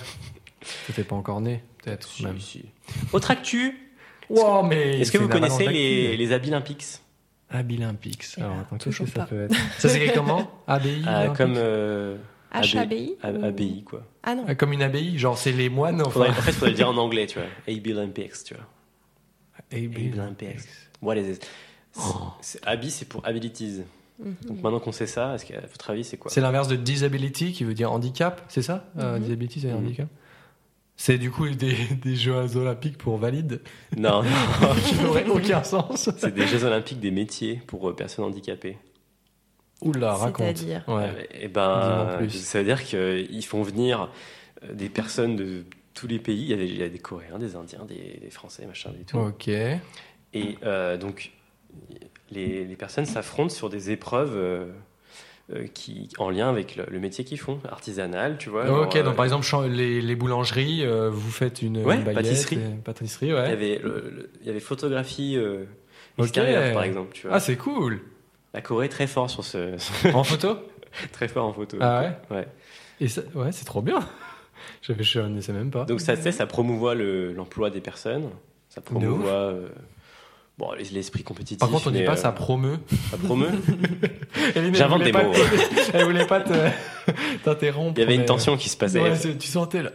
T'étais 0.87 1.03
pas 1.03 1.15
encore 1.15 1.39
né, 1.41 1.63
peut-être. 1.83 2.07
Si, 2.07 2.23
même. 2.25 2.39
si. 2.39 2.65
Autre 3.13 3.31
actu 3.31 3.77
Wow, 4.29 4.63
mais. 4.63 4.99
Est-ce 4.99 5.11
que 5.11 5.17
c'est 5.17 5.23
vous 5.23 5.29
une 5.29 5.31
avalanche 5.37 5.57
connaissez 5.57 5.71
les, 5.73 6.17
les 6.17 6.33
Abilympics 6.33 6.85
Abilympics. 7.49 8.25
Eh 8.37 8.41
Alors, 8.41 8.57
attends, 8.59 8.77
qu'est-ce 8.77 8.83
toujours 8.89 9.05
que 9.07 9.11
ça 9.13 9.19
pas. 9.21 9.25
peut 9.25 9.43
être 9.43 9.55
Ça 9.79 9.89
s'écrit 9.89 10.11
comment 10.13 10.49
ABI 10.67 11.03
Ah, 11.07 11.27
Comme 11.35 11.55
euh, 11.57 12.17
HABI 12.51 13.15
A- 13.23 13.31
ou- 13.31 13.45
ABI, 13.45 13.83
quoi. 13.83 14.05
Ah 14.23 14.35
non. 14.35 14.45
Ah, 14.47 14.55
Comme 14.55 14.73
une 14.73 14.81
abbaye 14.83 15.17
Genre, 15.17 15.37
c'est 15.37 15.51
les 15.51 15.69
moines, 15.69 16.01
enfin. 16.01 16.11
Faudrait- 16.11 16.29
en 16.29 16.33
fait, 16.33 16.51
il 16.51 16.53
faudrait 16.53 16.69
le 16.71 16.75
dire 16.75 16.89
en 16.89 16.97
anglais, 16.97 17.25
tu 17.27 17.39
vois. 17.39 17.47
Abilympics, 17.67 18.43
tu 18.45 18.53
vois. 18.53 18.65
Abilympics. 19.71 20.59
What 21.01 21.15
is 21.17 21.31
it? 21.33 21.47
Oh. 21.97 22.27
C'est- 22.41 22.65
Abi, 22.65 22.91
c'est 22.91 23.05
pour 23.05 23.25
abilities. 23.25 23.81
Mhm. 24.19 24.35
Donc 24.47 24.61
maintenant 24.61 24.79
qu'on 24.79 24.91
sait 24.91 25.07
ça, 25.07 25.35
est-ce 25.35 25.45
qu'à 25.45 25.61
votre 25.61 25.89
avis, 25.89 26.03
c'est 26.03 26.17
quoi? 26.17 26.29
C'est 26.29 26.41
l'inverse 26.41 26.67
de 26.67 26.75
disability 26.75 27.53
qui 27.53 27.63
veut 27.63 27.73
dire 27.73 27.91
handicap, 27.91 28.41
c'est 28.49 28.61
ça? 28.61 28.85
Euh, 28.97 29.15
Mhm. 29.15 29.23
Disability, 29.23 29.61
c'est 29.61 29.67
Mhm. 29.69 29.77
handicap 29.77 30.07
C'est 31.01 31.17
du 31.17 31.31
coup 31.31 31.47
des, 31.47 31.75
des 32.03 32.15
Jeux 32.17 32.57
olympiques 32.57 32.97
pour 32.97 33.15
valides 33.15 33.61
Non, 33.95 34.21
qui 34.85 34.95
n'auraient 34.95 35.25
aucun 35.27 35.63
sens. 35.63 36.09
c'est 36.17 36.33
des 36.33 36.45
Jeux 36.45 36.65
Olympiques 36.65 36.99
des 36.99 37.09
métiers 37.09 37.61
pour 37.67 37.89
euh, 37.89 37.95
personnes 37.95 38.25
handicapées. 38.25 38.77
Oula, 39.81 40.13
raconte. 40.13 40.57
C'est-à-dire 40.57 40.83
Ouais. 40.89 41.29
Et 41.39 41.47
ben, 41.47 42.05
Dis-en 42.09 42.17
plus. 42.17 42.29
ça 42.31 42.59
veut 42.59 42.65
dire 42.65 42.83
qu'ils 42.83 43.45
font 43.45 43.63
venir 43.63 44.09
euh, 44.65 44.73
des 44.73 44.89
personnes 44.89 45.37
de 45.37 45.63
tous 45.93 46.07
les 46.07 46.19
pays. 46.19 46.41
Il 46.41 46.49
y 46.49 46.53
a 46.53 46.57
des, 46.57 46.65
il 46.65 46.77
y 46.77 46.83
a 46.83 46.89
des 46.89 46.99
Coréens, 46.99 47.39
des 47.39 47.55
Indiens, 47.55 47.85
des, 47.85 48.19
des 48.21 48.29
Français, 48.29 48.65
machin, 48.65 48.91
et 48.99 49.05
tout. 49.05 49.17
Ok. 49.17 49.47
Et 49.47 50.57
euh, 50.65 50.97
donc, 50.97 51.31
les, 52.29 52.65
les 52.65 52.75
personnes 52.75 53.05
s'affrontent 53.05 53.53
sur 53.55 53.69
des 53.69 53.91
épreuves 53.91 54.35
euh, 54.35 54.65
euh, 54.65 54.73
qui, 55.73 56.09
en 56.19 56.29
lien 56.29 56.49
avec 56.49 56.75
le, 56.75 56.85
le 56.89 56.99
métier 56.99 57.23
qu'ils 57.23 57.39
font, 57.39 57.59
artisanal, 57.69 58.37
tu 58.37 58.49
vois. 58.49 58.65
ok, 58.83 58.93
donc 58.97 59.07
euh, 59.07 59.11
par 59.11 59.25
exemple, 59.25 59.45
chan- 59.45 59.61
les, 59.63 60.01
les 60.01 60.15
boulangeries, 60.15 60.83
euh, 60.85 61.09
vous 61.09 61.31
faites 61.31 61.61
une, 61.61 61.83
Ouais, 61.83 61.95
une 61.95 62.03
baguette, 62.03 62.23
pâtisserie. 62.23 62.55
et- 62.57 62.81
Pâtisserie, 62.83 63.25
il, 63.27 63.29
y 63.29 63.33
ouais. 63.33 63.39
avait 63.39 63.79
le- 63.83 64.29
il 64.41 64.47
y 64.47 64.49
avait 64.49 64.59
photographie 64.59 65.35
euh, 65.37 65.63
extérieure, 66.17 66.73
par 66.73 66.83
exemple. 66.83 67.09
Tu 67.13 67.27
vois. 67.27 67.35
Ah, 67.35 67.39
c'est 67.39 67.55
cool. 67.57 67.99
La 68.53 68.61
Corée 68.61 68.85
est 68.87 68.89
très 68.89 69.07
fort 69.07 69.29
sur 69.29 69.43
ce, 69.43 69.75
en 70.13 70.23
photo? 70.23 70.57
Très 71.11 71.27
fort 71.27 71.45
en 71.45 71.53
photo. 71.53 71.77
Ah 71.81 72.01
ouais? 72.31 72.35
Ouais. 72.37 72.47
Et 72.99 73.07
ça, 73.07 73.21
ouais, 73.35 73.51
c'est 73.51 73.65
trop 73.65 73.81
bien. 73.83 73.99
Je 74.81 75.19
ne 75.21 75.39
sais 75.41 75.53
même 75.53 75.69
pas. 75.71 75.85
Donc 75.85 76.01
ça, 76.01 76.15
ça 76.15 76.45
promouvoit 76.47 76.95
le- 76.95 77.31
l'emploi 77.33 77.69
des 77.69 77.79
personnes, 77.81 78.29
ça 78.69 78.81
promouvoit 78.81 79.29
euh, 79.31 79.67
bon, 80.59 80.71
l'esprit 80.93 81.23
compétitif. 81.23 81.57
Par 81.57 81.69
contre, 81.69 81.87
on 81.87 81.91
dit 81.91 82.03
pas 82.03 82.11
euh, 82.11 82.15
ça 82.15 82.31
promeut. 82.31 82.77
ça 83.09 83.17
promeut. 83.17 83.49
J'invente 84.73 85.03
des 85.03 85.11
pas 85.11 85.23
mots. 85.23 85.33
te- 85.33 85.91
Elle 85.97 86.05
voulait 86.05 86.27
pas 86.27 86.41
te- 86.41 86.53
t'interrompre. 87.43 87.93
Il 87.97 88.01
y 88.01 88.03
avait 88.03 88.15
une 88.15 88.25
tension 88.25 88.57
qui 88.57 88.69
se 88.69 88.77
passait. 88.77 88.99
Ouais, 88.99 89.13
tu 89.39 89.47
sentais 89.47 89.81
là. 89.81 89.91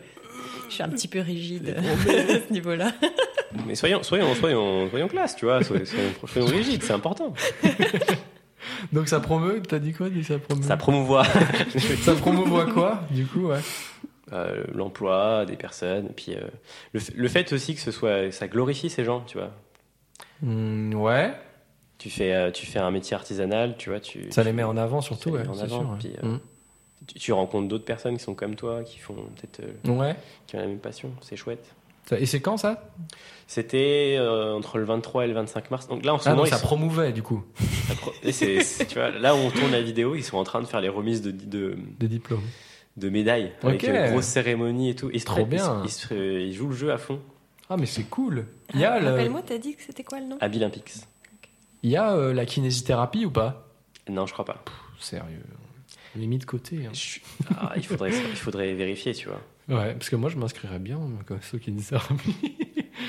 Je 0.69 0.75
suis 0.75 0.83
un 0.83 0.89
petit 0.89 1.07
peu 1.09 1.21
rigide 1.21 1.77
à 2.09 2.49
ce 2.49 2.53
niveau-là. 2.53 2.93
Mais 3.67 3.77
soyons, 3.77 4.03
soyons, 4.03 4.35
soyons, 4.35 4.91
soyons 4.91 5.07
classe, 5.07 5.37
tu 5.37 5.45
vois, 5.45 5.63
soyons, 5.63 5.85
soyons, 5.85 6.11
soyons 6.27 6.47
rigides, 6.49 6.83
c'est 6.83 6.93
important. 6.95 7.33
Donc 8.93 9.09
ça 9.09 9.21
promeut, 9.21 9.63
t'as 9.69 9.79
dit 9.79 9.93
quoi 9.93 10.09
dit 10.11 10.25
ça 10.25 10.39
promeut? 10.39 10.63
Ça 10.65 10.77
promouvoit 10.77 11.25
Ça 12.03 12.15
promouvoit 12.15 12.67
quoi 12.67 13.03
Du 13.11 13.27
coup, 13.27 13.47
ouais? 13.49 13.61
euh, 14.33 14.65
l'emploi 14.75 15.45
des 15.47 15.55
personnes, 15.57 16.07
et 16.07 16.13
puis 16.13 16.35
euh, 16.35 16.41
le, 16.93 17.01
le 17.15 17.29
fait 17.29 17.53
aussi 17.53 17.75
que 17.75 17.81
ce 17.81 17.91
soit, 17.93 18.33
ça 18.33 18.49
glorifie 18.49 18.89
ces 18.91 19.05
gens, 19.05 19.21
tu 19.21 19.39
vois. 19.39 19.51
Hmm, 20.43 20.95
ouais. 20.95 21.33
Tu 21.99 22.11
fais, 22.11 22.35
euh, 22.35 22.51
tu 22.51 22.67
fais 22.67 22.79
un 22.81 22.91
métier 22.91 23.15
artisanal, 23.15 23.77
tu 23.79 23.89
vois, 23.91 24.01
tu, 24.01 24.31
Ça 24.31 24.43
tu- 24.43 24.49
les 24.49 24.53
met 24.53 24.63
en 24.65 24.77
avant 24.77 25.01
surtout, 25.01 25.31
ouais. 25.31 25.47
en 25.47 25.59
avant, 25.59 25.81
sûr, 25.81 25.97
puis, 25.99 26.13
euh, 26.23 26.27
Hmm. 26.35 26.41
tu, 27.07 27.15
tu 27.19 27.33
rencontres 27.33 27.69
d'autres 27.69 27.85
personnes 27.85 28.17
qui 28.19 28.23
sont 28.25 28.35
comme 28.35 28.57
toi, 28.57 28.83
qui 28.83 28.99
font 28.99 29.15
peut-être, 29.15 29.61
euh, 29.61 29.91
Ouais. 29.97 30.17
qui 30.47 30.57
ont 30.57 30.59
la 30.61 30.67
même 30.67 30.79
passion, 30.79 31.11
c'est 31.23 31.37
chouette. 31.37 31.65
Et 32.19 32.27
c'est 32.27 32.41
quand 32.41 32.59
ça? 32.59 32.91
C'était 33.47 34.17
euh, 34.19 34.53
entre 34.55 34.77
le 34.77 34.85
23 34.85 35.25
et 35.25 35.29
le 35.29 35.33
25 35.33 35.71
mars. 35.71 35.89
Donc 35.89 36.05
là, 36.05 36.13
en 36.13 36.19
ce 36.19 36.29
Ah 36.29 36.33
moment, 36.33 36.45
non, 36.45 36.51
ça 36.51 36.59
sont- 36.59 36.67
promouvait 36.67 37.13
du 37.13 37.23
coup, 37.23 37.43
pro- 38.01 38.13
et 38.23 38.33
tu 38.33 38.95
vois, 38.95 39.11
là 39.11 39.35
où 39.35 39.39
on 39.39 39.51
tourne 39.51 39.73
la 39.73 39.81
vidéo, 39.81 40.15
ils 40.15 40.23
sont 40.23 40.37
en 40.37 40.45
train 40.45 40.61
de 40.61 40.67
faire 40.67 40.83
les 40.83 40.91
remises 40.91 41.23
de, 41.23 41.31
diplômes. 41.31 42.43
de 42.99 43.09
médailles 43.09 43.53
avec 43.63 43.83
Ok. 43.85 43.89
une 43.89 44.11
grosse 44.11 44.27
cérémonie 44.27 44.91
et 44.91 44.95
tout. 44.95 45.11
Ils 45.15 45.21
se 45.21 45.25
Trop 45.25 45.47
bien. 45.47 45.83
Ils, 45.85 46.17
ils 46.17 46.41
ils 46.49 46.53
jouent 46.53 46.69
le 46.69 46.77
jeu 46.77 46.93
à 46.93 46.99
fond. 46.99 47.21
Ah 47.71 47.77
mais 47.77 47.87
c'est 47.87 48.05
cool. 48.05 48.47
Il 48.75 48.81
y 48.81 48.85
a, 48.85 48.99
le- 49.01 49.09
Rappelle-moi, 49.11 49.43
t'as 49.43 49.59
dit 49.59 49.75
que 49.75 49.83
c'était 49.83 50.05
quoi 50.05 50.21
le 50.21 50.27
nom? 50.27 50.37
À 50.41 50.47
Olympics. 50.49 50.93
il 51.83 51.91
y 51.91 51.97
a 51.97 52.13
euh, 52.13 52.33
la 52.35 52.45
kinésithérapie 52.47 53.25
ou 53.25 53.31
pas? 53.31 53.69
Non, 54.09 54.27
je 54.27 54.33
crois 54.33 54.45
pas. 54.45 54.63
Sérieux. 55.01 55.43
On 56.17 56.21
est 56.23 56.27
mis 56.27 56.39
de 56.39 56.45
côté. 56.45 56.87
hein. 56.87 56.91
Je- 56.93 57.21
ah, 57.59 57.73
il, 57.77 57.85
faudrait, 57.85 58.11
il 58.11 58.37
faudrait 58.37 58.75
vérifier, 58.75 59.15
tu 59.15 59.29
vois. 59.29 59.41
Ouais, 59.69 59.95
parce 59.95 60.11
que 60.11 60.17
moi 60.17 60.29
je 60.29 60.37
m'inscrirais 60.37 60.79
bien 60.79 61.01
comme 61.27 61.41
ça 61.41 61.59
kinésithérapie. 61.59 62.37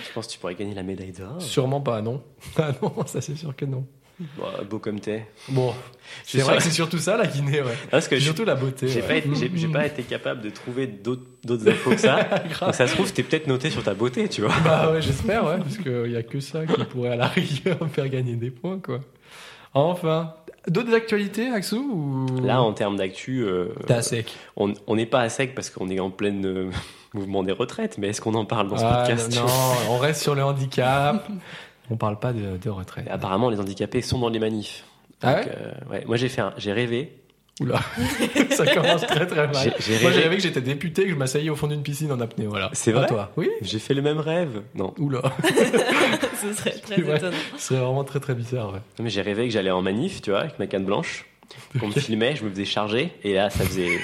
Je 0.08 0.14
pense 0.14 0.28
que 0.28 0.32
tu 0.34 0.40
pourrais 0.40 0.56
gagner 0.56 0.74
la 0.74 0.84
médaille 0.84 1.12
d'or. 1.12 1.42
Sûrement 1.42 1.82
pas, 1.82 2.02
non. 2.02 2.24
Ah 2.58 2.72
non, 2.82 3.06
ça 3.06 3.20
c'est 3.22 3.36
sûr 3.36 3.54
que 3.56 3.66
non. 3.66 3.86
Bah, 4.38 4.62
beau 4.70 4.80
comme 4.80 5.00
t'es. 5.02 5.26
Bon, 5.50 5.74
c'est 6.24 6.40
vrai 6.40 6.58
que 6.58 6.64
c'est 6.64 6.70
surtout 6.72 7.00
ça 7.00 7.18
la 7.18 7.24
ouais. 7.26 7.64
Ah, 7.68 7.88
Parce 7.92 8.08
que 8.08 8.16
C'est 8.16 8.22
je- 8.22 8.26
surtout 8.26 8.46
la 8.46 8.56
beauté. 8.56 8.88
j'ai 8.88 9.02
ouais. 9.02 9.22
pas, 9.22 9.80
pas 9.80 9.86
été 9.88 10.04
capable 10.04 10.42
de 10.42 10.50
trouver 10.50 10.88
d'autres 10.88 11.68
infos 11.68 11.90
que 11.92 11.98
ça. 11.98 12.24
Donc 12.62 12.74
ça 12.74 12.88
se 12.88 12.94
trouve, 12.94 13.12
t'es 13.12 13.24
peut-être 13.24 13.48
noté 13.48 13.70
sur 13.70 13.84
ta 13.84 13.94
beauté, 13.94 14.30
tu 14.30 14.42
vois. 14.42 14.54
Bah 14.64 14.92
ouais, 14.92 15.02
j'espère, 15.02 15.44
ouais, 15.46 15.58
parce 15.58 15.78
qu'il 15.78 16.12
y 16.12 16.16
a 16.16 16.24
que 16.24 16.40
ça 16.40 16.66
qui 16.66 16.82
pourrait 16.86 17.10
à 17.12 17.16
la 17.18 17.28
rigueur 17.28 17.78
me 17.84 17.90
faire 17.90 18.08
gagner 18.08 18.36
des 18.36 18.52
points, 18.52 18.80
quoi. 18.80 19.02
Enfin, 19.74 20.34
d'autres 20.70 20.94
actualités, 20.94 21.50
Axou 21.50 21.76
ou... 21.78 22.42
Là, 22.46 22.62
en 22.62 22.72
termes 22.72 22.96
d'actu, 22.96 23.44
euh, 23.44 23.68
T'es 23.86 23.94
à 23.96 24.02
sec. 24.02 24.34
on 24.56 24.74
n'est 24.96 25.06
pas 25.06 25.20
à 25.20 25.28
sec 25.30 25.54
parce 25.54 25.70
qu'on 25.70 25.90
est 25.90 26.00
en 26.00 26.10
plein 26.10 26.42
euh, 26.46 26.72
mouvement 27.14 27.44
des 27.44 27.52
retraites, 27.52 27.98
mais 27.98 28.08
est-ce 28.08 28.22
qu'on 28.22 28.36
en 28.36 28.46
parle 28.46 28.70
dans 28.70 28.78
ce 28.78 28.86
Ah, 28.86 29.04
podcast? 29.06 29.36
non, 29.36 29.46
on 29.90 29.98
reste 29.98 30.22
sur 30.22 30.36
le 30.36 30.44
handicap. 30.46 31.28
On 31.90 31.98
parle 31.98 32.20
pas 32.20 32.34
de, 32.34 32.58
de 32.58 32.70
retraite. 32.70 33.06
Et 33.08 33.12
Apparemment, 33.12 33.50
les 33.50 33.60
handicapés 33.60 34.02
sont 34.02 34.20
dans 34.20 34.30
les 34.30 34.40
manifs. 34.40 34.84
Ah 35.22 35.36
Donc, 35.36 35.48
euh, 35.48 35.72
ouais, 35.92 36.04
Moi, 36.08 36.18
j'ai 36.18 36.30
fait, 36.30 36.42
un- 36.42 36.54
j'ai 36.58 36.74
rêvé. 36.74 37.12
Oula, 37.62 37.80
ça 38.52 38.66
commence 38.68 39.08
très 39.08 39.26
très 39.28 39.48
mal. 39.48 39.56
J'ai- 39.56 39.72
j'ai 39.98 40.02
Moi, 40.02 40.12
j'ai 40.12 40.20
rêvé- 40.20 40.24
rêvé 40.24 40.36
que 40.38 40.42
j'étais 40.44 40.60
député, 40.60 41.04
que 41.06 41.12
je 41.12 41.16
m'asseyais 41.16 41.50
au 41.50 41.56
fond 41.56 41.68
d'une 41.68 41.84
piscine 41.84 42.12
en 42.12 42.20
apnée, 42.20 42.48
voilà. 42.48 42.70
C'est 42.74 42.92
Pas 42.92 43.00
vrai 43.00 43.08
toi 43.08 43.32
Oui 43.38 43.50
J'ai 43.62 43.80
fait 43.80 43.94
le 43.94 44.02
même 44.02 44.20
rêve. 44.20 44.62
Non, 44.76 44.94
Oula, 45.00 45.22
Ce 46.42 46.54
serait 46.54 46.72
très 46.72 47.02
Ouais. 47.02 47.16
étonnant. 47.16 47.38
ce 47.58 47.68
serait 47.68 47.80
vraiment 47.80 48.04
très 48.04 48.20
très 48.20 48.34
bizarre, 48.36 48.74
ouais. 48.74 48.80
Non, 49.00 49.06
mais 49.06 49.10
j'ai 49.10 49.22
rêvé 49.22 49.46
que 49.46 49.54
j'allais 49.54 49.72
en 49.72 49.82
manif, 49.82 50.22
tu 50.22 50.32
vois, 50.32 50.42
avec 50.42 50.60
ma 50.60 50.68
canne 50.68 50.84
blanche. 50.84 51.26
On 51.82 51.88
me 51.88 51.94
filmait, 51.94 52.36
je 52.36 52.44
me 52.44 52.50
faisais 52.50 52.66
charger, 52.66 53.12
et 53.24 53.34
là, 53.36 53.50
ça 53.50 53.64
faisait. 53.64 54.00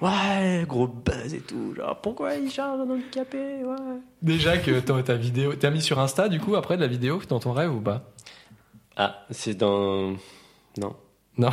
Ouais, 0.00 0.64
gros 0.66 0.86
buzz 0.86 1.34
et 1.34 1.40
tout. 1.40 1.74
Genre, 1.76 2.00
pourquoi 2.00 2.34
il 2.34 2.50
charge 2.50 2.80
un 2.80 2.90
handicapé 2.90 3.64
Ouais. 3.64 3.98
Déjà 4.22 4.56
que 4.56 4.80
ta, 4.80 5.02
ta 5.02 5.14
vidéo... 5.14 5.54
T'as 5.54 5.70
mis 5.70 5.82
sur 5.82 5.98
Insta, 5.98 6.28
du 6.28 6.40
coup, 6.40 6.56
après, 6.56 6.76
de 6.76 6.82
la 6.82 6.88
vidéo 6.88 7.20
dans 7.28 7.38
ton 7.38 7.52
rêve 7.52 7.74
ou 7.74 7.80
pas? 7.80 8.10
Ah, 8.96 9.26
c'est 9.30 9.54
dans. 9.54 10.10
Non. 10.78 10.96
Non. 11.38 11.50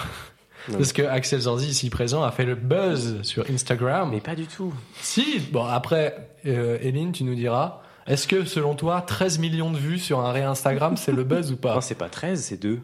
Non. 0.70 0.78
Parce 0.78 0.92
que 0.92 1.02
Axel 1.02 1.42
Zanzi, 1.42 1.70
ici 1.70 1.90
présent, 1.90 2.24
a 2.24 2.32
fait 2.32 2.46
le 2.46 2.56
buzz 2.56 3.22
sur 3.22 3.50
Instagram. 3.50 4.10
Mais 4.12 4.20
pas 4.20 4.36
du 4.36 4.48
tout. 4.48 4.74
Si, 5.02 5.40
bon, 5.52 5.66
après, 5.66 6.36
euh, 6.46 6.78
Eline, 6.82 7.12
tu 7.14 7.24
nous 7.24 7.36
diras, 7.36 7.82
est-ce 8.06 8.28
que 8.28 8.46
selon 8.46 8.76
toi, 8.76 9.02
13 9.02 9.40
millions 9.40 9.72
de 9.72 9.78
vues 9.78 10.00
sur 10.00 10.20
un 10.20 10.32
réel 10.32 10.48
Instagram, 10.48 10.98
c'est 10.98 11.12
le 11.12 11.24
buzz 11.24 11.52
ou 11.52 11.56
Non, 11.56 11.60
pas 11.60 11.82
c'est 11.82 11.96
pas 11.96 12.10
13, 12.10 12.44
c'est 12.44 12.58
2. 12.58 12.82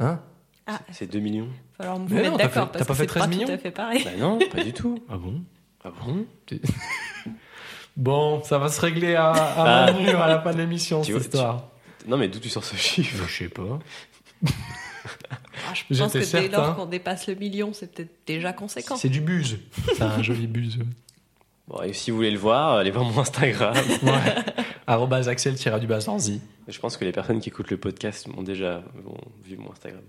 Hein? 0.00 0.20
Ah, 0.66 0.80
C'est 0.90 1.10
2 1.10 1.18
millions. 1.20 1.46
il 1.46 1.78
va 1.78 1.84
falloir 1.84 1.98
me 2.00 2.08
Mais 2.08 2.14
mettre 2.16 2.30
non, 2.32 2.36
t'as 2.38 2.44
d'accord 2.44 2.72
parce 2.72 2.84
pas 2.84 2.92
que 2.92 2.98
fait 2.98 3.02
c'est 3.04 3.06
13 3.06 3.22
pas 3.22 3.28
millions 3.28 3.46
tout 3.46 3.52
à 3.52 3.58
fait 3.58 3.70
pareil. 3.70 4.04
Bah 4.04 4.10
non, 4.18 4.38
pas 4.50 4.64
du 4.64 4.72
tout. 4.72 4.98
Ah 5.08 5.16
bon? 5.16 5.42
Ah 5.84 5.90
bon? 6.04 6.26
Bon, 7.96 8.42
ça 8.42 8.58
va 8.58 8.68
se 8.68 8.78
régler 8.80 9.14
à, 9.14 9.30
à 9.30 9.86
Ah. 9.86 10.22
à 10.22 10.28
la 10.28 10.40
fin 10.42 10.52
de 10.52 10.58
l'émission, 10.58 11.02
cette 11.12 11.12
vois, 11.16 11.20
histoire. 11.24 11.68
Non, 12.06 12.18
mais 12.18 12.28
d'où 12.28 12.38
tu 12.40 12.50
sors 12.50 12.62
ce 12.64 12.76
chiffre? 12.76 13.26
Je 13.26 13.34
sais 13.44 13.48
pas. 13.48 13.78
Ah, 14.44 15.72
je 15.72 15.82
pense 15.96 16.12
que 16.12 16.20
J'étais 16.20 16.42
dès 16.42 16.48
lors 16.48 16.64
certain. 16.66 16.72
qu'on 16.80 16.86
dépasse 16.86 17.26
le 17.26 17.34
million, 17.36 17.72
c'est 17.72 17.90
peut-être 17.92 18.14
déjà 18.26 18.52
conséquent. 18.52 18.96
C'est 18.96 19.08
du 19.08 19.20
buzz. 19.22 19.56
C'est 19.96 20.02
un 20.02 20.22
joli 20.22 20.46
buzz. 20.46 20.78
Bon, 21.68 21.82
et 21.82 21.92
si 21.94 22.10
vous 22.10 22.18
voulez 22.18 22.30
le 22.30 22.38
voir, 22.38 22.74
allez 22.74 22.90
voir 22.90 23.04
mon 23.04 23.18
Instagram. 23.20 23.74
Ouais. 24.02 24.34
Axel 25.28 25.56
du. 25.56 26.40
Je 26.68 26.78
pense 26.78 26.96
que 26.96 27.04
les 27.04 27.12
personnes 27.12 27.40
qui 27.40 27.48
écoutent 27.48 27.70
le 27.70 27.76
podcast 27.78 28.28
m'ont 28.28 28.42
déjà 28.42 28.82
ont 29.06 29.16
vu 29.44 29.56
mon 29.56 29.72
Instagram. 29.72 30.02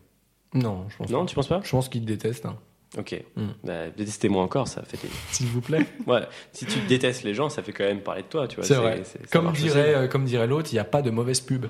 Non, 0.54 0.86
je 0.90 0.98
pense 0.98 1.10
Non, 1.10 1.26
tu 1.26 1.36
penses 1.36 1.48
pas? 1.48 1.62
Je 1.64 1.70
pense 1.72 1.90
qu'il 1.90 2.02
te 2.02 2.08
déteste, 2.08 2.46
hein. 2.46 2.58
Ok. 2.98 3.22
Hmm. 3.36 3.48
Bah, 3.66 3.90
détestez-moi 3.96 4.42
encore, 4.42 4.68
ça 4.68 4.82
fait. 4.84 4.98
des- 5.02 5.10
s'il 5.32 5.48
vous 5.48 5.62
plaît. 5.62 5.86
Ouais. 6.08 6.22
Si 6.54 6.66
tu 6.66 6.80
détestes 6.88 7.24
les 7.24 7.34
gens, 7.34 7.50
ça 7.50 7.62
fait 7.62 7.74
quand 7.74 7.84
même 7.84 8.02
parler 8.02 8.22
de 8.24 8.28
toi, 8.28 8.48
tu 8.48 8.56
vois. 8.56 8.66
C'est 8.66 8.76
vrai. 8.76 9.04
Comme 9.32 9.52
dirait, 9.52 9.94
euh, 9.96 10.08
comme 10.08 10.24
dirait 10.26 10.48
l'autre, 10.48 10.70
il 10.72 10.76
n'y 10.76 10.80
a 10.80 10.86
pas 10.86 11.02
de 11.02 11.10
mauvaise 11.12 11.42
pub. 11.42 11.66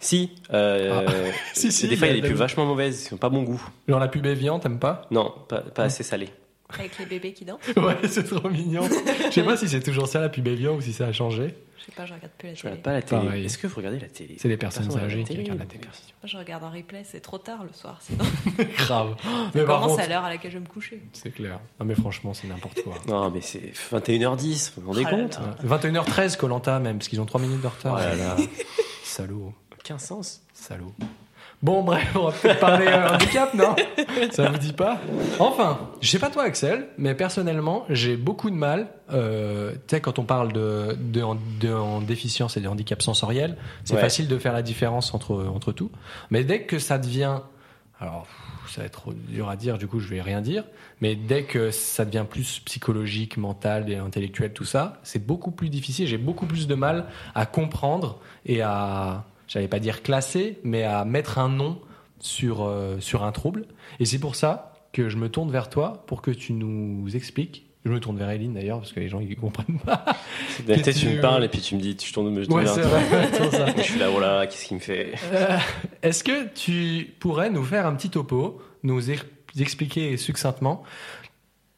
Si. 0.00 0.30
Euh, 0.52 1.30
Si, 1.54 1.70
si, 1.72 1.88
Des 1.88 1.96
fois, 1.96 2.08
il 2.08 2.16
y 2.16 2.18
a 2.18 2.22
des 2.22 2.28
pubs 2.28 2.36
vachement 2.36 2.66
mauvaises, 2.66 3.06
qui 3.08 3.14
n'ont 3.14 3.18
pas 3.18 3.28
bon 3.28 3.42
goût. 3.42 3.62
Genre 3.88 4.00
la 4.00 4.08
pub 4.08 4.26
Evian, 4.26 4.58
t'aimes 4.58 4.78
pas? 4.80 5.06
Non, 5.10 5.32
pas, 5.48 5.60
pas 5.60 5.84
assez 5.84 6.02
salé. 6.02 6.30
Avec 6.78 6.98
les 6.98 7.06
bébés 7.06 7.32
qui 7.32 7.44
dansent. 7.44 7.60
Ouais, 7.76 7.96
c'est 8.08 8.24
trop 8.24 8.48
mignon. 8.48 8.82
Je 9.26 9.30
sais 9.30 9.42
pas 9.42 9.56
si 9.56 9.68
c'est 9.68 9.80
toujours 9.82 10.06
ça 10.08 10.20
la 10.20 10.28
pub 10.28 10.46
Evian 10.46 10.74
ou 10.76 10.80
si 10.80 10.92
ça 10.92 11.06
a 11.06 11.12
changé. 11.12 11.54
Je 11.78 11.86
sais 11.86 11.92
pas, 11.92 12.04
je 12.04 12.12
regarde 12.12 12.32
plus 12.36 12.48
la 12.48 12.54
Je 12.54 12.60
télé. 12.60 12.70
regarde 12.72 12.82
pas 12.84 12.92
la 12.92 13.02
télé. 13.02 13.22
Pareil. 13.26 13.44
Est-ce 13.46 13.56
que 13.58 13.66
vous 13.66 13.76
regardez 13.76 13.98
la 13.98 14.08
télé? 14.08 14.36
C'est 14.38 14.48
les 14.48 14.56
personnes 14.58 14.84
Personne 14.84 15.02
âgées 15.02 15.14
qui 15.16 15.20
la 15.22 15.28
télé, 15.28 15.42
regardent 15.44 15.58
la 15.60 15.64
télé. 15.66 15.84
Moi, 15.84 15.92
je 16.24 16.36
regarde 16.36 16.64
en 16.64 16.70
replay, 16.70 17.02
c'est 17.04 17.20
trop 17.20 17.38
tard 17.38 17.64
le 17.64 17.72
soir. 17.72 17.98
Sinon, 18.02 18.24
Grave. 18.76 19.16
ça 19.22 19.28
Mais 19.54 19.64
par 19.64 19.80
commence 19.80 19.92
contre, 19.92 20.02
à 20.04 20.06
l'heure 20.08 20.24
à 20.24 20.28
laquelle 20.28 20.50
je 20.50 20.58
vais 20.58 20.64
me 20.64 20.68
coucher. 20.68 21.00
c'est 21.14 21.30
clair. 21.30 21.58
Non 21.80 21.86
mais 21.86 21.94
franchement, 21.94 22.34
c'est 22.34 22.48
n'importe 22.48 22.82
quoi. 22.82 22.94
Non, 23.08 23.30
mais 23.30 23.40
c'est 23.40 23.72
21h10, 23.92 24.72
vous 24.76 24.82
vous 24.82 24.88
rendez 24.88 25.04
Oh 25.06 25.10
là 25.10 25.22
compte? 25.22 25.38
là. 25.64 25.78
21h13 25.78 26.36
Colanta 26.36 26.78
même, 26.80 26.98
parce 26.98 27.08
qu'ils 27.08 27.20
ont 27.20 27.26
3 27.26 27.40
minutes 27.40 27.62
de 27.62 27.66
retard. 27.66 27.94
Oh 27.96 27.98
là 27.98 28.14
là. 28.14 28.36
Salaud. 29.02 29.54
Aucun 29.78 29.98
sens. 29.98 30.42
Salaud. 30.52 30.92
Bon, 31.62 31.82
bref, 31.82 32.10
on 32.14 32.28
va 32.28 32.32
peut-être 32.32 32.58
parler 32.58 32.86
euh, 32.86 33.08
handicap, 33.14 33.52
non 33.52 33.76
Ça 34.30 34.48
vous 34.50 34.56
dit 34.56 34.72
pas 34.72 34.98
Enfin, 35.38 35.78
je 36.00 36.08
sais 36.08 36.18
pas 36.18 36.30
toi, 36.30 36.44
Axel, 36.44 36.86
mais 36.96 37.14
personnellement, 37.14 37.84
j'ai 37.90 38.16
beaucoup 38.16 38.48
de 38.48 38.54
mal. 38.54 38.88
Euh, 39.12 39.72
tu 39.72 39.78
sais, 39.96 40.00
quand 40.00 40.18
on 40.18 40.24
parle 40.24 40.52
de, 40.54 40.96
de, 40.98 41.22
de 41.60 41.72
en 41.72 42.00
déficience 42.00 42.56
et 42.56 42.60
de 42.62 42.68
handicap 42.68 43.02
sensoriel, 43.02 43.58
c'est 43.84 43.94
Ouais. 43.94 44.00
facile 44.00 44.26
de 44.26 44.38
faire 44.38 44.54
la 44.54 44.62
différence 44.62 45.12
entre, 45.12 45.34
entre 45.54 45.72
tout. 45.72 45.90
Mais 46.30 46.44
dès 46.44 46.62
que 46.62 46.78
ça 46.78 46.96
devient. 46.96 47.40
Alors, 48.00 48.26
ça 48.66 48.80
va 48.80 48.86
être 48.86 48.92
trop 48.98 49.12
dur 49.12 49.50
à 49.50 49.56
dire, 49.56 49.76
du 49.76 49.86
coup, 49.86 50.00
je 50.00 50.08
vais 50.08 50.22
rien 50.22 50.40
dire. 50.40 50.64
Mais 51.02 51.14
dès 51.14 51.42
que 51.42 51.70
ça 51.70 52.06
devient 52.06 52.24
plus 52.28 52.60
psychologique, 52.60 53.36
mental 53.36 53.90
et 53.90 53.96
intellectuel, 53.96 54.54
tout 54.54 54.64
ça, 54.64 54.94
c'est 55.02 55.26
beaucoup 55.26 55.50
plus 55.50 55.68
difficile. 55.68 56.06
J'ai 56.06 56.16
beaucoup 56.16 56.46
plus 56.46 56.66
de 56.66 56.74
mal 56.74 57.04
à 57.34 57.44
comprendre 57.44 58.18
et 58.46 58.62
à, 58.62 59.24
j'allais 59.50 59.68
pas 59.68 59.80
dire 59.80 60.02
classer, 60.02 60.58
mais 60.64 60.84
à 60.84 61.04
mettre 61.04 61.38
un 61.38 61.48
nom 61.50 61.78
sur, 62.20 62.62
euh, 62.64 62.98
sur 63.00 63.24
un 63.24 63.32
trouble. 63.32 63.66
Et 63.98 64.04
c'est 64.06 64.18
pour 64.18 64.34
ça 64.36 64.72
que 64.92 65.08
je 65.08 65.16
me 65.16 65.28
tourne 65.28 65.50
vers 65.50 65.68
toi 65.68 66.04
pour 66.06 66.22
que 66.22 66.30
tu 66.30 66.52
nous 66.54 67.14
expliques. 67.14 67.66
Je 67.84 67.90
me 67.90 67.98
tourne 67.98 68.18
vers 68.18 68.28
Eline 68.30 68.52
d'ailleurs, 68.54 68.78
parce 68.78 68.92
que 68.92 69.00
les 69.00 69.08
gens 69.08 69.20
ils 69.20 69.34
comprennent 69.36 69.78
pas. 69.78 70.04
Qu'est-ce 70.66 70.98
tu 71.00 71.08
me 71.08 71.20
parles 71.22 71.44
et 71.44 71.48
puis 71.48 71.60
tu 71.62 71.74
me 71.76 71.80
dis, 71.80 71.96
tu 71.96 72.12
tournes, 72.12 72.38
je 72.42 72.46
tourne 72.46 72.60
Ouais, 72.60 72.64
vers 72.66 73.30
toi. 73.32 73.50
ça. 73.50 73.66
Je 73.76 73.82
suis 73.82 73.98
là, 73.98 74.08
oh 74.14 74.20
là, 74.20 74.46
qu'est-ce 74.46 74.66
qu'il 74.66 74.76
me 74.76 74.82
fait? 74.82 75.12
Euh, 75.32 75.56
Est-ce 76.02 76.22
que 76.22 76.46
tu 76.54 77.14
pourrais 77.20 77.48
nous 77.48 77.64
faire 77.64 77.86
un 77.86 77.94
petit 77.94 78.10
topo, 78.10 78.60
nous 78.82 79.10
ex- 79.10 79.24
expliquer 79.58 80.18
succinctement 80.18 80.82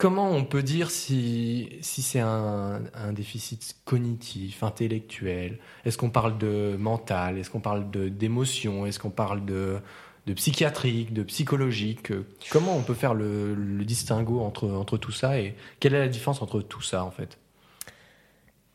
comment 0.03 0.33
on 0.33 0.45
peut 0.45 0.65
dire 0.65 0.91
si, 0.91 1.69
si 1.81 2.03
c'est 2.03 2.19
un, 2.19 2.83
un 2.93 3.13
déficit 3.13 3.77
cognitif, 3.85 4.65
intellectuel? 4.65 5.61
Est-ce 5.85 5.97
qu'on 5.97 6.11
parle 6.11 6.39
de 6.39 6.75
mental? 6.77 7.39
Est-ce 7.39 7.51
qu'on 7.51 7.61
parle 7.61 7.89
d'émotion? 7.89 8.85
Est-ce 8.85 8.99
qu'on 8.99 9.11
parle 9.11 9.45
de, 9.45 9.79
de 10.27 10.33
psychiatrique, 10.33 11.13
de 11.13 11.23
psychologique? 11.23 12.13
Comment 12.51 12.77
on 12.77 12.83
peut 12.83 12.95
faire 12.95 13.15
le, 13.15 13.55
le 13.55 13.85
distinguo 13.85 14.41
entre, 14.41 14.69
entre 14.69 14.99
tout 14.99 15.13
ça 15.13 15.39
et 15.39 15.55
quelle 15.79 15.95
est 15.95 16.01
la 16.01 16.09
différence 16.09 16.43
entre 16.43 16.61
tout 16.63 16.83
ça 16.83 17.05
en 17.05 17.13
fait? 17.13 17.39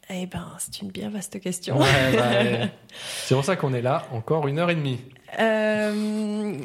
Eh 0.09 0.27
ben, 0.27 0.47
c'est 0.59 0.81
une 0.81 0.91
bien 0.91 1.09
vaste 1.09 1.41
question. 1.41 1.77
Ouais, 1.77 2.15
bah. 2.15 2.69
C'est 3.25 3.35
pour 3.35 3.43
ça 3.43 3.57
qu'on 3.57 3.73
est 3.73 3.81
là 3.81 4.07
encore 4.13 4.47
une 4.47 4.59
heure 4.59 4.69
et 4.69 4.75
demie. 4.75 5.01
Euh, 5.37 6.55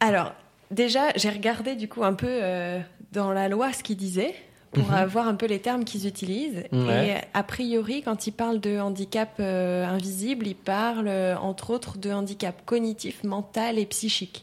alors, 0.00 0.32
déjà, 0.72 1.10
j'ai 1.16 1.30
regardé 1.30 1.76
du 1.76 1.88
coup 1.88 2.02
un 2.04 2.14
peu 2.14 2.26
euh, 2.28 2.80
dans 3.12 3.32
la 3.32 3.48
loi 3.48 3.72
ce 3.72 3.82
qu'ils 3.82 3.96
disaient 3.96 4.34
pour 4.72 4.84
Mhm. 4.88 4.94
avoir 4.94 5.28
un 5.28 5.34
peu 5.34 5.44
les 5.46 5.58
termes 5.58 5.84
qu'ils 5.84 6.06
utilisent. 6.06 6.64
Ouais. 6.72 7.08
Et 7.08 7.14
a 7.34 7.42
priori, 7.42 8.02
quand 8.02 8.26
ils 8.26 8.32
parlent 8.32 8.58
de 8.60 8.78
handicap 8.80 9.34
euh, 9.38 9.84
invisible, 9.86 10.46
ils 10.46 10.54
parlent 10.56 11.08
euh, 11.08 11.36
entre 11.36 11.70
autres 11.70 11.98
de 11.98 12.10
handicap 12.10 12.54
cognitif, 12.64 13.22
mental 13.22 13.78
et 13.78 13.84
psychique. 13.84 14.42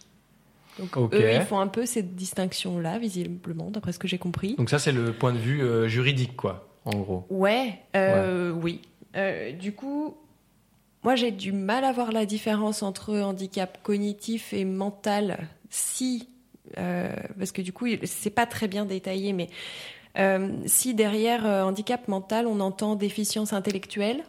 Donc 0.77 0.95
eux, 1.13 1.33
ils 1.33 1.41
font 1.41 1.59
un 1.59 1.67
peu 1.67 1.85
cette 1.85 2.15
distinction-là, 2.15 2.99
visiblement, 2.99 3.69
d'après 3.71 3.91
ce 3.91 3.99
que 3.99 4.07
j'ai 4.07 4.19
compris. 4.19 4.53
Donc 4.55 4.69
ça 4.69 4.79
c'est 4.79 4.91
le 4.93 5.11
point 5.13 5.33
de 5.33 5.37
vue 5.39 5.61
euh, 5.61 5.87
juridique 5.89 6.37
quoi, 6.37 6.69
en 6.85 6.95
gros. 6.99 7.25
Ouais, 7.29 7.79
oui. 8.61 8.81
Du 9.59 9.73
coup, 9.73 10.15
moi 11.03 11.15
j'ai 11.15 11.31
du 11.31 11.51
mal 11.51 11.83
à 11.83 11.91
voir 11.91 12.11
la 12.11 12.25
différence 12.25 12.83
entre 12.83 13.17
handicap 13.19 13.79
cognitif 13.83 14.53
et 14.53 14.63
mental 14.63 15.39
si, 15.69 16.29
euh, 16.77 17.13
parce 17.37 17.51
que 17.51 17.61
du 17.61 17.73
coup 17.73 17.87
c'est 18.03 18.29
pas 18.29 18.45
très 18.45 18.67
bien 18.67 18.85
détaillé, 18.85 19.33
mais 19.33 19.49
euh, 20.17 20.49
si 20.65 20.93
derrière 20.93 21.45
euh, 21.45 21.63
handicap 21.63 22.07
mental 22.07 22.47
on 22.47 22.59
entend 22.59 22.95
déficience 22.95 23.53
intellectuelle, 23.53 24.23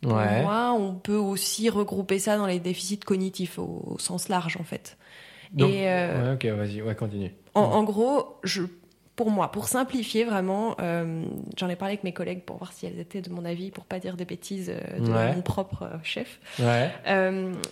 pour 0.00 0.12
Ouais. 0.14 0.42
moi 0.42 0.72
on 0.72 0.94
peut 0.94 1.16
aussi 1.16 1.68
regrouper 1.70 2.18
ça 2.18 2.36
dans 2.36 2.46
les 2.46 2.58
déficits 2.60 2.98
cognitifs 3.00 3.58
au, 3.58 3.82
au 3.86 3.98
sens 3.98 4.28
large 4.28 4.56
en 4.58 4.64
fait. 4.64 4.96
Donc, 5.52 5.70
Et, 5.70 5.84
ouais, 5.84 6.32
ok, 6.34 6.44
vas-y, 6.46 6.82
ouais, 6.82 6.94
continue. 6.94 7.30
En, 7.54 7.60
en 7.60 7.84
gros, 7.84 8.36
je, 8.42 8.62
pour 9.14 9.30
moi, 9.30 9.52
pour 9.52 9.68
simplifier 9.68 10.24
vraiment, 10.24 10.74
euh, 10.80 11.24
j'en 11.58 11.68
ai 11.68 11.76
parlé 11.76 11.92
avec 11.92 12.04
mes 12.04 12.12
collègues 12.14 12.42
pour 12.44 12.56
voir 12.56 12.72
si 12.72 12.86
elles 12.86 12.98
étaient 12.98 13.20
de 13.20 13.28
mon 13.30 13.44
avis, 13.44 13.70
pour 13.70 13.84
pas 13.84 13.98
dire 13.98 14.16
des 14.16 14.24
bêtises 14.24 14.70
euh, 14.70 14.98
de 15.00 15.12
Ouais. 15.12 15.34
mon 15.34 15.42
propre 15.42 15.82
euh, 15.82 15.96
chef. 16.02 16.40
Ouais. 16.58 16.90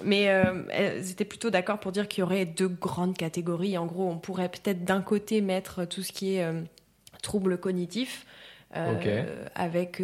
Mais 0.04 0.22
elles 0.24 1.10
étaient 1.10 1.24
plutôt 1.24 1.50
d'accord 1.50 1.80
pour 1.80 1.92
dire 1.92 2.08
qu'il 2.08 2.20
y 2.20 2.24
aurait 2.24 2.44
deux 2.44 2.68
grandes 2.68 3.16
catégories. 3.16 3.78
En 3.78 3.86
gros, 3.86 4.06
on 4.08 4.18
pourrait 4.18 4.50
peut-être 4.50 4.84
d'un 4.84 5.00
côté 5.00 5.40
mettre 5.40 5.86
tout 5.86 6.02
ce 6.02 6.12
qui 6.12 6.36
est 6.36 6.44
euh, 6.44 6.60
Ok. 8.76 9.08
avec 9.56 10.00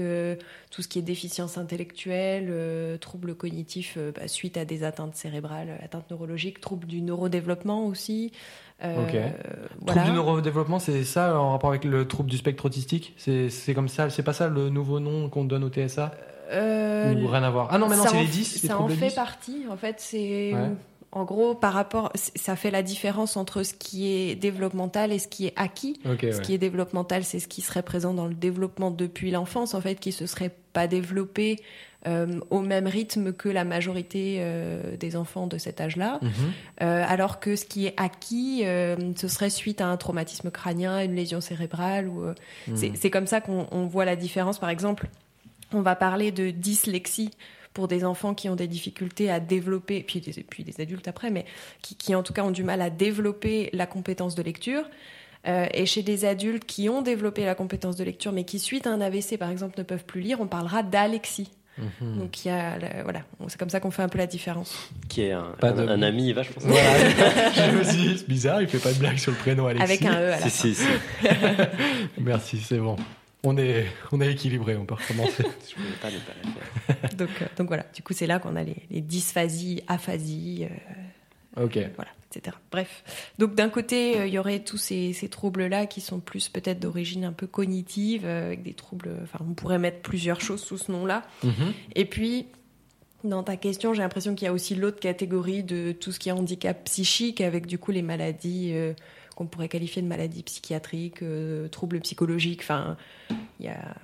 tout 0.70 0.83
ce 0.83 0.88
qui 0.88 0.99
est 0.99 1.03
déficience 1.03 1.57
intellectuelle, 1.57 2.99
troubles 2.99 3.35
cognitifs 3.37 3.96
bah, 4.14 4.27
suite 4.27 4.57
à 4.57 4.64
des 4.64 4.83
atteintes 4.83 5.14
cérébrales, 5.14 5.79
atteintes 5.85 6.11
neurologiques, 6.11 6.61
troubles 6.61 6.87
du 6.88 7.01
neurodéveloppement 7.01 7.87
aussi. 7.87 8.33
Euh, 8.85 9.03
Ok. 9.05 9.17
voilà. 9.81 10.01
Trouble 10.03 10.05
du 10.05 10.12
neurodéveloppement, 10.12 10.79
c'est 10.79 11.05
ça 11.05 11.39
en 11.41 11.53
rapport 11.53 11.71
avec 11.71 11.85
le 11.85 12.07
trouble 12.07 12.29
du 12.31 12.37
spectre 12.37 12.67
autistique? 12.67 13.15
C'est 13.17 13.75
comme 13.75 13.89
ça, 13.89 14.11
c'est 14.11 14.23
pas 14.23 14.33
ça 14.35 14.49
le 14.49 14.69
nouveau 14.69 15.01
nom 15.01 15.29
qu'on 15.31 15.45
donne 15.45 15.65
au 15.65 15.71
TSA 15.71 16.12
Euh, 16.53 17.15
Ou 17.15 17.27
rien 17.27 17.43
à 17.43 17.51
voir? 17.51 17.69
Ah 17.73 17.79
non, 17.79 17.89
mais 17.89 17.97
non, 17.97 18.03
ça 18.05 18.11
c'est 18.11 18.17
en- 18.19 18.21
les 18.21 18.27
10 18.29 18.62
les 18.62 18.69
Ça 18.69 18.79
en 18.79 18.87
fait 18.89 19.09
10 19.09 19.15
partie. 19.15 19.65
En 19.71 19.77
fait, 19.77 19.97
c'est 19.99 20.53
Ouais. 20.55 20.71
En 21.16 21.24
gros 21.24 21.55
par 21.55 21.72
rapport. 21.72 22.12
Ça 22.14 22.57
fait 22.57 22.70
la 22.70 22.83
différence 22.83 23.37
entre 23.37 23.62
ce 23.62 23.72
qui 23.74 24.07
est 24.12 24.35
développemental 24.35 25.12
et 25.12 25.18
ce 25.18 25.29
qui 25.29 25.46
est 25.46 25.55
acquis. 25.57 25.98
Ce 26.05 26.09
ouais. 26.11 26.42
qui 26.42 26.55
est 26.55 26.59
développemental, 26.59 27.24
c'est 27.24 27.40
ce 27.40 27.48
qui 27.48 27.62
serait 27.62 27.83
présent 27.83 28.12
dans 28.14 28.26
le 28.26 28.35
développement 28.35 28.90
depuis 28.90 29.31
l'enfance, 29.31 29.74
en 29.74 29.81
fait, 29.81 29.98
qui 29.98 30.12
se 30.12 30.26
serait 30.26 30.55
pas 30.72 30.87
développé 30.87 31.57
euh, 32.07 32.38
au 32.50 32.61
même 32.61 32.87
rythme 32.87 33.33
que 33.33 33.48
la 33.48 33.64
majorité 33.64 34.37
euh, 34.40 34.96
des 34.96 35.17
enfants 35.17 35.46
de 35.46 35.58
cet 35.58 35.81
âge-là. 35.81 36.21
Mhm. 36.23 36.31
Euh, 36.83 37.04
alors 37.08 37.40
que 37.40 37.56
ce 37.56 37.64
qui 37.64 37.87
est 37.87 37.94
acquis, 37.96 38.62
ce 38.62 39.29
serait 39.29 39.50
suite 39.50 39.81
à 39.81 39.87
un 39.87 39.96
traumatisme 39.96 40.50
crânien, 40.50 41.02
une 41.02 41.14
lésion 41.17 41.40
cérébrale. 41.40 42.08
Ou, 42.08 42.25
c'est- 42.75 42.90
Mhm. 42.90 42.96
C'est 42.96 43.10
comme 43.10 43.27
ça 43.27 43.40
qu'on 43.40 43.67
on 43.73 43.87
voit 43.87 44.04
la 44.04 44.17
différence. 44.17 44.58
Par 44.58 44.69
exemple, 44.71 45.08
on 45.73 45.81
va 45.81 45.96
parler 45.96 46.31
de 46.31 46.50
dyslexie 46.50 47.31
pour 47.77 47.88
des 47.88 48.04
enfants 48.06 48.33
qui 48.35 48.48
ont 48.48 48.56
des 48.56 48.66
difficultés 48.68 49.31
à 49.31 49.38
développer, 49.38 50.02
puis 50.02 50.20
des, 50.20 50.33
puis 50.42 50.64
des 50.64 50.81
adultes 50.81 51.08
après, 51.08 51.31
mais 51.31 51.44
qui, 51.83 51.94
qui 51.94 52.14
en 52.14 52.22
tout 52.22 52.33
cas 52.33 52.42
ont 52.42 52.50
du 52.50 52.64
mal 52.64 52.81
à 52.81 52.88
développer 52.88 53.68
la 53.74 53.87
compétence 53.87 54.35
de 54.35 54.42
lecture. 54.42 54.83
Euh, 55.46 55.66
et 55.74 55.85
chez 55.85 56.02
des 56.02 56.24
adultes 56.24 56.64
qui 56.64 56.88
ont 56.88 57.02
développé 57.02 57.44
la 57.44 57.54
compétence 57.54 57.94
de 57.96 58.02
lecture, 58.02 58.33
mais 58.33 58.44
qui 58.44 58.58
suite 58.58 58.87
à 58.87 58.90
un 58.90 59.00
AVC 59.02 59.37
par 59.38 59.50
exemple 59.50 59.74
ne 59.79 59.83
peuvent 59.85 60.04
plus 60.06 60.22
lire, 60.22 60.40
on 60.40 60.46
parlera 60.46 60.83
d'alexie. 60.83 61.50
Mhm. 61.79 62.18
Donc 62.18 62.44
il 62.44 62.48
y 62.48 62.50
a, 62.50 62.79
voilà, 63.04 63.20
c'est 63.48 63.58
comme 63.58 63.68
ça 63.68 63.79
qu'on 63.79 63.90
fait 63.90 64.02
un 64.02 64.08
peu 64.08 64.16
la 64.16 64.27
différence. 64.27 64.74
Qui 65.10 65.20
est 65.24 65.33
un, 65.33 65.52
Pas 65.60 65.68
un- 65.68 65.85
de- 65.85 65.88
un 65.88 66.00
ami 66.02 66.33
vachement 66.33 66.60
sympa. 66.62 66.72
Voilà, 66.72 67.70
je 67.72 67.77
me 67.77 67.85
suis 67.85 67.96
dit, 67.98 68.14
c'est 68.18 68.29
bizarre, 68.29 68.62
il 68.62 68.68
fait 68.68 68.79
pas 68.79 68.92
de 68.94 68.98
blague 68.98 69.18
sur 69.18 69.31
le 69.33 69.37
prénom 69.38 69.66
Alexis. 69.66 69.85
Avec 69.85 70.02
un 70.06 70.18
E 70.18 70.33
à 70.33 70.40
la 70.40 70.48
Si, 70.48 70.50
fin. 70.50 70.68
si, 70.68 70.74
si. 70.74 70.87
Merci, 72.20 72.58
c'est 72.58 72.79
bon. 72.79 72.96
On 73.43 73.57
est, 73.57 73.87
on 74.13 74.21
est 74.21 74.33
équilibré, 74.33 74.77
on 74.77 74.87
peut 74.87 74.95
recommencer. 74.95 75.45
Je 75.69 75.75
pas 76.01 76.11
ne 76.11 76.19
pas 76.19 76.33
la 76.43 76.95
faire. 76.95 77.17
Donc, 77.17 77.29
euh, 77.43 77.47
donc 77.57 77.69
voilà, 77.69 77.87
du 77.95 78.03
coup 78.03 78.13
c'est 78.13 78.27
là 78.27 78.39
qu'on 78.39 78.57
a 78.57 78.63
les, 78.63 78.77
les 78.91 79.01
dysphasies, 79.01 79.83
aphasies, 79.87 80.67
euh, 81.57 81.65
ok. 81.65 81.79
voilà, 81.95 82.11
etc. 82.31 82.57
Bref. 82.71 83.05
Donc 83.39 83.55
d'un 83.55 83.69
côté, 83.69 84.19
euh, 84.19 84.27
il 84.27 84.35
y 84.35 84.39
aurait 84.39 84.61
tous 84.61 84.79
ces, 84.79 85.13
ces 85.13 85.29
troubles-là 85.29 85.87
qui 85.87 86.01
sont 86.01 86.19
plus 86.21 86.49
peut-être 86.49 86.81
d'origine 86.81 87.25
un 87.25 87.33
peu 87.33 87.47
cognitive, 87.47 88.25
euh, 88.25 88.47
avec 88.47 88.63
des 88.63 88.75
troubles, 88.75 89.11
enfin 89.23 89.39
on 89.49 89.55
pourrait 89.55 89.79
mettre 89.79 90.01
plusieurs 90.01 90.41
choses 90.41 90.63
sous 90.63 90.79
ce 90.79 90.91
nom-là. 90.91 91.23
Mhm. 91.45 91.73
Et 91.95 92.05
puis, 92.05 92.47
dans 93.25 93.43
ta 93.43 93.57
question, 93.57 93.95
j'ai 93.95 94.03
l'impression 94.03 94.35
qu'il 94.35 94.47
y 94.47 94.49
a 94.49 94.53
aussi 94.53 94.75
l'autre 94.75 95.01
catégorie 95.01 95.63
de 95.63 95.93
tout 95.93 96.13
ce 96.13 96.19
qui 96.19 96.29
est 96.29 96.33
handicap 96.33 96.85
psychique, 96.85 97.41
avec 97.41 97.67
du 97.67 97.79
coup 97.79 97.91
les 97.91 98.03
maladies 98.03 98.71
euh, 98.73 98.93
qu'on 99.37 99.47
pourrait 99.47 99.69
qualifier 99.69 100.03
de 100.03 100.09
maladies 100.09 100.43
psychiatriques, 100.43 101.23
euh, 101.23 101.69
troubles 101.69 102.01
psychologiques. 102.01 102.63
Enfin, 102.63 102.97
il 103.61 103.67
y 103.67 103.69
a 103.69 103.95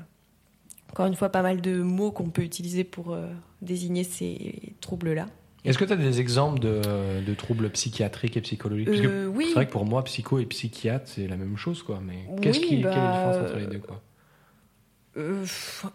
encore 0.91 1.07
une 1.07 1.17
fois 1.17 1.31
pas 1.31 1.43
mal 1.43 1.61
de 1.61 1.83
mots 1.83 2.13
qu'on 2.13 2.31
peut 2.31 2.43
utiliser 2.43 2.85
pour 2.85 3.13
euh, 3.13 3.27
désigner 3.63 4.05
ces 4.05 4.75
troubles-là. 4.81 5.27
Est-ce 5.65 5.79
que 5.79 5.85
tu 5.85 5.93
as 5.93 5.97
des 5.97 6.21
exemples 6.21 6.59
de, 6.61 6.81
de 7.25 7.35
troubles 7.35 7.71
psychiatriques 7.71 8.37
et 8.37 8.41
psychologiques? 8.43 8.89
Parce 8.89 9.01
que 9.01 9.07
Euh, 9.07 9.27
oui. 9.27 9.47
C'est 9.49 9.55
vrai 9.55 9.67
que 9.67 9.73
pour 9.73 9.87
moi, 9.87 10.05
psycho 10.05 10.39
et 10.39 10.45
psychiatre, 10.47 11.07
c'est 11.09 11.27
la 11.27 11.37
même 11.37 11.57
chose, 11.57 11.83
quoi. 11.83 12.01
Mais 12.05 12.27
qu'est-ce 12.43 12.61
qui, 12.61 12.69
quelle 12.69 12.79
est 12.81 12.83
la 12.83 12.91
bah, 12.91 13.13
différence 13.13 13.37
entre 13.37 13.59
les 13.59 13.67
deux, 13.67 13.79
quoi? 13.79 14.03
Euh, 15.19 15.45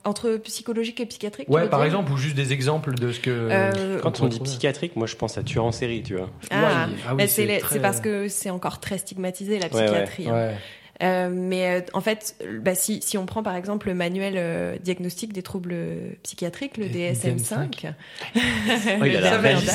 entre 0.04 0.38
psychologique 0.38 1.00
et 1.00 1.06
psychiatrique 1.08 1.50
Ouais, 1.50 1.68
par 1.68 1.84
exemple, 1.84 2.12
ou 2.12 2.18
juste 2.18 2.36
des 2.36 2.54
exemples 2.54 2.94
de 2.94 3.12
ce 3.12 3.20
que. 3.20 3.32
Euh, 3.32 4.00
Quand 4.02 4.20
qu'on 4.20 4.26
on 4.26 4.28
dit 4.30 4.40
psychiatrique, 4.40 4.96
moi 4.96 5.08
je 5.08 5.16
pense 5.16 5.38
à 5.40 5.44
tueur 5.44 5.66
en 5.66 5.72
série, 5.72 6.04
tu 6.04 6.16
vois. 6.16 6.30
Ah, 6.52 6.56
Ouais, 6.62 6.68
ah 7.08 7.10
oui, 7.12 7.16
mais 7.18 7.28
c'est 7.28 7.58
très- 7.58 7.76
c'est 7.76 7.82
parce 7.82 8.00
que 8.00 8.28
c'est 8.28 8.52
encore 8.52 8.80
très 8.80 9.00
stigmatisé 9.00 9.58
la 9.58 9.68
Ouais, 9.68 9.74
ouais. 9.74 9.86
psychiatrie. 9.86 10.30
hein. 10.30 10.34
Ouais. 10.34 10.54
Euh, 11.04 11.30
mais 11.32 11.80
euh, 11.80 11.82
en 11.94 12.02
fait, 12.02 12.36
euh, 12.44 12.60
bah, 12.60 12.74
si, 12.74 13.02
si 13.04 13.20
on 13.20 13.28
prend 13.28 13.44
par 13.44 13.56
exemple 13.56 13.88
le 13.88 13.94
manuel 13.94 14.34
euh, 14.36 14.78
diagnostic 14.84 15.32
des 15.32 15.44
troubles 15.44 15.76
psychiatriques, 16.24 16.78
le 16.78 16.86
Le 16.86 16.90
DSM-5, 16.90 17.94
Oh, 18.36 18.40
il 19.06 19.16
a 19.16 19.20
Le 19.20 19.20
la 19.22 19.38
DSM-5. 19.38 19.44
rage. 19.44 19.62
j'y 19.62 19.68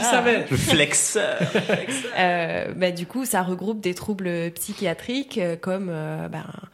Oh 0.00 0.02
savais, 0.02 0.38
Oh. 0.40 0.46
Le 0.50 0.56
flex. 0.56 1.18
euh, 2.18 2.72
bah, 2.76 2.90
du 2.90 3.06
coup, 3.06 3.24
ça 3.24 3.42
regroupe 3.42 3.80
des 3.80 3.94
troubles 3.94 4.50
psychiatriques 4.52 5.38
euh, 5.38 5.56
comme 5.56 5.88
euh, 5.90 6.28
ben, 6.28 6.38
euh, 6.48 6.66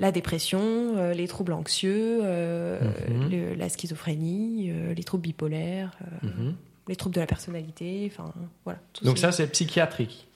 la 0.00 0.12
dépression, 0.12 0.60
euh, 0.96 1.12
les 1.14 1.28
troubles 1.28 1.52
anxieux, 1.52 2.20
euh, 2.22 2.80
Mhm. 3.08 3.30
le- 3.30 3.54
la 3.54 3.68
schizophrénie, 3.68 4.70
euh, 4.70 4.94
les 4.94 5.04
troubles 5.04 5.22
bipolaires, 5.22 5.92
euh, 6.02 6.26
Mhm. 6.28 6.54
les 6.88 6.96
troubles 6.96 7.14
de 7.14 7.20
la 7.20 7.26
personnalité, 7.26 8.10
enfin 8.12 8.32
voilà. 8.64 8.78
tout 8.92 9.04
Donc 9.04 9.18
ça, 9.18 9.32
c'est 9.32 9.46
psychiatrique. 9.48 10.26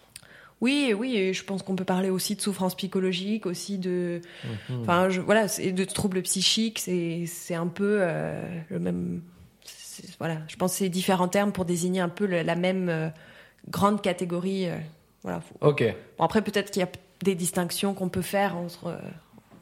Oui, 0.61 0.95
oui, 0.97 1.16
et 1.16 1.32
je 1.34 1.43
pense 1.45 1.62
qu'on 1.64 1.74
peut 1.74 1.84
parler 1.84 2.09
aussi 2.09 2.36
de 2.36 2.40
souffrance 2.40 2.76
psychologique, 2.76 3.47
aussi 3.47 3.78
de, 3.78 4.20
Mhm. 4.70 4.82
enfin, 4.82 5.09
voilà, 5.09 5.47
de 5.47 5.84
troubles 5.84 6.22
psychiques, 6.22 6.78
c'est 6.78 7.55
un 7.55 7.66
peu 7.66 7.99
euh, 8.01 8.40
le 8.70 8.78
même, 8.78 9.22
voilà, 10.18 10.38
je 10.49 10.55
pense 10.57 10.72
que 10.72 10.78
c'est 10.78 10.88
différents 10.88 11.26
termes 11.28 11.51
pour 11.53 11.64
désigner 11.64 12.01
un 12.01 12.09
peu 12.09 12.26
le- 12.26 12.43
la 12.43 12.55
même 12.55 12.88
euh, 12.88 13.09
grande 13.70 14.01
catégorie, 14.03 14.68
euh, 14.68 14.76
voilà. 15.24 15.40
faut- 15.40 15.57
Ok. 15.66 15.82
Bon, 16.18 16.24
après, 16.24 16.43
peut-être 16.43 16.70
qu'il 16.70 16.80
y 16.80 16.84
a 16.84 16.88
des 17.24 17.34
distinctions 17.34 17.93
qu'on 17.95 18.09
peut 18.09 18.22
faire 18.22 18.57
entre 18.57 18.86
euh, 18.86 18.99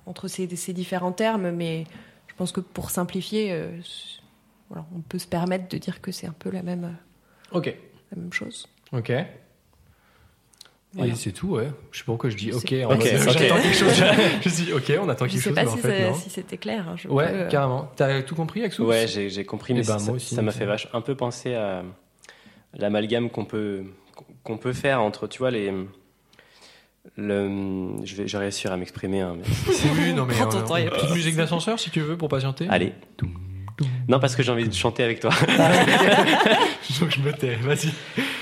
entre 0.07 0.29
ces, 0.29 0.49
ces 0.57 0.73
différents 0.73 1.13
termes, 1.13 1.51
mais 1.51 1.85
je 2.29 2.35
pense 2.35 2.53
que 2.53 2.61
pour 2.61 2.91
simplifier, 2.91 3.53
euh, 3.53 3.79
voilà, 4.69 4.85
on 4.97 5.01
peut 5.01 5.19
se 5.19 5.27
permettre 5.27 5.69
de 5.69 5.79
dire 5.79 6.01
que 6.01 6.13
c'est 6.13 6.27
un 6.27 6.35
peu 6.39 6.51
la 6.51 6.63
même 6.63 6.85
euh, 7.53 7.59
Ok. 7.59 7.67
la 8.13 8.21
même 8.23 8.33
chose. 8.33 8.67
Ok. 8.93 9.13
Voilà. 10.93 11.13
Et 11.13 11.17
c'est 11.17 11.31
tout, 11.31 11.51
ouais. 11.51 11.69
Je 11.93 11.99
sais 11.99 12.05
pas 12.05 12.13
pourquoi 12.13 12.31
je 12.31 12.37
dis 12.37 12.51
Je 12.51 12.57
ok. 12.57 12.69
sais- 12.69 12.85
ok. 12.87 13.03
J'attends 13.05 13.61
quelque 13.61 13.77
chose. 13.77 13.93
je 14.43 14.49
dit 14.49 14.73
ok, 14.73 14.93
on 15.01 15.09
attend 15.09 15.27
Je 15.27 15.31
quelque 15.33 15.43
sais 15.43 15.49
chose, 15.51 15.55
pas 15.55 15.63
mais 15.63 15.69
en 16.09 16.15
si, 16.15 16.25
fait, 16.25 16.31
c'était 16.31 16.57
clair. 16.59 16.89
hein, 16.89 16.97
je 16.97 17.07
Ouais, 17.09 17.31
peux, 17.31 17.39
euh, 17.39 17.49
carrément. 17.49 17.89
T'as 17.95 18.23
tout 18.23 18.35
compris, 18.35 18.65
Axel 18.65 18.85
Ouais, 18.85 19.07
j'ai 19.07 19.31
j'ai 19.31 19.45
compris, 19.45 19.73
mais 19.75 19.83
Eh 19.85 19.87
ben, 19.87 19.99
ça- 20.01 20.11
aussi, 20.13 20.35
ça 20.35 20.43
m'a 20.43 20.51
fait 20.51 20.67
vache, 20.67 20.89
un 20.93 21.01
peu 21.01 21.15
penser 21.15 21.55
à 21.55 21.85
l'amalgame 22.75 23.31
qu'on 23.31 23.45
peut, 23.45 23.85
qu'on 24.43 24.59
peut 24.59 24.73
faire 24.73 25.01
entre, 25.01 25.29
tu 25.29 25.39
vois, 25.39 25.53
les. 25.53 25.73
Le, 27.17 27.97
je 28.05 28.15
vais, 28.17 28.29
j'ai 28.29 28.39
réussi 28.39 28.69
à 28.69 28.77
m'exprimer. 28.77 29.21
hein, 29.21 29.37
mais- 29.37 29.75
Oui, 29.99 30.13
non 30.13 30.27
mais 30.27 30.35
Prends 30.35 30.49
ton 30.49 30.59
euh, 30.59 30.63
temps, 30.67 30.77
y 30.77 30.87
a 30.87 30.91
petite 30.91 31.11
musique 31.15 31.37
d'ascenseur 31.37 31.79
si 31.81 31.91
tu 31.91 32.01
veux 32.01 32.17
pour 32.17 32.29
patienter. 32.29 32.67
Allez. 32.69 32.93
Non, 34.09 34.21
parce 34.21 34.37
que 34.37 34.43
j'ai 34.43 34.53
envie 34.53 34.69
de 34.69 34.75
chanter 34.75 35.03
avec 35.03 35.21
toi. 35.21 35.31
Donc 37.01 37.11
je 37.17 37.21
me 37.21 37.33
tais. 37.33 37.57
Vas-y. 37.57 37.91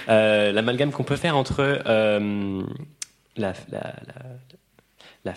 Euh, 0.09 0.51
L'amalgame 0.53 0.91
qu'on 0.91 1.05
peut 1.05 1.17
faire 1.17 1.37
entre 1.37 1.61
euh, 1.87 2.63
la, 3.37 3.53
la, 3.71 3.95
la, 4.07 4.15
la- 5.25 5.35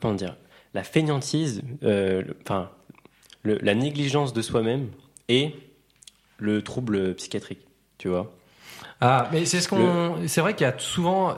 comment 0.00 0.14
dire, 0.14 0.36
la 0.74 0.82
fainéantise, 0.82 1.62
euh, 1.84 2.24
enfin, 2.42 2.70
la 3.44 3.74
négligence 3.74 4.32
de 4.32 4.42
soi-même 4.42 4.88
et 5.28 5.54
le 6.38 6.62
trouble 6.62 7.14
psychiatrique, 7.14 7.60
tu 7.98 8.08
vois. 8.08 8.34
Ah, 9.00 9.28
mais 9.32 9.44
c'est 9.44 9.60
ce 9.60 9.68
qu'on. 9.68 10.16
C'est 10.26 10.40
vrai 10.40 10.54
qu'il 10.54 10.66
y 10.66 10.70
a 10.70 10.74
souvent, 10.78 11.36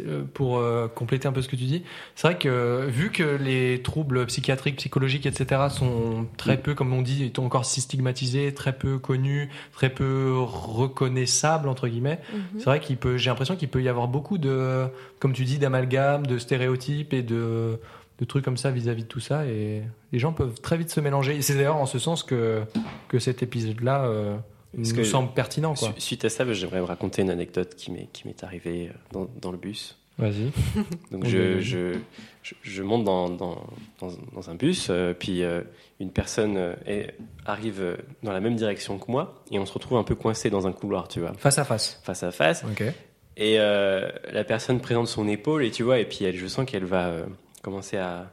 euh, 0.00 0.22
pour 0.34 0.58
euh, 0.58 0.88
compléter 0.88 1.26
un 1.28 1.32
peu 1.32 1.40
ce 1.40 1.48
que 1.48 1.56
tu 1.56 1.64
dis, 1.64 1.82
c'est 2.14 2.26
vrai 2.26 2.36
que 2.36 2.84
vu 2.88 3.10
que 3.10 3.22
les 3.22 3.80
troubles 3.80 4.26
psychiatriques, 4.26 4.76
psychologiques, 4.76 5.24
etc. 5.24 5.62
sont 5.70 6.26
très 6.36 6.56
Mm. 6.56 6.60
peu, 6.60 6.74
comme 6.74 6.92
on 6.92 7.02
dit, 7.02 7.24
étant 7.24 7.44
encore 7.44 7.64
si 7.64 7.80
stigmatisés, 7.80 8.52
très 8.52 8.72
peu 8.72 8.98
connus, 8.98 9.48
très 9.72 9.88
peu 9.88 10.34
reconnaissables 10.40 11.68
entre 11.68 11.88
guillemets. 11.88 12.20
mhm. 12.32 12.40
C'est 12.58 12.64
vrai 12.66 12.80
qu'il 12.80 12.96
peut. 12.96 13.16
J'ai 13.16 13.30
l'impression 13.30 13.56
qu'il 13.56 13.68
peut 13.68 13.82
y 13.82 13.88
avoir 13.88 14.08
beaucoup 14.08 14.36
de, 14.38 14.86
comme 15.20 15.32
tu 15.32 15.44
dis, 15.44 15.58
d'amalgames, 15.58 16.26
de 16.26 16.38
stéréotypes 16.38 17.12
et 17.14 17.22
de 17.22 17.78
de 18.18 18.24
trucs 18.24 18.44
comme 18.46 18.56
ça 18.56 18.70
vis-à-vis 18.70 19.02
de 19.02 19.08
tout 19.08 19.20
ça 19.20 19.44
et 19.44 19.82
les 20.10 20.18
gens 20.18 20.32
peuvent 20.32 20.58
très 20.62 20.78
vite 20.78 20.88
se 20.90 21.00
mélanger 21.00 21.36
et 21.36 21.42
c'est 21.42 21.52
d'ailleurs 21.54 21.76
en 21.76 21.84
ce 21.84 21.98
sens 21.98 22.22
que 22.22 22.62
que 23.08 23.18
cet 23.18 23.42
épisode 23.42 23.82
là 23.82 24.10
Parce 24.74 24.90
nous 24.90 24.96
que- 24.96 25.04
semble 25.04 25.32
pertinent 25.32 25.74
quoi. 25.74 25.94
Suite 25.98 26.24
à 26.24 26.28
ça, 26.28 26.50
j'aimerais 26.52 26.80
vous 26.80 26.86
raconter 26.86 27.22
une 27.22 27.30
anecdote 27.30 27.74
qui 27.76 27.90
m'est 27.92 28.42
arrivée 28.44 28.88
euh, 28.88 28.92
dans, 29.12 29.28
dans 29.40 29.52
le 29.52 29.58
bus. 29.58 29.98
Vas-y. 30.18 30.50
Donc 31.10 31.26
je, 31.26 31.60
je, 31.60 31.94
je, 32.42 32.54
je 32.62 32.82
monte 32.82 33.04
dans, 33.04 33.28
dans, 33.28 33.62
dans, 34.00 34.50
un 34.50 34.54
bus, 34.54 34.88
euh, 34.88 35.12
puis 35.12 35.42
euh, 35.42 35.60
une 36.00 36.10
personne 36.10 36.56
euh, 36.56 36.74
est- 36.86 37.14
arrive 37.44 37.98
dans 38.22 38.32
la 38.32 38.40
même 38.40 38.56
direction 38.56 38.98
que 38.98 39.10
moi, 39.10 39.42
et 39.50 39.58
on 39.58 39.66
se 39.66 39.72
retrouve 39.74 39.98
un 39.98 40.04
peu 40.04 40.14
coincé 40.14 40.48
dans 40.48 40.66
un 40.66 40.72
couloir, 40.72 41.08
tu 41.08 41.20
vois, 41.20 41.34
Face 41.34 41.58
à 41.58 41.64
face. 41.64 42.00
face 42.02 42.22
à 42.22 42.30
face. 42.32 42.64
Ok. 42.64 42.82
Et 43.38 43.58
la 43.58 44.44
personne 44.44 44.80
présente 44.80 45.08
son 45.08 45.28
épaule, 45.28 45.62
et 45.64 45.70
tu 45.70 45.82
vois, 45.82 45.98
et 45.98 46.06
puis 46.06 46.24
elle, 46.24 46.36
je 46.36 46.46
sens 46.46 46.64
qu'elle 46.64 46.86
va 46.86 47.12
commencer 47.62 47.98
à, 47.98 48.32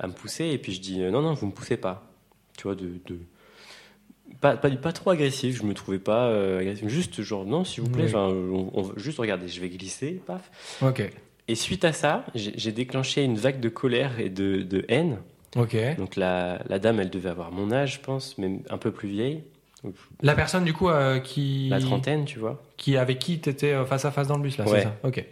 à 0.00 0.08
me 0.08 0.12
pousser, 0.12 0.46
et 0.46 0.58
puis 0.58 0.72
je 0.72 0.80
dis 0.80 0.98
non, 0.98 1.22
non, 1.22 1.34
vous 1.34 1.46
me 1.46 1.52
poussez 1.52 1.76
pas. 1.76 2.02
Tu 2.56 2.64
vois, 2.64 2.74
de. 2.74 2.94
de 3.06 3.20
pas, 4.40 4.56
pas, 4.56 4.70
pas 4.70 4.92
trop 4.92 5.10
agressif, 5.10 5.56
je 5.58 5.62
me 5.64 5.74
trouvais 5.74 5.98
pas 5.98 6.26
euh, 6.28 6.60
agressif. 6.60 6.88
Juste 6.88 7.22
genre, 7.22 7.44
non, 7.44 7.64
s'il 7.64 7.82
vous 7.84 7.90
plaît, 7.90 8.04
Oui. 8.04 8.08
enfin, 8.08 8.28
on, 8.28 8.70
on- 8.74 8.92
juste 8.98 9.18
regardez, 9.18 9.48
je 9.48 9.60
vais 9.60 9.68
glisser, 9.68 10.20
paf. 10.26 10.50
Ok. 10.82 11.02
Et 11.48 11.54
suite 11.54 11.84
à 11.84 11.92
ça, 11.92 12.24
j'ai 12.34 12.70
déclenché 12.72 13.24
une 13.24 13.36
vague 13.36 13.60
de 13.60 13.68
colère 13.68 14.20
et 14.20 14.28
de, 14.30 14.62
de 14.62 14.84
haine. 14.88 15.18
Ok. 15.56 15.76
Donc 15.98 16.14
la, 16.16 16.62
la 16.68 16.78
dame, 16.78 17.00
elle 17.00 17.10
devait 17.10 17.28
avoir 17.30 17.50
mon 17.50 17.72
âge, 17.72 17.94
je 17.94 18.00
pense, 18.00 18.38
même 18.38 18.60
un 18.70 18.78
peu 18.78 18.92
plus 18.92 19.08
vieille, 19.08 19.42
La 20.22 20.34
personne 20.34 20.64
du 20.64 20.72
coup 20.72 20.88
euh, 20.90 21.18
qui 21.18 21.68
la 21.70 21.80
trentaine, 21.80 22.24
tu 22.24 22.38
vois. 22.38 22.62
qui 22.76 22.96
avec 22.96 23.18
qui 23.18 23.40
t'étais 23.40 23.72
euh, 23.72 23.84
face 23.84 24.04
à 24.04 24.10
face 24.12 24.28
dans 24.28 24.36
le 24.36 24.42
bus 24.44 24.58
là, 24.58 24.64
Ouais. 24.68 24.78
c'est 24.78 24.84
ça. 24.84 24.96
Ok. 25.02 25.24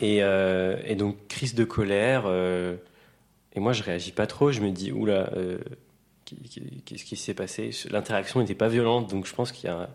Et, 0.00 0.22
euh, 0.22 0.76
et 0.86 0.94
donc 0.94 1.16
crise 1.28 1.54
de 1.54 1.64
colère. 1.64 2.24
et 2.26 3.60
moi, 3.60 3.72
je 3.74 3.82
réagis 3.82 4.12
pas 4.12 4.26
trop. 4.26 4.50
Je 4.50 4.60
me 4.60 4.70
dis, 4.70 4.90
oula, 4.92 5.30
qui- 6.42 6.60
qui- 6.60 6.82
qu'est-ce 6.82 7.04
qui 7.04 7.16
s'est 7.16 7.34
passé 7.34 7.70
L'interaction 7.90 8.40
n'était 8.40 8.54
pas 8.54 8.68
violente, 8.68 9.10
donc 9.10 9.26
je 9.26 9.34
pense 9.34 9.52
qu'il 9.52 9.66
y 9.68 9.72
a, 9.72 9.88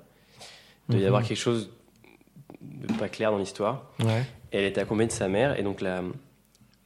doit 0.90 0.98
y 1.00 1.02
Mhm. 1.02 1.08
avoir 1.08 1.24
quelque 1.24 1.38
chose 1.38 1.72
de 2.62 2.92
pas 2.94 3.10
clair 3.10 3.32
dans 3.32 3.38
l'histoire. 3.38 3.92
Ouais. 4.04 4.24
Elle 4.52 4.66
était 4.66 4.82
accompagnée 4.82 5.08
de 5.08 5.12
sa 5.14 5.28
mère, 5.28 5.60
et 5.60 5.64
donc 5.64 5.82
la, 5.82 6.04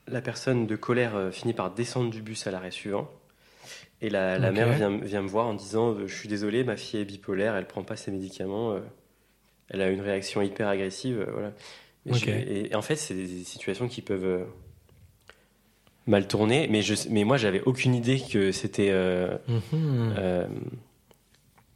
la 0.08 0.22
personne 0.22 0.68
de 0.68 0.76
colère 0.76 1.16
euh, 1.16 1.32
finit 1.32 1.54
par 1.54 1.72
descendre 1.74 2.10
du 2.12 2.22
bus 2.22 2.46
à 2.48 2.52
l'arrêt 2.52 2.72
suivant. 2.72 3.10
Et 4.02 4.10
la, 4.10 4.38
la 4.38 4.52
mère 4.52 4.74
vient, 4.74 4.98
vient 4.98 5.22
me 5.22 5.30
voir 5.30 5.48
en 5.48 5.54
disant 5.54 5.92
euh, 5.96 6.08
Je 6.08 6.14
suis 6.14 6.28
désolé, 6.28 6.66
ma 6.66 6.76
fille 6.76 7.00
est 7.00 7.06
bipolaire, 7.06 7.56
elle 7.56 7.66
prend 7.68 7.84
pas 7.84 7.96
ses 7.96 8.12
médicaments, 8.12 8.74
euh, 8.74 8.82
elle 9.70 9.82
a 9.82 9.90
une 9.90 10.02
réaction 10.02 10.42
hyper 10.42 10.68
agressive. 10.68 11.26
voilà. 11.32 11.54
Je- 12.06 12.30
et, 12.30 12.72
et 12.72 12.76
en 12.76 12.82
fait, 12.82 12.98
c'est 12.98 13.14
des, 13.14 13.46
situations 13.46 13.88
qui 13.88 14.02
peuvent 14.02 14.46
mal 16.08 16.28
tourner, 16.28 16.68
mais, 16.70 16.82
je, 16.82 16.96
mais 17.10 17.24
moi, 17.24 17.38
j'avais 17.38 17.62
aucune 17.62 17.96
idée 17.96 18.20
que 18.20 18.52
c'était. 18.52 18.90
euh, 18.92 19.38
Mhm. 19.48 20.14
euh, 20.18 20.48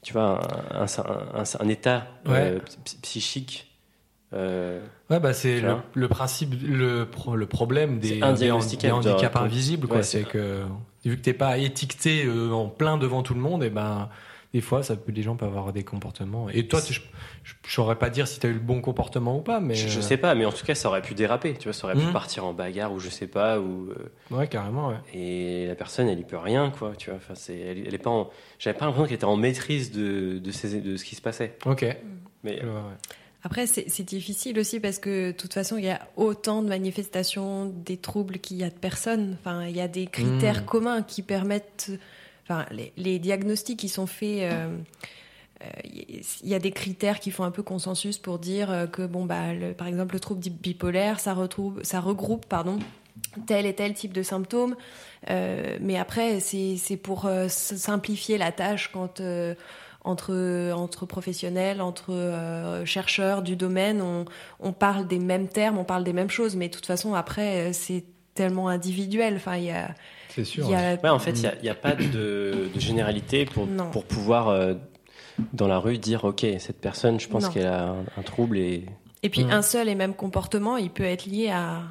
tu 0.01 0.13
vois, 0.13 0.39
un, 0.73 0.83
un- 0.83 1.41
un- 1.41 1.43
un 1.59 1.67
état 1.69 2.07
Ouais. 2.25 2.51
euh, 2.55 2.59
psy- 2.85 2.97
psychique 3.01 3.63
Ouais, 4.33 5.19
bah 5.21 5.33
c'est 5.33 5.61
le, 5.93 6.07
principe, 6.09 6.53
le, 6.61 7.05
pro- 7.05 7.35
le 7.37 7.45
problème 7.45 7.99
des, 7.99 8.21
handicaps 8.91 9.35
invisibles, 9.37 9.87
ouais, 9.87 10.03
c'est 10.03 10.23
que 10.23 10.63
vu 11.05 11.15
que 11.15 11.21
t'es 11.21 11.33
pas 11.33 11.57
étiqueté 11.57 12.29
en 12.51 12.67
plein 12.67 12.97
devant 12.97 13.23
tout 13.23 13.33
le 13.33 13.39
monde, 13.39 13.63
et 13.63 13.69
ben 13.69 14.09
des 14.53 14.61
fois, 14.61 14.81
ça 14.83 14.95
peut, 14.95 15.11
les 15.11 15.21
gens 15.23 15.35
peuvent 15.35 15.49
avoir 15.49 15.73
des 15.73 15.83
comportements. 15.83 16.49
Et 16.49 16.67
toi, 16.67 16.81
tu- 16.81 16.93
je, 16.93 17.01
je, 17.43 17.53
je 17.65 17.71
saurais 17.73 17.95
pas 17.97 18.09
dire 18.09 18.27
si 18.27 18.39
t'as 18.39 18.47
eu 18.47 18.53
le 18.53 18.59
bon 18.59 18.81
comportement 18.81 19.37
ou 19.37 19.41
pas, 19.41 19.59
mais 19.59 19.75
je, 19.75 19.87
je 19.89 19.99
euh, 19.99 20.01
sais 20.01 20.17
pas, 20.17 20.35
mais 20.35 20.45
en 20.45 20.51
tout 20.51 20.65
cas, 20.65 20.73
ça 20.75 20.87
aurait 20.89 21.01
pu 21.01 21.13
déraper. 21.15 21.53
Tu 21.55 21.65
vois, 21.65 21.73
ça 21.73 21.85
aurait 21.85 21.95
pu 21.95 22.05
Mhm. 22.05 22.13
partir 22.13 22.45
en 22.45 22.53
bagarre 22.53 22.93
ou 22.93 22.99
je 22.99 23.09
sais 23.09 23.27
pas. 23.27 23.59
Ou, 23.59 23.89
euh, 23.91 24.35
ouais, 24.35 24.47
carrément, 24.47 24.87
ouais. 24.89 24.95
et 25.13 25.67
la 25.67 25.75
personne, 25.75 26.07
elle 26.07 26.19
y 26.19 26.23
peut 26.23 26.37
rien, 26.37 26.71
quoi. 26.71 26.93
Tu 26.97 27.09
vois, 27.09 27.17
enfin, 27.17 27.35
c'est, 27.35 27.57
elle, 27.57 27.83
elle 27.87 27.93
est 27.93 27.97
pas 27.97 28.09
en, 28.09 28.29
j'avais 28.59 28.77
pas 28.77 28.85
l'impression 28.85 29.05
qu'elle 29.07 29.15
était 29.15 29.25
en 29.25 29.35
maîtrise 29.37 29.91
de, 29.91 30.39
de, 30.39 30.51
ce 30.51 31.03
qui 31.03 31.15
se 31.15 31.21
passait. 31.21 31.57
Ok. 31.65 31.85
Mais 32.43 32.61
ouais. 32.63 32.69
Après, 33.43 33.67
c'est 33.67 33.85
c'est 33.89 34.03
difficile 34.03 34.59
aussi 34.59 34.79
parce 34.79 34.97
que, 34.99 35.27
de 35.27 35.31
toute 35.37 35.53
façon, 35.53 35.77
il 35.77 35.85
y 35.85 35.89
a 35.89 36.01
autant 36.17 36.61
de 36.63 36.67
manifestations 36.67 37.65
des 37.65 37.97
troubles 37.97 38.39
qu'il 38.39 38.57
y 38.57 38.63
a 38.63 38.69
de 38.69 38.75
personnes. 38.75 39.37
Enfin, 39.39 39.65
il 39.65 39.75
y 39.75 39.81
a 39.81 39.87
des 39.87 40.07
critères 40.07 40.63
Mm. 40.63 40.65
communs 40.65 41.01
qui 41.03 41.21
permettent. 41.21 41.91
Enfin, 42.49 42.65
les, 42.95 43.19
diagnostics 43.19 43.77
qui 43.79 43.89
sont 43.89 44.07
faits. 44.07 44.51
euh, 44.51 44.77
euh, 45.63 45.65
Il 45.83 46.49
y 46.49 46.55
a 46.55 46.59
des 46.59 46.71
critères 46.71 47.19
qui 47.19 47.31
font 47.31 47.43
un 47.43 47.51
peu 47.51 47.63
consensus 47.63 48.17
pour 48.17 48.39
dire 48.39 48.71
euh, 48.71 48.87
que, 48.87 49.05
bon, 49.05 49.25
bah, 49.25 49.53
le- 49.53 49.73
par 49.73 49.87
exemple, 49.87 50.13
le 50.13 50.19
trouble 50.19 50.39
bipolaire, 50.39 51.19
ça, 51.19 51.35
ça 51.83 51.99
regroupe 51.99 52.45
pardon, 52.45 52.79
tel 53.47 53.65
et 53.65 53.73
tel 53.73 53.93
type 53.93 54.13
de 54.13 54.23
symptômes. 54.23 54.75
Euh, 55.29 55.77
mais 55.81 55.97
après, 55.97 56.39
c'est 56.39 56.97
pour 56.97 57.25
euh, 57.25 57.47
simplifier 57.49 58.37
la 58.37 58.51
tâche 58.51 58.91
quand 58.93 59.19
euh, 59.19 59.55
entre, 60.03 61.05
professionnels, 61.05 61.81
entre 61.81 62.13
euh, 62.13 62.85
chercheurs 62.85 63.41
du 63.41 63.55
domaine, 63.55 64.01
on, 64.59 64.71
parle 64.71 65.07
des 65.07 65.19
mêmes 65.19 65.49
termes, 65.49 65.77
on 65.77 65.83
parle 65.83 66.03
des 66.03 66.13
mêmes 66.13 66.29
choses. 66.29 66.55
Mais 66.55 66.69
de 66.69 66.73
toute 66.73 66.85
façon, 66.85 67.13
après, 67.13 67.69
euh, 67.69 67.73
c'est 67.73 68.05
tellement 68.33 68.69
individuel. 68.69 69.35
Enfin, 69.35 69.57
il 69.57 69.65
y 69.65 69.71
a, 69.71 69.93
C'est 70.37 70.45
sûr. 70.45 70.65
il 70.67 70.71
y 70.71 70.75
a- 70.75 70.95
ouais, 70.95 71.09
en 71.09 71.19
fait, 71.19 71.31
il 71.31 71.61
n'y 71.63 71.69
a, 71.69 71.75
pas 71.75 71.95
de, 71.95 72.69
de 72.73 72.79
généralité 72.79 73.45
pour, 73.45 73.67
pouvoir 74.05 74.47
euh, 74.49 74.75
dans 75.53 75.67
la 75.67 75.79
rue 75.79 75.97
dire, 75.97 76.23
ok, 76.25 76.45
cette 76.59 76.79
personne, 76.79 77.19
je 77.19 77.27
pense 77.27 77.49
qu'elle 77.49 77.65
a 77.67 77.89
un, 77.89 78.05
un 78.17 78.21
trouble 78.23 78.57
et 78.57 78.85
Et 79.23 79.29
puis 79.29 79.43
Mm. 79.45 79.51
un 79.51 79.61
seul 79.63 79.89
et 79.89 79.95
même 79.95 80.13
comportement, 80.13 80.77
il 80.77 80.89
peut 80.91 81.03
être 81.03 81.25
lié 81.25 81.49
à, 81.49 81.81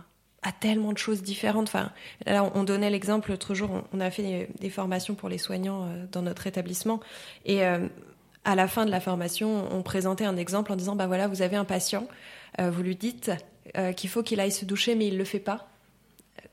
à 0.42 0.52
tellement 0.52 0.92
de 0.92 0.98
choses 0.98 1.22
différentes. 1.22 1.66
Enfin, 1.68 1.90
là, 2.24 2.44
on- 2.44 2.60
on 2.60 2.64
donnait 2.64 2.88
l'exemple 2.90 3.30
l'autre 3.30 3.54
jour, 3.54 3.68
on, 3.72 3.82
on 3.92 4.00
a 4.00 4.10
fait 4.12 4.22
des, 4.22 4.48
des 4.60 4.70
formations 4.70 5.14
pour 5.16 5.28
les 5.28 5.38
soignants 5.38 5.82
euh, 5.88 6.04
dans 6.12 6.22
notre 6.22 6.46
établissement. 6.46 7.00
Et 7.44 7.64
euh, 7.64 7.88
à 8.44 8.54
la 8.54 8.68
fin 8.68 8.86
de 8.86 8.90
la 8.92 9.00
formation, 9.00 9.64
on 9.72 9.82
présentait 9.82 10.24
un 10.24 10.36
exemple 10.36 10.70
en 10.72 10.76
disant, 10.76 10.94
bah 10.94 11.08
voilà, 11.08 11.26
vous 11.26 11.42
avez 11.42 11.56
un 11.56 11.64
patient, 11.64 12.06
euh, 12.60 12.70
vous 12.70 12.82
lui 12.84 12.94
dites 12.94 13.32
euh, 13.76 13.92
qu'il 13.92 14.08
faut 14.08 14.22
qu'il 14.22 14.38
aille 14.38 14.52
se 14.52 14.64
doucher, 14.64 14.94
mais 14.94 15.08
il 15.08 15.18
le 15.18 15.24
fait 15.24 15.40
pas. 15.40 15.68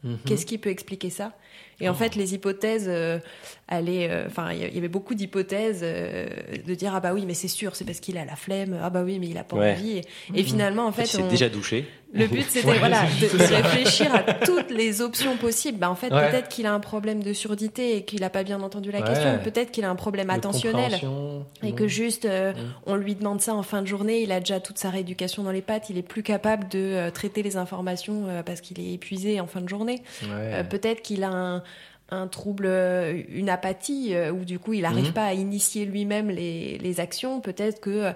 Mhm. 0.04 0.18
Qu'est-ce 0.26 0.46
qui 0.48 0.58
peut 0.58 0.72
expliquer 0.72 1.10
ça? 1.12 1.34
Et 1.82 1.89
en 1.89 1.93
fait, 1.93 2.16
les 2.16 2.34
hypothèses, 2.34 2.86
euh, 2.88 3.20
allaient, 3.68 4.08
euh, 4.10 4.28
enfin, 4.28 4.54
il 4.54 4.74
y 4.74 4.78
avait 4.78 4.88
beaucoup 4.88 5.16
d'hypothèses 5.16 5.82
euh, 5.84 6.28
de 6.66 6.76
dire 6.76 6.93
ah 6.95 6.99
bah 7.01 7.12
oui, 7.14 7.26
mais 7.28 7.34
c'est 7.34 7.47
sûr, 7.49 7.76
c'est 7.76 7.84
parce 7.84 7.99
qu'il 7.99 8.18
a 8.18 8.24
la 8.24 8.36
flemme. 8.38 8.78
Ah 8.82 8.89
bah 8.89 9.01
oui, 9.04 9.20
mais 9.20 9.28
il 9.28 9.38
a 9.38 9.43
pas 9.43 9.58
Ouais. 9.58 9.74
envie. 9.74 9.97
Et, 9.97 10.04
et 10.36 10.43
finalement, 10.43 10.86
en 10.86 10.91
fait, 10.93 11.06
s'est 11.06 11.22
on- 11.22 11.28
déjà 11.28 11.49
douché. 11.49 11.86
le 12.14 12.28
but, 12.28 12.45
c'était 12.47 12.68
Ouais, 12.70 12.78
voilà, 12.80 13.01
c'est 13.20 13.34
de, 13.34 13.38
de 13.38 13.43
réfléchir 13.54 14.14
à 14.16 14.22
toutes 14.45 14.70
les 14.70 15.01
options 15.01 15.36
possibles. 15.36 15.78
Bah, 15.80 15.89
en 15.89 15.95
fait, 15.95 16.14
Ouais. 16.14 16.30
peut-être 16.30 16.47
qu'il 16.47 16.68
a 16.68 16.74
un 16.74 16.80
problème 16.80 17.22
de 17.24 17.34
surdité 17.34 17.97
et 17.97 18.04
qu'il 18.06 18.22
n'a 18.22 18.30
pas 18.30 18.43
bien 18.43 18.62
entendu 18.62 18.91
la 18.91 19.01
question. 19.01 19.39
Peut-être 19.43 19.72
qu'il 19.72 19.84
a 19.84 19.89
un 19.89 19.95
problème 19.95 20.28
De 20.28 20.34
attentionnel 20.34 21.01
et 21.64 21.74
que 21.74 21.88
juste 21.88 22.26
euh, 22.26 22.54
Mm. 22.54 22.58
on 22.86 22.95
lui 22.95 23.16
demande 23.16 23.41
ça 23.41 23.56
en 23.56 23.64
fin 23.64 23.82
de 23.82 23.88
journée. 23.88 24.22
Il 24.22 24.32
a 24.32 24.39
déjà 24.39 24.60
toute 24.60 24.78
sa 24.78 24.89
rééducation 24.89 25.43
dans 25.43 25.51
les 25.51 25.62
pattes. 25.64 25.89
Il 25.89 25.97
est 25.97 26.01
plus 26.08 26.24
capable 26.24 26.70
de 26.70 27.10
traiter 27.10 27.41
les 27.43 27.58
informations 27.58 28.26
parce 28.45 28.62
qu'il 28.62 28.80
est 28.80 28.93
épuisé 28.93 29.39
en 29.41 29.47
fin 29.47 29.60
de 29.62 29.68
journée. 29.68 30.01
Peut-être 30.70 31.01
qu'il 31.01 31.24
a 31.24 31.30
un, 31.30 31.43
un 32.10 32.28
trouble, 32.28 32.66
euh, 32.68 33.24
une 33.30 33.50
apathie, 33.50 34.14
euh, 34.14 34.30
où 34.32 34.46
du 34.46 34.60
coup 34.60 34.74
il 34.74 34.82
n'arrive 34.82 35.08
Mhm. 35.08 35.14
pas 35.14 35.26
à 35.26 35.34
initier 35.34 35.86
lui-même 35.86 36.30
les, 36.30 36.78
les 36.78 37.00
actions. 37.00 37.39
Peut-être 37.39 37.80
que, 37.80 37.89
euh, 37.89 38.12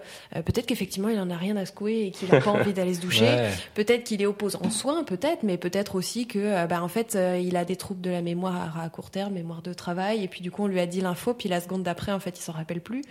peut-être 0.46 0.68
qu'effectivement 0.68 1.10
il 1.10 1.18
en 1.20 1.32
a 1.32 1.38
rien 1.38 1.56
à 1.58 1.66
secouer 1.66 2.08
et 2.08 2.12
qu'il 2.12 2.30
n'a 2.30 2.40
pas 2.42 2.52
envie 2.72 2.74
d'aller 2.74 2.94
se 2.94 3.02
doucher. 3.02 3.24
Ouais. 3.26 3.50
Peut-être 3.74 4.04
qu'il 4.04 4.22
est 4.22 4.28
opposant 4.28 4.60
en 4.64 4.70
soins, 4.70 5.04
peut-être, 5.04 5.42
mais 5.42 5.58
peut-être 5.58 5.96
aussi 5.96 6.28
que, 6.28 6.38
euh, 6.38 6.68
bah, 6.68 6.84
en 6.84 6.90
fait, 6.90 7.16
euh, 7.16 7.40
il 7.42 7.56
a 7.58 7.66
des 7.66 7.76
troubles 7.78 8.02
de 8.02 8.12
la 8.12 8.22
mémoire 8.22 8.80
à 8.80 8.88
court 8.90 9.10
terme, 9.10 9.34
mémoire 9.34 9.64
de 9.64 9.74
travail, 9.74 10.24
et 10.24 10.28
puis 10.28 10.42
du 10.42 10.52
coup, 10.52 10.66
on 10.66 10.68
lui 10.68 10.82
a 10.82 10.86
dit 10.86 11.02
l'info, 11.02 11.34
puis 11.34 11.50
la 11.50 11.60
seconde 11.62 11.82
d'après, 11.84 12.12
en 12.12 12.20
fait, 12.20 12.38
il 12.38 12.42
s'en 12.44 12.52
rappelle 12.54 12.82
plus. 12.82 13.02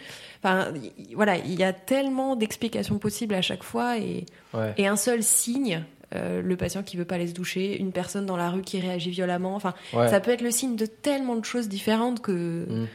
Enfin, 0.45 0.69
y- 0.99 1.14
voilà, 1.14 1.37
il 1.39 1.59
y 1.59 1.64
a 1.64 1.73
tellement 1.73 2.37
d'explications 2.37 2.99
possibles 2.99 3.35
à 3.35 3.43
chaque 3.43 3.64
fois, 3.64 3.99
et, 3.99 4.25
Ouais. 4.55 4.73
et 4.77 4.87
un 4.87 4.97
seul 4.97 5.23
signe. 5.25 5.83
Euh, 6.14 6.40
le 6.42 6.57
patient 6.57 6.82
qui 6.82 6.96
veut 6.96 7.04
pas 7.04 7.16
aller 7.16 7.26
se 7.28 7.34
doucher, 7.34 7.78
une 7.78 7.92
personne 7.92 8.26
dans 8.26 8.36
la 8.36 8.50
rue 8.50 8.62
qui 8.62 8.78
réagit 8.80 9.11
violemment. 9.11 9.54
Enfin, 9.57 9.74
Ouais. 9.92 10.09
ça 10.09 10.20
peut 10.20 10.30
être 10.30 10.42
le 10.42 10.50
signe 10.50 10.76
de 10.76 10.86
tellement 10.86 11.36
de 11.36 11.44
choses 11.44 11.68
différentes 11.68 12.20
que 12.22 12.66
Mm. 12.68 12.86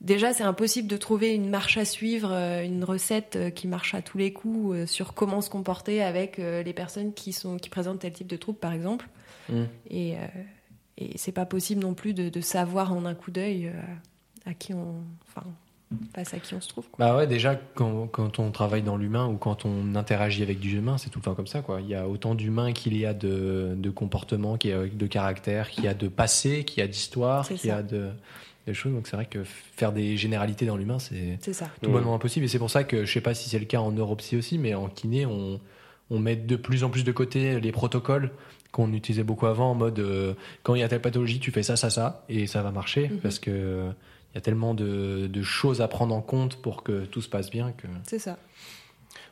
déjà 0.00 0.32
c'est 0.32 0.44
impossible 0.44 0.86
de 0.88 0.96
trouver 0.96 1.34
une 1.34 1.48
marche 1.48 1.76
à 1.76 1.84
suivre, 1.84 2.30
euh, 2.32 2.62
une 2.64 2.84
recette 2.84 3.36
euh, 3.36 3.50
qui 3.50 3.66
marche 3.66 3.94
à 3.94 4.02
tous 4.02 4.18
les 4.18 4.32
coups 4.32 4.86
sur 4.88 5.14
comment 5.14 5.40
se 5.40 5.50
comporter 5.50 6.02
avec 6.02 6.38
les 6.38 6.72
personnes 6.72 7.12
qui 7.14 7.32
sont 7.32 7.56
qui 7.56 7.68
présentent 7.70 8.00
tel 8.00 8.12
type 8.12 8.28
de 8.28 8.36
trouble 8.36 8.58
par 8.58 8.72
exemple. 8.72 9.08
Mm. 9.48 9.62
Et 9.90 10.14
euh, 10.16 10.18
et 10.98 11.18
c'est 11.18 11.32
pas 11.32 11.44
possible 11.44 11.82
non 11.82 11.92
plus 11.92 12.14
de, 12.14 12.30
de 12.30 12.40
savoir 12.40 12.92
en 12.92 13.04
un 13.04 13.14
coup 13.14 13.30
d'œil 13.30 13.70
à 14.46 14.54
qui 14.54 14.72
on, 14.72 14.94
enfin, 15.28 15.46
face 16.14 16.34
à 16.34 16.38
qui 16.38 16.54
on 16.54 16.60
se 16.60 16.68
trouve. 16.68 16.88
quoi. 16.90 17.04
Bah 17.06 17.16
ouais, 17.16 17.26
déjà, 17.26 17.54
quand, 17.74 18.06
quand 18.08 18.38
on 18.38 18.50
travaille 18.50 18.82
dans 18.82 18.96
l'humain 18.96 19.26
ou 19.28 19.36
quand 19.36 19.64
on 19.64 19.94
interagit 19.94 20.42
avec 20.42 20.58
du 20.58 20.76
humain, 20.78 20.98
c'est 20.98 21.10
tout 21.10 21.18
le 21.20 21.24
temps 21.24 21.34
comme 21.34 21.46
ça, 21.46 21.60
quoi. 21.62 21.80
Il 21.80 21.88
y 21.88 21.94
a 21.94 22.08
autant 22.08 22.34
d'humains 22.34 22.72
qu'il 22.72 22.96
y 22.96 23.06
a 23.06 23.14
de, 23.14 23.74
de 23.76 23.90
comportements, 23.90 24.56
qu'il 24.56 24.70
y 24.70 24.74
a 24.74 24.84
de 24.86 25.06
caractère, 25.06 25.70
qu'il 25.70 25.84
y 25.84 25.88
a 25.88 25.94
de 25.94 26.08
passé, 26.08 26.64
qu'il 26.64 26.80
y 26.80 26.82
a 26.82 26.88
d'histoire, 26.88 27.46
qu'il 27.48 27.66
y 27.66 27.70
a 27.70 27.82
de, 27.82 28.08
de 28.66 28.72
choses. 28.72 28.92
Donc 28.92 29.06
c'est 29.06 29.16
vrai 29.16 29.26
que 29.26 29.44
faire 29.44 29.92
des 29.92 30.16
généralités 30.16 30.66
dans 30.66 30.76
l'humain, 30.76 30.98
c'est 30.98 31.38
tout 31.82 31.90
bonnement 31.92 32.14
impossible. 32.14 32.46
Et 32.46 32.48
c'est 32.48 32.58
pour 32.58 32.70
ça 32.70 32.82
que, 32.84 33.04
je 33.04 33.12
sais 33.12 33.20
pas 33.20 33.34
si 33.34 33.48
c'est 33.48 33.58
le 33.60 33.66
cas 33.66 33.78
en 33.78 33.92
neuropsy 33.92 34.36
aussi, 34.36 34.58
mais 34.58 34.74
en 34.74 34.88
kiné, 34.88 35.24
on, 35.24 35.60
on 36.10 36.18
met 36.18 36.34
de 36.36 36.56
plus 36.56 36.82
en 36.82 36.90
plus 36.90 37.04
de 37.04 37.12
côté 37.12 37.60
les 37.60 37.72
protocoles 37.72 38.30
qu'on 38.72 38.92
utilisait 38.92 39.22
beaucoup 39.22 39.46
avant 39.46 39.70
en 39.70 39.74
mode 39.74 39.98
euh, 40.00 40.34
quand 40.62 40.74
il 40.74 40.80
y 40.80 40.82
a 40.82 40.88
telle 40.88 41.00
pathologie, 41.00 41.38
tu 41.38 41.50
fais 41.52 41.62
ça, 41.62 41.76
ça, 41.76 41.88
ça, 41.90 42.24
et 42.28 42.46
ça 42.46 42.62
va 42.62 42.72
marcher 42.72 43.08
Mhm. 43.08 43.18
parce 43.18 43.38
que 43.38 43.84
y 44.36 44.38
a 44.38 44.42
tellement 44.42 44.74
de, 44.74 45.26
de 45.26 45.42
choses 45.42 45.80
à 45.80 45.88
prendre 45.88 46.14
en 46.14 46.20
compte 46.20 46.56
pour 46.56 46.82
que 46.82 47.04
tout 47.06 47.22
se 47.22 47.28
passe 47.28 47.50
bien 47.50 47.72
que. 47.72 47.86
C'est 48.06 48.18
ça. 48.18 48.38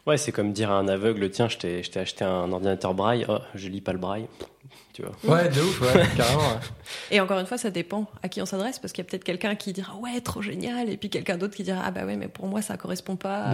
Ouais, 0.06 0.18
c'est 0.18 0.32
comme 0.32 0.52
dire 0.52 0.70
à 0.70 0.74
un 0.74 0.86
aveugle, 0.88 1.30
tiens, 1.30 1.48
je 1.48 1.56
t'ai 1.58 1.82
je 1.82 1.90
t'ai 1.90 2.00
acheté 2.00 2.24
un 2.24 2.52
ordinateur 2.52 2.92
braille, 2.94 3.24
oh, 3.28 3.38
je 3.54 3.68
lis 3.68 3.80
pas 3.80 3.92
le 3.92 3.98
braille. 3.98 4.26
Tu 4.94 5.02
vois. 5.02 5.12
Ouais, 5.36 5.48
de 5.48 5.60
ouf, 5.60 5.80
ouais, 5.80 6.04
carrément. 6.16 6.40
ouais. 6.40 6.58
Et 7.10 7.20
encore 7.20 7.40
une 7.40 7.46
fois, 7.46 7.58
ça 7.58 7.70
dépend 7.70 8.06
à 8.22 8.28
qui 8.28 8.40
on 8.40 8.46
s'adresse, 8.46 8.78
parce 8.78 8.92
qu'il 8.92 9.02
y 9.02 9.06
a 9.06 9.10
peut-être 9.10 9.24
quelqu'un 9.24 9.56
qui 9.56 9.72
dira 9.72 9.96
ouais, 9.96 10.20
trop 10.20 10.40
génial, 10.40 10.88
et 10.88 10.96
puis 10.96 11.10
quelqu'un 11.10 11.36
d'autre 11.36 11.56
qui 11.56 11.64
dira 11.64 11.82
ah 11.84 11.90
bah 11.90 12.04
ouais, 12.06 12.14
mais 12.16 12.28
pour 12.28 12.46
moi 12.46 12.62
ça 12.62 12.76
correspond 12.76 13.16
pas 13.16 13.50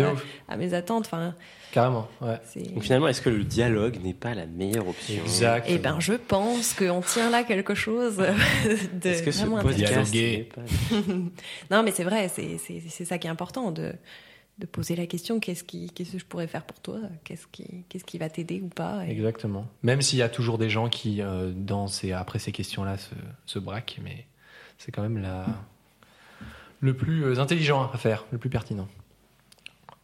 à, 0.49 0.57
mes 0.59 0.75
attentes. 0.75 1.07
Enfin, 1.07 1.35
carrément, 1.73 2.07
ouais. 2.21 2.39
Donc 2.75 2.83
finalement, 2.83 3.09
est-ce 3.09 3.23
que 3.23 3.31
le 3.31 3.43
dialogue 3.45 3.99
n'est 4.05 4.13
pas 4.13 4.35
la 4.35 4.45
meilleure 4.45 4.87
option 4.87 5.23
Exact. 5.25 5.65
Eh 5.67 5.79
ben, 5.79 5.99
je 5.99 6.13
pense 6.13 6.75
qu'on 6.75 7.01
tient 7.01 7.31
là 7.31 7.43
quelque 7.43 7.75
chose 7.75 8.19
de 8.93 9.09
Est-ce 9.09 9.23
que 9.23 9.31
ce 9.31 9.41
vraiment 9.47 9.63
podcast 9.63 9.93
intéressant. 9.93 10.11
Dialoguer. 10.13 10.49
pas- 10.55 11.75
Non, 11.75 11.83
mais 11.83 11.93
c'est 11.93 12.05
vrai, 12.05 12.29
c'est 12.29 12.59
c'est- 12.59 12.83
c'est 12.87 13.07
ça 13.07 13.17
qui 13.17 13.27
est 13.29 13.31
important 13.31 13.71
de, 13.73 13.95
de 14.61 14.67
poser 14.67 14.95
la 14.95 15.07
question 15.07 15.41
qu'est-ce 15.41 15.65
qui, 15.65 15.91
qu'est-ce 15.91 16.13
que 16.13 16.19
je 16.19 16.25
pourrais 16.25 16.47
faire 16.47 16.65
pour 16.65 16.79
toi 16.81 16.99
Qu'est-ce 17.25 17.47
qui, 17.51 17.67
qu'est-ce 17.89 18.05
qui 18.05 18.19
va 18.19 18.29
t'aider 18.29 18.61
ou 18.63 18.69
pas 18.69 19.05
Et- 19.07 19.11
Exactement. 19.11 19.67
Même 19.83 20.03
s'il 20.03 20.19
y 20.19 20.23
a 20.23 20.29
toujours 20.29 20.59
des 20.59 20.71
gens 20.71 20.89
qui, 20.89 21.21
euh, 21.23 21.51
dans 21.55 21.89
ces, 21.89 22.13
après 22.13 22.39
ces 22.39 22.53
questions-là, 22.53 22.97
se, 22.99 23.15
se 23.47 23.59
braquent, 23.59 23.99
mais 24.05 24.27
c'est 24.79 24.93
quand 24.93 25.03
même 25.03 25.19
la, 25.19 25.47
le 26.81 26.95
plus 26.95 27.25
euh, 27.25 27.39
intelligent 27.41 27.91
à 27.93 27.99
faire, 27.99 28.25
le 28.31 28.39
plus 28.39 28.51
pertinent. 28.51 28.87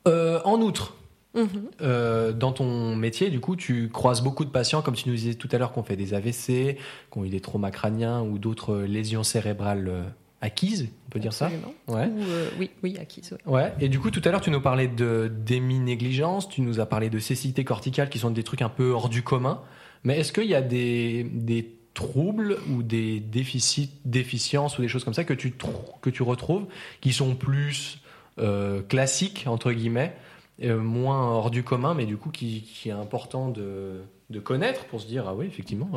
Euh, 0.08 0.40
en 0.44 0.60
outre, 0.60 0.94
Mhm. 1.34 1.48
euh, 1.82 2.32
dans 2.32 2.52
ton 2.52 2.96
métier, 2.96 3.28
du 3.28 3.40
coup, 3.40 3.56
tu 3.56 3.90
croises 3.90 4.22
beaucoup 4.22 4.46
de 4.46 4.50
patients, 4.50 4.80
comme 4.80 4.94
tu 4.94 5.06
nous 5.10 5.14
disais 5.14 5.34
tout 5.34 5.48
à 5.52 5.58
l'heure, 5.58 5.70
qui 5.72 5.78
ont 5.78 5.82
fait 5.82 5.96
des 5.96 6.14
AVC, 6.14 6.76
qui 7.12 7.18
ont 7.18 7.24
eu 7.24 7.28
des 7.28 7.40
traumas 7.40 7.70
crâniens 7.70 8.22
ou 8.22 8.38
d'autres 8.38 8.76
lésions 8.78 9.22
cérébrales 9.22 10.14
acquises, 10.40 10.88
on 11.06 11.10
peut 11.10 11.18
dire 11.18 11.32
ça 11.32 11.46
Absolument. 11.46 11.74
Ouais. 11.88 12.06
Ou, 12.06 12.22
euh, 12.22 12.48
oui, 12.58 12.70
oui, 12.82 12.96
acquise. 13.00 13.32
ouais. 13.46 13.52
Ouais, 13.52 13.72
et 13.80 13.88
du 13.88 13.98
coup, 13.98 14.10
tout 14.10 14.20
à 14.24 14.30
l'heure, 14.30 14.40
tu 14.40 14.50
nous 14.50 14.60
parlais 14.60 14.88
de 14.88 15.32
d'émi-négligence, 15.34 16.48
tu 16.48 16.60
nous 16.60 16.78
as 16.80 16.86
parlé 16.86 17.10
de 17.10 17.18
cécité 17.18 17.64
corticale, 17.64 18.08
qui 18.10 18.18
sont 18.18 18.30
des 18.30 18.42
trucs 18.42 18.62
un 18.62 18.68
peu 18.68 18.90
hors 18.90 19.08
du 19.08 19.22
commun. 19.22 19.62
Mais 20.04 20.18
est-ce 20.20 20.32
qu'il 20.32 20.46
y 20.46 20.54
a 20.54 20.62
des, 20.62 21.24
des 21.24 21.74
troubles 21.94 22.58
ou 22.70 22.82
des 22.82 23.18
déficits, 23.20 23.90
déficiences 24.04 24.78
ou 24.78 24.82
des 24.82 24.88
choses 24.88 25.04
comme 25.04 25.14
ça 25.14 25.24
que 25.24 25.34
tu, 25.34 25.54
que 26.02 26.10
tu 26.10 26.22
retrouves, 26.22 26.66
qui 27.00 27.12
sont 27.12 27.34
plus 27.34 28.00
euh, 28.38 28.82
classiques, 28.82 29.44
entre 29.46 29.72
guillemets, 29.72 30.14
euh, 30.62 30.78
moins 30.78 31.30
hors 31.30 31.50
du 31.50 31.62
commun, 31.62 31.94
mais 31.94 32.04
du 32.06 32.18
coup, 32.18 32.30
qui, 32.30 32.62
qui 32.62 32.90
est 32.90 32.92
important 32.92 33.48
de, 33.48 34.02
de 34.30 34.38
connaître 34.40 34.84
pour 34.84 35.00
se 35.00 35.06
dire, 35.06 35.24
ah 35.26 35.34
oui, 35.34 35.46
effectivement, 35.46 35.90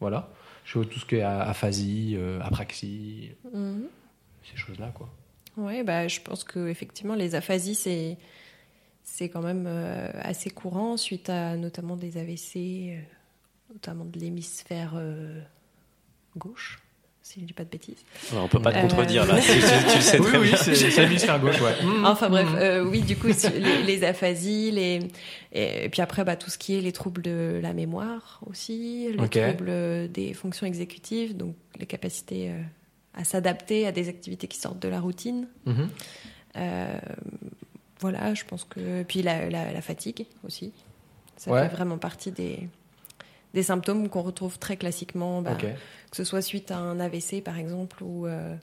voilà. 0.00 0.30
Je 0.64 0.78
vois 0.78 0.86
tout 0.86 0.98
ce 0.98 1.04
qui 1.06 1.16
est 1.16 1.22
aphasie, 1.22 2.14
euh, 2.16 2.40
apraxie, 2.40 3.32
Mhm. 3.52 3.84
ces 4.50 4.56
choses-là, 4.56 4.90
quoi. 4.94 5.08
Ouais, 5.56 5.84
bah, 5.84 6.08
je 6.08 6.20
pense 6.20 6.42
que 6.42 6.68
effectivement 6.68 7.14
les 7.14 7.34
aphasies 7.36 7.76
c'est 7.76 8.16
c'est 9.04 9.28
quand 9.28 9.42
même 9.42 9.66
euh, 9.68 10.10
assez 10.22 10.50
courant 10.50 10.96
suite 10.96 11.28
à 11.28 11.56
notamment 11.56 11.96
des 11.96 12.16
AVC, 12.16 12.56
euh, 12.96 13.00
notamment 13.72 14.04
de 14.06 14.18
l'hémisphère 14.18 14.94
euh, 14.96 15.40
gauche, 16.36 16.78
si 17.26 17.40
je 17.40 17.46
dis 17.46 17.52
pas 17.54 17.64
de 17.64 17.70
bêtises. 17.70 18.04
Alors, 18.32 18.44
on 18.44 18.48
peut 18.48 18.60
pas 18.60 18.70
te 18.70 18.76
Euh, 18.76 18.80
contredire 18.82 19.24
là. 19.26 19.36
tu, 19.40 19.50
tu- 19.50 19.58
tu 19.58 19.94
le 19.96 20.00
sais 20.02 20.18
Oui, 20.20 20.26
très 20.26 20.38
oui, 20.38 20.48
bien. 20.48 20.56
c'est 20.58 20.74
c'est 20.74 21.00
l'hémisphère 21.02 21.40
gauche, 21.40 21.58
ouais. 21.60 21.72
Enfin 22.04 22.28
bref, 22.28 22.46
euh, 22.56 22.84
oui, 22.84 23.00
du 23.00 23.16
coup, 23.16 23.28
les, 23.28 23.82
les 23.84 24.04
aphasies, 24.04 24.70
les, 24.70 25.00
et, 25.52 25.86
et 25.86 25.88
puis 25.88 26.02
après, 26.02 26.22
bah, 26.22 26.36
tout 26.36 26.50
ce 26.50 26.58
qui 26.58 26.76
est 26.76 26.82
les 26.82 26.92
troubles 26.92 27.22
de 27.22 27.58
la 27.62 27.72
mémoire 27.72 28.40
aussi, 28.46 29.08
les 29.10 29.28
troubles 29.28 30.12
des 30.12 30.34
fonctions 30.34 30.66
exécutives, 30.66 31.34
donc 31.34 31.56
les 31.78 31.86
capacités 31.86 32.50
euh, 32.50 32.60
à 33.14 33.24
s'adapter 33.24 33.86
à 33.86 33.92
des 33.92 34.10
activités 34.10 34.46
qui 34.46 34.58
sortent 34.58 34.80
de 34.82 34.88
la 34.88 35.00
routine. 35.00 35.48
Mhm. 35.64 35.88
Euh, 36.56 36.98
voilà, 38.00 38.34
je 38.34 38.44
pense 38.44 38.64
que. 38.64 39.02
Puis 39.02 39.22
la, 39.22 39.48
la- 39.48 39.72
la 39.72 39.80
fatigue 39.80 40.26
aussi. 40.46 40.72
Ça 41.36 41.50
Ouais. 41.50 41.68
fait 41.68 41.74
vraiment 41.74 41.96
partie 41.98 42.30
des, 42.32 42.68
des 43.54 43.62
symptômes 43.62 44.08
qu'on 44.10 44.20
retrouve 44.22 44.58
très 44.58 44.76
classiquement, 44.76 45.40
bah, 45.40 45.54
que 45.54 45.66
ce 46.16 46.24
soit 46.24 46.42
suite 46.42 46.70
à 46.70 46.76
un 46.78 47.00
AVC 47.00 47.40
par 47.42 47.56
exemple, 47.58 48.02
ou, 48.02 48.26
euh, 48.26 48.54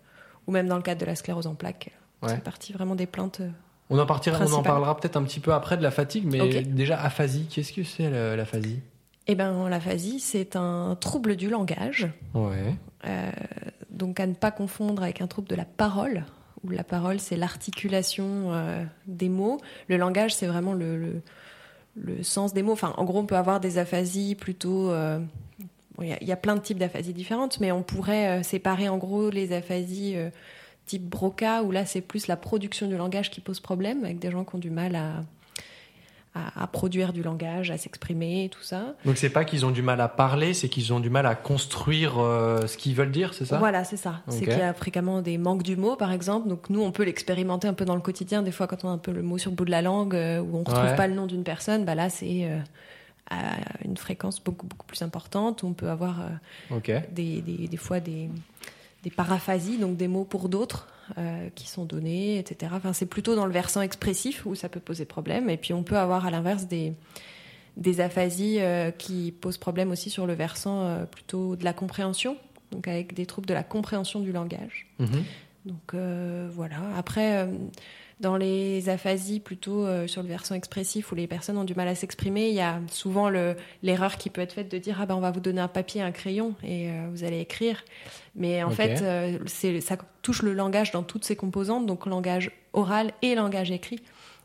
ou 0.48 0.52
même 0.52 0.68
dans 0.68 0.76
le 0.76 0.84
cadre 0.84 1.02
de 1.02 1.06
la 1.08 1.16
sclérose 1.16 1.48
en 1.48 1.56
plaques. 1.56 1.90
Ouais. 2.22 2.30
C'est 2.30 2.44
partie 2.44 2.74
vraiment 2.74 2.94
des 2.96 3.08
plaintes. 3.08 3.40
euh, 3.42 3.50
On 3.90 3.98
en, 3.98 4.06
partira, 4.06 4.36
on 4.36 4.42
en 4.42 4.46
Principal. 4.46 4.64
parlera 4.66 4.96
peut-être 4.98 5.18
un 5.18 5.24
petit 5.24 5.40
peu 5.40 5.54
après 5.54 5.78
de 5.78 5.82
la 5.84 5.92
fatigue, 5.92 6.26
mais 6.32 6.62
déjà, 6.64 7.02
aphasie, 7.02 7.48
qu'est-ce 7.50 7.74
que 7.74 7.84
c'est 7.84 8.10
l'aphasie 8.36 8.80
Eh 9.28 9.34
ben, 9.36 9.68
l'aphasie, 9.70 10.20
c'est 10.20 10.56
un 10.56 10.96
trouble 11.00 11.36
du 11.36 11.50
langage, 11.50 12.08
Ouais. 12.34 12.76
euh, 13.08 13.32
donc 13.90 14.20
à 14.20 14.28
ne 14.28 14.34
pas 14.34 14.52
confondre 14.52 15.02
avec 15.04 15.22
un 15.22 15.28
trouble 15.28 15.48
de 15.48 15.56
la 15.56 15.66
parole, 15.66 16.26
où 16.64 16.70
la 16.70 16.84
parole, 16.84 17.20
c'est 17.20 17.38
l'articulation 17.38 18.52
euh, 18.54 18.84
des 19.08 19.30
mots. 19.30 19.60
Le 19.88 19.98
langage, 19.98 20.36
c'est 20.36 20.48
vraiment 20.48 20.74
le, 20.74 20.96
le, 20.98 21.22
le 21.96 22.24
sens 22.24 22.54
des 22.54 22.64
mots. 22.64 22.72
Enfin, 22.74 22.94
en 22.98 23.06
gros, 23.06 23.20
on 23.20 23.26
peut 23.26 23.38
avoir 23.38 23.60
des 23.60 23.78
aphasies 23.78 24.36
plutôt... 24.36 24.92
euh, 24.92 25.20
bon, 25.98 26.04
Il 26.04 26.10
y, 26.10 26.14
a- 26.14 26.18
il 26.22 26.28
y 26.28 26.32
a 26.32 26.38
plein 26.38 26.56
de 26.56 26.62
types 26.62 26.78
d'aphasies 26.80 27.14
différentes, 27.14 27.60
mais 27.60 27.72
on 27.72 27.84
pourrait 27.84 28.40
euh, 28.40 28.44
séparer 28.44 28.90
en 28.90 28.98
gros 28.98 29.30
les 29.30 29.54
aphasies 29.54 30.16
euh, 30.16 30.30
type 30.86 31.04
Broca, 31.04 31.64
où 31.64 31.72
là, 31.72 31.86
c'est 31.86 32.02
plus 32.02 32.28
la 32.28 32.38
production 32.38 32.88
du 32.88 32.98
langage 32.98 33.30
qui 33.32 33.42
pose 33.42 33.60
problème, 33.60 34.04
avec 34.04 34.20
des 34.20 34.32
gens 34.32 34.44
qui 34.44 34.56
ont 34.56 34.60
du 34.60 34.72
mal 34.72 34.96
à, 34.96 35.24
à, 36.34 36.64
à 36.64 36.68
produire 36.68 37.12
du 37.14 37.24
langage, 37.24 37.72
à 37.72 37.78
s'exprimer, 37.78 38.50
tout 38.52 38.62
ça. 38.62 38.96
Donc 39.06 39.18
c'est 39.18 39.30
pas 39.30 39.44
qu'ils 39.44 39.66
ont 39.66 39.72
du 39.72 39.82
mal 39.82 40.00
à 40.00 40.08
parler, 40.08 40.54
c'est 40.54 40.70
qu'ils 40.70 40.94
ont 40.94 41.00
du 41.02 41.10
mal 41.10 41.26
à 41.26 41.36
construire 41.36 42.20
euh, 42.20 42.68
ce 42.68 42.78
qu'ils 42.78 42.96
veulent 42.96 43.12
dire, 43.12 43.34
c'est 43.34 43.46
ça? 43.46 43.58
Voilà, 43.60 43.84
c'est 43.84 43.98
ça. 43.98 44.22
C'est 44.30 44.46
qu'il 44.46 44.58
y 44.58 44.62
a 44.62 44.74
fréquemment 44.74 45.22
des 45.22 45.38
manques 45.38 45.64
du 45.64 45.76
mot, 45.76 45.96
par 45.98 46.12
exemple. 46.14 46.48
Donc 46.48 46.70
nous, 46.70 46.82
on 46.82 46.92
peut 46.92 47.04
l'expérimenter 47.04 47.68
un 47.68 47.74
peu 47.74 47.84
dans 47.86 47.96
le 47.96 48.02
quotidien. 48.02 48.44
Des 48.44 48.52
fois, 48.52 48.68
quand 48.68 48.86
on 48.86 48.90
a 48.90 48.92
un 48.94 48.98
peu 48.98 49.12
le 49.12 49.22
mot 49.22 49.38
sur 49.38 49.52
le 49.52 49.56
bout 49.58 49.66
de 49.66 49.72
la 49.72 49.82
langue, 49.82 50.16
euh, 50.16 50.40
où 50.40 50.56
on 50.56 50.64
retrouve 50.64 50.86
Ouais. 50.86 50.96
pas 50.96 51.08
le 51.08 51.16
nom 51.16 51.28
d'une 51.28 51.44
personne, 51.44 51.84
bah 51.84 51.96
là, 51.96 52.10
c'est 52.10 52.46
euh, 52.46 52.60
à 53.30 53.58
une 53.86 53.98
fréquence 53.98 54.42
beaucoup 54.44 54.66
beaucoup 54.68 54.86
plus 54.86 55.02
importante. 55.02 55.64
On 55.66 55.74
peut 55.74 55.90
avoir 55.90 56.22
euh, 56.72 56.80
des, 57.12 57.42
des 57.42 57.78
fois 57.78 58.00
des, 58.00 58.30
des 59.04 59.10
paraphasies, 59.10 59.78
donc 59.78 59.98
des 59.98 60.08
mots 60.08 60.24
pour 60.24 60.48
d'autres 60.50 60.88
euh, 61.18 61.50
qui 61.56 61.68
sont 61.68 61.86
donnés, 61.86 62.38
etc. 62.38 62.72
Enfin, 62.76 62.94
c'est 62.94 63.06
plutôt 63.06 63.36
dans 63.36 63.46
le 63.46 63.52
versant 63.52 63.82
expressif 63.82 64.46
où 64.46 64.56
ça 64.56 64.70
peut 64.70 64.80
poser 64.80 65.06
problème. 65.06 65.50
Et 65.50 65.58
puis 65.58 65.74
on 65.74 65.84
peut 65.84 65.98
avoir 65.98 66.26
à 66.26 66.32
l'inverse 66.32 66.68
des, 66.68 66.94
des 67.78 68.02
aphasies 68.02 68.58
euh, 68.60 68.92
qui 68.92 69.34
posent 69.40 69.58
problème 69.58 69.92
aussi 69.92 70.10
sur 70.10 70.28
le 70.28 70.34
versant 70.34 70.86
euh, 70.86 71.06
plutôt 71.06 71.56
de 71.56 71.64
la 71.64 71.74
compréhension, 71.74 72.38
donc 72.72 72.88
avec 72.88 73.14
des 73.14 73.26
troubles 73.26 73.48
de 73.48 73.54
la 73.54 73.64
compréhension 73.64 74.20
du 74.20 74.32
langage. 74.32 74.88
Mhm. 75.00 75.24
Donc 75.66 75.94
voilà. 75.94 76.78
Après, 76.98 77.48
dans 78.22 78.38
les 78.38 78.88
aphasies 78.90 79.40
plutôt 79.40 79.86
euh, 79.86 80.08
sur 80.08 80.22
le 80.22 80.30
versant 80.30 80.56
expressif 80.56 81.12
où 81.12 81.16
les 81.16 81.28
personnes 81.28 81.58
ont 81.58 81.64
du 81.64 81.76
mal 81.76 81.88
à 81.88 81.96
s'exprimer, 81.96 82.50
il 82.50 82.56
y 82.56 82.62
a 82.62 82.80
souvent 82.92 83.30
le- 83.30 83.56
l'erreur 83.84 84.18
qui 84.18 84.30
peut 84.30 84.42
être 84.42 84.54
faite 84.54 84.72
de 84.72 84.78
dire 84.78 84.98
ah 85.02 85.06
ben 85.06 85.16
on 85.16 85.20
va 85.20 85.32
vous 85.32 85.40
donner 85.40 85.60
un 85.62 85.68
papier, 85.68 86.02
un 86.02 86.12
crayon 86.12 86.54
et 86.64 86.90
euh, 86.90 87.08
vous 87.12 87.24
allez 87.24 87.40
écrire. 87.40 87.84
Mais 88.36 88.64
en 88.64 88.70
fait, 88.76 89.02
euh, 89.02 89.80
ça 89.82 89.98
touche 90.22 90.42
le 90.44 90.54
langage 90.54 90.92
dans 90.92 91.04
toutes 91.04 91.26
ses 91.26 91.36
composantes, 91.36 91.86
donc 91.86 92.06
langage 92.06 92.52
oral 92.74 93.12
et 93.22 93.36
langage 93.36 93.72
écrit. 93.72 94.00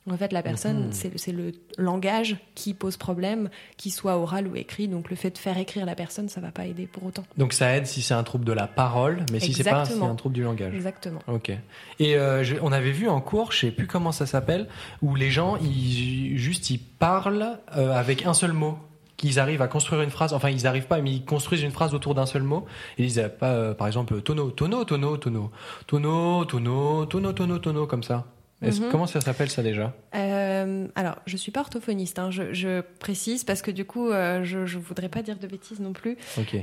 En 0.09 0.17
fait, 0.17 0.33
la 0.33 0.43
personne, 0.43 0.87
Mhm. 0.87 0.93
c'est 1.17 1.33
le- 1.33 1.53
langage 1.79 2.37
qui 2.55 2.75
pose 2.75 2.97
problème, 2.97 3.51
qu'il 3.77 3.93
soit 3.93 4.17
oral 4.19 4.47
ou 4.47 4.55
écrit. 4.57 4.87
Donc, 4.89 5.11
le 5.11 5.17
fait 5.17 5.31
de 5.31 5.39
faire 5.39 5.59
écrire 5.59 5.85
la 5.85 5.95
personne, 5.97 6.29
ça 6.29 6.41
va 6.41 6.53
pas 6.53 6.65
aider 6.67 6.87
pour 6.87 7.05
autant. 7.05 7.25
Donc 7.37 7.53
ça 7.53 7.77
aide 7.77 7.87
si 7.87 8.03
c'est 8.03 8.15
un 8.15 8.23
trouble 8.23 8.45
de 8.45 8.53
la 8.53 8.67
parole, 8.69 9.27
mais 9.33 9.41
si 9.41 9.53
c'est 9.53 9.65
pas 9.65 9.85
si 9.85 9.93
Exactement. 9.93 10.11
un 10.13 10.15
trouble 10.15 10.35
du 10.37 10.43
langage. 10.45 10.75
Exactement. 10.75 11.21
Ok. 11.27 11.51
Et 11.99 12.17
euh, 12.17 12.45
je- 12.45 12.57
on 12.63 12.71
avait 12.73 12.93
vu 12.93 13.09
en 13.09 13.21
cours, 13.21 13.51
je 13.53 13.59
sais 13.59 13.71
plus 13.73 13.87
comment 13.89 14.13
ça 14.13 14.27
s'appelle, 14.27 14.69
où 15.03 15.15
les 15.17 15.31
gens, 15.31 15.57
ils, 15.57 16.39
juste 16.39 16.71
ils 16.71 16.79
parlent 16.79 17.59
euh, 17.77 17.93
avec 17.93 18.27
un 18.27 18.35
seul 18.35 18.53
mot. 18.53 18.79
Qu'ils 19.17 19.39
arrivent 19.41 19.63
à 19.63 19.67
construire 19.69 20.03
une 20.03 20.11
phrase, 20.11 20.35
enfin 20.35 20.51
ils 20.51 20.67
arrivent 20.67 20.87
pas, 20.89 21.01
mais 21.01 21.11
ils 21.11 21.25
construisent 21.25 21.63
une 21.63 21.71
phrase 21.71 21.95
autour 21.95 22.15
d'un 22.15 22.27
seul 22.27 22.43
mot. 22.43 22.67
Et 22.99 23.03
ils 23.05 23.07
disent 23.07 23.19
euh, 23.19 23.29
pas, 23.31 23.49
euh, 23.53 23.73
par 23.75 23.87
exemple, 23.87 24.21
tonneau, 24.21 24.51
tonneau, 24.51 24.85
tonneau, 24.85 25.17
tonneau, 25.17 25.51
tonneau, 25.87 26.45
tonneau, 26.45 27.07
tonneau, 27.07 27.33
tonneau, 27.33 27.59
tonneau, 27.59 27.87
comme 27.87 28.03
ça. 28.03 28.27
Est-ce- 28.63 28.81
Mhm. 28.81 28.89
Comment 28.91 29.07
ça 29.07 29.21
s'appelle 29.21 29.51
ça 29.51 29.63
déjà? 29.63 29.95
Euh, 30.15 30.89
alors, 30.95 31.17
je 31.27 31.37
suis 31.37 31.53
pas 31.53 31.61
orthophoniste, 31.61 32.19
hein, 32.19 32.31
je, 32.31 32.55
je 32.55 32.81
précise 32.81 33.45
parce 33.45 33.61
que 33.61 33.71
du 33.71 33.85
coup, 33.85 34.09
euh, 34.09 34.45
je, 34.45 34.65
je 34.65 34.79
voudrais 34.79 35.09
pas 35.11 35.21
dire 35.23 35.39
de 35.39 35.47
bêtises 35.47 35.79
non 35.81 35.93
plus. 35.93 36.17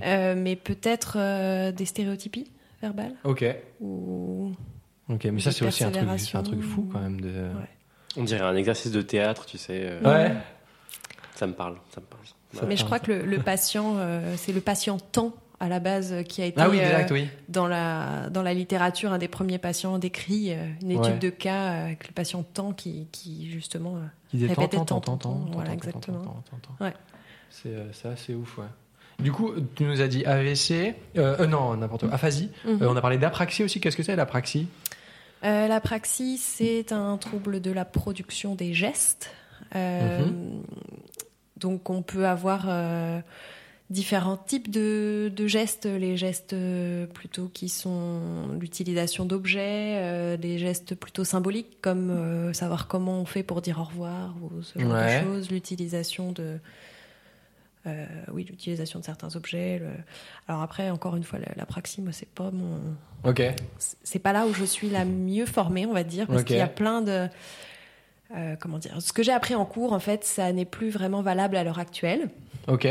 Euh, 0.03 0.33
mais 0.35 0.55
peut-être 0.55 1.17
euh, 1.19 1.71
des 1.71 1.85
stéréotypies 1.85 2.51
verbales 2.81 3.13
Ok. 3.23 3.45
ou 3.79 4.51
Ok, 5.09 5.25
mais 5.25 5.39
ça 5.39 5.51
c'est 5.51 5.65
aussi 5.65 5.83
un 5.83 5.91
truc, 5.91 6.07
c'est 6.17 6.37
un 6.37 6.43
truc 6.43 6.61
fou 6.61 6.89
quand 6.91 6.99
même 6.99 7.19
de. 7.21 7.49
On 8.17 8.23
dirait 8.23 8.41
un 8.41 8.55
exercice 8.55 8.91
de 8.91 9.01
théâtre, 9.01 9.45
tu 9.45 9.57
sais. 9.57 9.81
euh, 9.83 10.01
Ouais. 10.01 10.33
Ça 11.35 11.45
me 11.47 11.53
parle. 11.53 11.75
Ça 11.93 11.99
me 12.01 12.05
parle. 12.05 12.23
Ça 12.53 12.65
Mais 12.67 12.75
je 12.77 12.85
parle, 12.85 12.99
crois 12.99 12.99
que 12.99 13.11
le, 13.11 13.25
le 13.25 13.39
patient, 13.39 13.95
euh, 13.97 14.35
c'est 14.37 14.51
le 14.53 14.61
patient 14.61 14.97
temps 14.99 15.33
à 15.63 15.69
la 15.69 15.79
base 15.79 16.11
euh, 16.11 16.23
qui 16.23 16.41
a 16.41 16.45
été 16.45 16.59
Ah 16.59 16.69
oui, 16.69 16.79
euh, 16.79 16.83
exact, 16.83 17.11
oui. 17.11 17.27
dans 17.47 17.67
la 17.67 18.29
dans 18.29 18.41
la 18.43 18.53
littérature 18.53 19.13
un 19.13 19.17
des 19.17 19.27
premiers 19.29 19.57
patients 19.59 19.97
décrits, 19.97 20.51
euh, 20.53 20.67
une 20.81 20.91
étude 20.91 21.05
Ouais. 21.13 21.19
de 21.19 21.29
cas 21.29 21.71
euh, 21.71 21.85
avec 21.85 22.07
le 22.07 22.13
patient 22.13 22.43
temps 22.43 22.73
qui, 22.73 23.07
qui 23.11 23.49
justement. 23.49 23.95
euh, 23.97 24.47
tant, 24.55 24.67
tant, 24.67 24.85
tant, 24.85 24.99
tant, 25.01 25.17
tant, 25.17 25.45
voilà, 25.53 25.71
exactement. 25.73 26.43
Ouais. 26.81 26.93
C'est 27.49 27.69
euh, 27.69 27.91
c'est 27.93 28.09
assez 28.09 28.33
ouf, 28.35 28.57
ouais. 28.57 28.65
Du 29.19 29.31
coup, 29.31 29.51
tu 29.75 29.83
nous 29.83 30.01
as 30.01 30.07
dit 30.07 30.25
AVC, 30.25 30.95
euh, 31.17 31.37
euh, 31.39 31.47
non, 31.47 31.77
n'importe 31.77 32.05
quoi, 32.05 32.13
aphasie. 32.15 32.49
mhm. 32.65 32.81
Euh, 32.81 32.87
on 32.89 32.95
a 32.95 33.01
parlé 33.01 33.17
d'apraxie 33.17 33.63
aussi. 33.63 33.79
Qu'est-ce 33.79 33.95
que 33.95 34.03
c'est 34.03 34.15
l'apraxie 34.15 34.67
Euh, 35.45 35.67
la 35.67 35.79
praxis, 35.79 36.41
c'est 36.41 36.91
un 36.91 37.15
trouble 37.17 37.61
de 37.61 37.71
la 37.71 37.85
production 37.85 38.55
des 38.55 38.73
gestes. 38.73 39.29
Euh, 39.75 40.19
Donc, 41.57 41.89
on 41.89 42.01
peut 42.01 42.27
avoir 42.27 42.65
euh, 42.67 43.21
différents 43.93 44.35
types 44.35 44.69
de, 44.69 45.31
de 45.33 45.47
gestes. 45.47 45.85
Les 45.85 46.17
gestes 46.17 46.51
euh, 46.53 47.05
plutôt 47.05 47.49
qui 47.53 47.69
sont 47.69 48.47
l'utilisation 48.59 49.23
d'objets, 49.25 49.97
euh, 50.01 50.35
des 50.35 50.57
gestes 50.59 50.95
plutôt 50.95 51.23
symboliques, 51.23 51.77
comme 51.81 52.09
euh, 52.09 52.51
savoir 52.53 52.87
comment 52.87 53.19
on 53.21 53.25
fait 53.25 53.43
pour 53.43 53.61
dire 53.61 53.79
au 53.79 53.83
revoir 53.85 54.35
ou 54.41 54.61
ce 54.61 54.77
genre 54.79 54.91
Ouais. 54.91 55.21
de 55.21 55.25
choses. 55.25 55.49
L'utilisation 55.51 56.31
de. 56.33 56.57
euh, 57.87 58.05
oui, 58.33 58.45
l'utilisation 58.49 58.99
de 58.99 59.05
certains 59.05 59.35
objets. 59.35 59.79
le- 59.79 59.87
Alors 60.47 60.61
après, 60.61 60.89
encore 60.89 61.15
une 61.15 61.23
fois, 61.23 61.39
la, 61.39 61.47
la 61.55 61.65
praxis, 61.65 61.99
moi, 62.03 62.11
c'est 62.13 62.29
pas 62.29 62.49
mon, 62.51 62.79
Ok. 63.23 63.41
c'est 64.03 64.19
pas 64.19 64.33
là 64.33 64.45
où 64.47 64.53
je 64.53 64.65
suis 64.65 64.89
la 64.89 65.05
mieux 65.05 65.45
formée, 65.45 65.85
on 65.85 65.93
va 65.93 66.03
dire, 66.03 66.27
parce 66.27 66.43
qu'il 66.43 66.57
y 66.57 66.61
a 66.61 66.67
plein 66.67 67.01
de. 67.01 67.27
comment 68.59 68.77
dire 68.79 68.95
Ce 69.01 69.13
que 69.13 69.21
j'ai 69.23 69.31
appris 69.33 69.53
en 69.55 69.65
cours, 69.65 69.93
en 69.93 69.99
fait, 69.99 70.23
ça 70.23 70.51
n'est 70.51 70.65
plus 70.65 70.89
vraiment 70.89 71.21
valable 71.21 71.55
à 71.57 71.63
l'heure 71.63 71.79
actuelle. 71.79 72.29
Ok. 72.67 72.87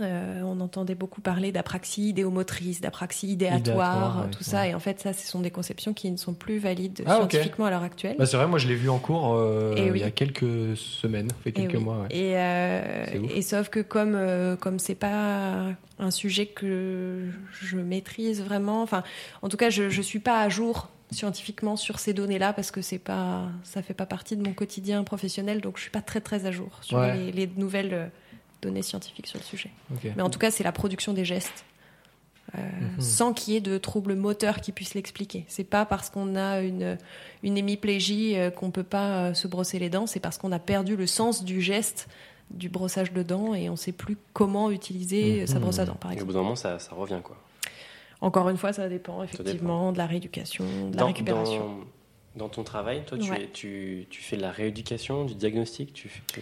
Euh, 0.00 0.40
on 0.44 0.60
entendait 0.60 0.94
beaucoup 0.94 1.20
parler 1.20 1.52
d'apraxie 1.52 2.08
idéomotrice, 2.08 2.80
d'apraxie 2.80 3.28
idéatoire, 3.28 3.60
Idéatoire, 3.60 4.24
ouais, 4.24 4.30
tout 4.30 4.42
ça, 4.42 4.62
ouais. 4.62 4.70
et 4.70 4.74
en 4.74 4.80
fait, 4.80 5.00
ça, 5.00 5.12
ce 5.12 5.26
sont 5.26 5.40
des 5.40 5.50
conceptions 5.50 5.94
qui 5.94 6.10
ne 6.10 6.16
sont 6.16 6.34
plus 6.34 6.58
valides 6.58 7.02
Ah, 7.06 7.16
scientifiquement 7.16 7.66
à 7.66 7.70
l'heure 7.70 7.82
actuelle. 7.82 8.16
Bah, 8.18 8.26
c'est 8.26 8.36
vrai, 8.36 8.46
moi 8.46 8.58
je 8.58 8.66
l'ai 8.68 8.74
vu 8.74 8.88
en 8.88 8.98
cours 8.98 9.34
euh, 9.34 9.74
Eh 9.76 9.86
il 9.86 9.92
oui. 9.92 10.00
y 10.00 10.02
a 10.04 10.10
quelques 10.10 10.76
semaines, 10.76 11.28
fait 11.42 11.50
Et 11.50 11.52
quelques 11.52 11.74
oui. 11.74 11.80
mois. 11.84 11.98
Ouais. 12.02 12.08
Et, 12.10 12.32
euh, 12.36 13.06
et 13.34 13.42
sauf 13.42 13.68
que 13.68 13.80
comme 13.80 14.14
euh, 14.16 14.56
comme 14.56 14.78
c'est 14.78 14.94
pas 14.94 15.66
un 15.98 16.10
sujet 16.10 16.46
que 16.46 17.28
je 17.62 17.76
maîtrise 17.76 18.42
vraiment, 18.42 18.82
enfin, 18.82 19.02
en 19.42 19.48
tout 19.48 19.56
cas, 19.56 19.70
je 19.70 19.88
je 19.90 20.02
suis 20.02 20.18
pas 20.18 20.40
à 20.40 20.48
jour 20.48 20.88
scientifiquement 21.10 21.76
sur 21.76 22.00
ces 22.00 22.12
données-là 22.12 22.52
parce 22.52 22.70
que 22.72 22.82
c'est 22.82 22.98
pas 22.98 23.42
ça 23.62 23.82
fait 23.82 23.94
pas 23.94 24.06
partie 24.06 24.36
de 24.36 24.42
mon 24.42 24.52
quotidien 24.54 25.04
professionnel, 25.04 25.60
donc 25.60 25.76
je 25.76 25.82
suis 25.82 25.90
pas 25.90 26.02
très 26.02 26.20
très 26.20 26.46
à 26.46 26.50
jour 26.50 26.70
sur 26.80 27.00
les, 27.00 27.30
les 27.30 27.48
nouvelles 27.56 27.94
euh, 27.94 28.06
données 28.64 28.82
scientifiques 28.82 29.26
sur 29.28 29.38
le 29.38 29.44
sujet. 29.44 29.70
Mais 30.16 30.22
en 30.22 30.30
tout 30.30 30.38
cas, 30.38 30.50
c'est 30.50 30.64
la 30.64 30.72
production 30.72 31.12
des 31.12 31.24
gestes. 31.24 31.64
euh, 32.56 32.60
Mhm. 32.60 33.00
sans 33.00 33.32
qu'il 33.32 33.54
y 33.54 33.56
ait 33.56 33.60
de 33.60 33.78
troubles 33.78 34.14
moteurs 34.14 34.60
qui 34.60 34.70
puissent 34.70 34.94
l'expliquer. 34.94 35.44
C'est 35.48 35.64
pas 35.64 35.86
parce 35.86 36.10
qu'on 36.10 36.36
a 36.36 36.60
une, 36.60 36.98
une 37.42 37.56
hémiplégie 37.56 38.36
euh, 38.36 38.50
qu'on 38.50 38.70
peut 38.70 38.84
pas 38.84 39.30
euh, 39.30 39.34
se 39.34 39.48
brosser 39.48 39.78
les 39.78 39.88
dents, 39.88 40.06
c'est 40.06 40.20
parce 40.20 40.36
qu'on 40.38 40.52
a 40.52 40.58
perdu 40.60 40.94
le 40.94 41.06
sens 41.06 41.42
du 41.42 41.60
geste 41.62 42.06
du 42.50 42.68
brossage 42.68 43.12
de 43.12 43.22
dents 43.24 43.54
et 43.54 43.70
on 43.70 43.76
sait 43.76 43.92
plus 43.92 44.16
comment 44.34 44.70
utiliser 44.70 45.40
Mhm. 45.40 45.46
sa 45.48 45.58
brosse 45.58 45.78
à 45.80 45.86
dents, 45.86 45.94
par 45.94 46.10
Et 46.10 46.14
au 46.14 46.16
exemple. 46.16 46.26
bout 46.32 46.32
d'un 46.38 46.42
moment, 46.44 46.54
ça, 46.54 46.78
ça 46.78 46.94
revient 46.94 47.20
quoi. 47.24 47.36
Encore 48.20 48.48
une 48.50 48.58
fois, 48.58 48.72
ça 48.74 48.88
dépend 48.88 49.22
effectivement 49.24 49.90
de 49.90 49.98
la 49.98 50.06
rééducation, 50.06 50.64
de 50.90 50.96
la 50.96 51.06
récupération. 51.06 51.66
dans- 51.78 51.84
Dans 52.36 52.48
ton 52.48 52.64
travail, 52.64 53.04
toi, 53.06 53.16
tu, 53.16 53.30
Ouais. 53.30 53.44
es- 53.44 53.48
tu, 53.52 54.06
tu 54.10 54.20
fais 54.20 54.36
de 54.36 54.42
la 54.42 54.50
rééducation, 54.50 55.24
du 55.24 55.36
diagnostic 55.36 55.92
tu, 55.92 56.10
tu- 56.32 56.40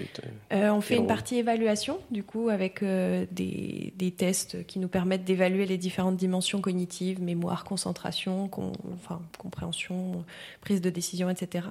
Euh, 0.52 0.70
on 0.72 0.80
fait 0.80 0.96
une 0.96 1.06
partie 1.06 1.36
évaluation, 1.36 1.98
du 2.10 2.22
coup, 2.22 2.48
avec 2.48 2.82
euh, 2.82 3.26
des, 3.30 3.92
des 3.96 4.10
tests 4.10 4.66
qui 4.66 4.78
nous 4.78 4.88
permettent 4.88 5.24
d'évaluer 5.24 5.66
les 5.66 5.76
différentes 5.76 6.16
dimensions 6.16 6.62
cognitives, 6.62 7.20
mémoire, 7.22 7.64
concentration, 7.64 8.48
enfin, 8.94 9.20
compréhension, 9.36 10.24
prise 10.62 10.80
de 10.80 10.88
décision, 10.88 11.28
etc. 11.28 11.66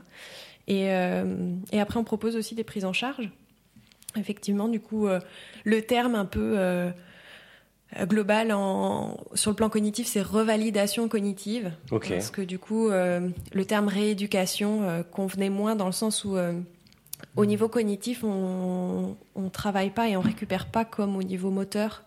Et, 0.68 0.92
euh, 0.92 1.56
et 1.72 1.80
après, 1.80 2.00
on 2.00 2.04
propose 2.04 2.36
aussi 2.36 2.54
des 2.54 2.64
prises 2.64 2.86
en 2.86 2.94
charge. 2.94 3.32
Effectivement, 4.16 4.68
du 4.68 4.80
coup, 4.80 5.08
le 5.64 5.82
terme 5.82 6.14
un 6.16 6.26
peu 6.26 6.92
global 8.06 8.52
en, 8.52 9.18
sur 9.34 9.52
le 9.52 9.56
plan 9.56 9.70
cognitif, 9.70 10.08
c'est 10.08 10.22
revalidation 10.22 11.08
cognitive. 11.08 11.72
Parce 12.16 12.32
que 12.32 12.42
du 12.42 12.60
coup, 12.60 12.89
euh, 12.89 13.30
le 13.54 13.66
terme 13.66 13.88
rééducation 13.88 14.84
euh, 14.84 15.04
convenait 15.04 15.50
moins 15.50 15.76
dans 15.76 15.88
le 15.88 15.92
sens 15.92 16.24
où, 16.26 16.38
euh, 16.38 16.54
au 17.36 17.46
niveau 17.46 17.68
cognitif, 17.68 18.24
on 18.24 19.16
ne 19.36 19.50
travaille 19.50 19.89
pas 19.89 20.10
et 20.10 20.18
on 20.18 20.22
récupère 20.22 20.68
pas 20.68 20.86
comme 20.86 21.16
au 21.16 21.24
niveau 21.24 21.52
moteur. 21.52 22.04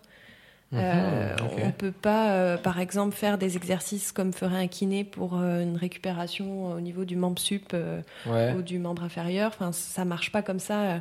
Euh, 0.73 1.35
Mhm. 1.35 1.63
On 1.67 1.71
peut 1.71 1.91
pas, 1.91 2.31
euh, 2.33 2.57
par 2.57 2.79
exemple, 2.79 3.15
faire 3.15 3.37
des 3.37 3.55
exercices 3.55 4.11
comme 4.11 4.33
ferait 4.33 4.57
un 4.57 4.67
kiné 4.67 5.03
pour 5.03 5.37
euh, 5.37 5.61
une 5.61 5.77
récupération 5.77 6.71
au 6.73 6.79
niveau 6.81 7.05
du 7.05 7.15
membre 7.15 7.39
sup 7.39 7.71
euh, 7.73 8.01
Ouais. 8.25 8.53
ou 8.57 8.61
du 8.61 8.77
membre 8.79 9.03
inférieur. 9.03 9.51
Enfin, 9.55 9.71
ça 9.71 10.03
marche 10.05 10.31
pas 10.31 10.41
comme 10.41 10.59
ça 10.59 10.81
euh, 10.81 10.97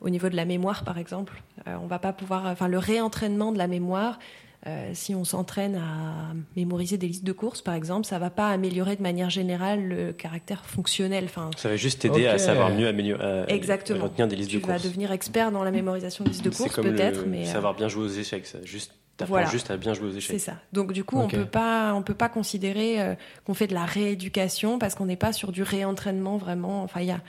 au 0.00 0.08
niveau 0.08 0.28
de 0.28 0.36
la 0.36 0.44
mémoire, 0.44 0.84
par 0.84 0.98
exemple. 0.98 1.42
Euh, 1.66 1.76
on 1.82 1.86
va 1.86 1.98
pas 1.98 2.12
pouvoir, 2.12 2.46
enfin, 2.46 2.68
le 2.68 2.78
réentraînement 2.78 3.52
de 3.52 3.58
la 3.58 3.66
mémoire. 3.66 4.18
euh, 4.66 4.90
si 4.92 5.14
on 5.14 5.24
s'entraîne 5.24 5.76
à 5.76 6.34
mémoriser 6.56 6.98
des 6.98 7.06
listes 7.06 7.24
de 7.24 7.32
courses, 7.32 7.62
par 7.62 7.74
exemple, 7.74 8.06
ça 8.06 8.18
va 8.18 8.28
pas 8.28 8.48
améliorer 8.50 8.96
de 8.96 9.02
manière 9.02 9.30
générale 9.30 9.86
le 9.86 10.12
caractère 10.12 10.64
fonctionnel. 10.66 11.24
Enfin, 11.26 11.50
Ça 11.56 11.68
va 11.68 11.76
juste 11.76 12.00
t'aider 12.02 12.26
à 12.26 12.38
savoir 12.38 12.70
mieux 12.70 12.88
améliorer, 12.88 13.22
à 13.24 13.50
Exactement. 13.52 14.02
retenir 14.04 14.26
des 14.26 14.34
listes 14.34 14.50
tu 14.50 14.56
de 14.56 14.66
vas 14.66 14.72
courses. 14.74 14.82
devenir 14.84 15.12
expert 15.12 15.52
dans 15.52 15.62
la 15.62 15.70
mémorisation 15.70 16.24
de 16.24 16.30
listes 16.30 16.44
de 16.44 16.50
courses, 16.50 16.74
peut-être, 16.74 17.20
le 17.22 17.26
mais 17.30 17.42
euh, 17.46 17.52
savoir 17.52 17.74
bien 17.74 17.86
jouer 17.88 18.04
aux 18.04 18.08
échecs. 18.08 18.46
Ça. 18.46 18.58
Juste, 18.64 18.94
t'apprends 19.18 19.34
Voilà. 19.34 19.50
juste 19.50 19.70
à 19.70 19.76
bien 19.76 19.92
jouer 19.92 20.08
aux 20.08 20.12
C'est 20.12 20.16
échecs. 20.18 20.40
ça. 20.40 20.54
Donc 20.72 20.92
du 20.94 21.04
coup, 21.04 21.18
on 21.18 21.28
peut 21.28 21.44
pas, 21.44 21.92
on 21.94 22.02
peut 22.02 22.14
pas 22.14 22.30
considérer 22.30 23.02
euh, 23.02 23.14
qu'on 23.44 23.52
fait 23.54 23.66
de 23.66 23.74
la 23.74 23.84
rééducation 23.84 24.78
parce 24.78 24.94
qu'on 24.94 25.04
n'est 25.06 25.16
pas 25.16 25.34
sur 25.34 25.52
du 25.52 25.62
réentraînement 25.62 26.38
vraiment. 26.38 26.82
Enfin, 26.82 27.00
il 27.02 27.08
y 27.08 27.10
a, 27.12 27.20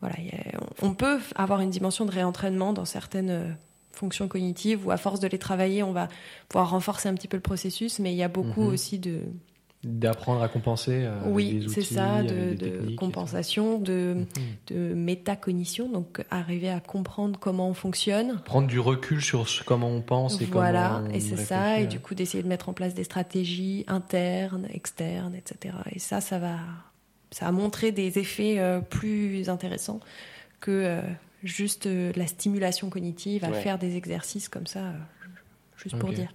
voilà, 0.00 0.16
il 0.18 0.26
y 0.26 0.30
a- 0.30 0.60
on 0.82 0.92
peut 0.94 1.20
avoir 1.36 1.60
une 1.60 1.70
dimension 1.70 2.04
de 2.04 2.10
réentraînement 2.10 2.72
dans 2.72 2.84
certaines 2.84 3.30
euh, 3.30 3.44
fonctions 3.92 4.26
cognitives 4.26 4.84
où 4.86 4.90
à 4.90 4.96
force 4.96 5.20
de 5.20 5.28
les 5.28 5.38
travailler, 5.38 5.84
on 5.84 5.92
va 5.92 6.08
pouvoir 6.48 6.70
renforcer 6.70 7.08
un 7.08 7.14
petit 7.14 7.28
peu 7.28 7.36
le 7.36 7.42
processus, 7.42 8.00
mais 8.00 8.12
il 8.12 8.16
y 8.16 8.24
a 8.24 8.28
beaucoup 8.28 8.62
Mhm. 8.62 8.72
aussi 8.74 8.98
de, 8.98 9.20
D'apprendre 9.84 10.42
à 10.42 10.48
compenser. 10.48 11.04
euh, 11.04 11.20
avec 11.20 11.34
oui, 11.34 11.66
c'est 11.68 11.80
outils, 11.80 11.94
ça, 11.94 12.22
de, 12.22 12.54
des 12.54 12.70
de 12.70 12.96
compensation, 12.96 13.78
de, 13.78 14.14
Mhm. 14.16 14.26
de 14.68 14.94
métacognition, 14.94 15.88
donc 15.88 16.24
arriver 16.30 16.70
à 16.70 16.80
comprendre 16.80 17.38
comment 17.38 17.68
on 17.68 17.74
fonctionne. 17.74 18.40
Prendre 18.44 18.66
du 18.68 18.80
recul 18.80 19.20
sur 19.22 19.48
ce- 19.48 19.62
comment 19.62 19.88
on 19.90 20.00
pense 20.00 20.40
et 20.40 20.46
Voilà, 20.46 20.94
comment 21.02 21.08
on 21.10 21.14
et 21.14 21.20
c'est 21.20 21.36
ça, 21.36 21.80
et 21.80 21.86
du 21.86 22.00
coup 22.00 22.14
d'essayer 22.14 22.42
de 22.42 22.48
mettre 22.48 22.68
en 22.68 22.72
place 22.72 22.94
des 22.94 23.04
stratégies 23.04 23.84
internes, 23.86 24.66
externes, 24.72 25.34
etc. 25.34 25.74
Et 25.92 25.98
ça, 25.98 26.20
ça 26.20 26.38
va, 26.38 26.56
ça 27.30 27.46
a 27.48 27.52
montré 27.52 27.92
des 27.92 28.18
effets 28.18 28.58
euh, 28.58 28.80
plus 28.80 29.48
intéressants 29.48 30.00
que 30.60 30.70
euh, 30.70 31.00
juste 31.42 31.86
euh, 31.86 32.10
la 32.16 32.26
stimulation 32.26 32.88
cognitive, 32.88 33.44
à 33.44 33.50
Ouais. 33.50 33.60
faire 33.60 33.78
des 33.78 33.96
exercices 33.96 34.48
comme 34.48 34.66
ça, 34.66 34.78
euh, 34.80 34.92
juste 35.76 35.98
pour 35.98 36.10
dire. 36.12 36.32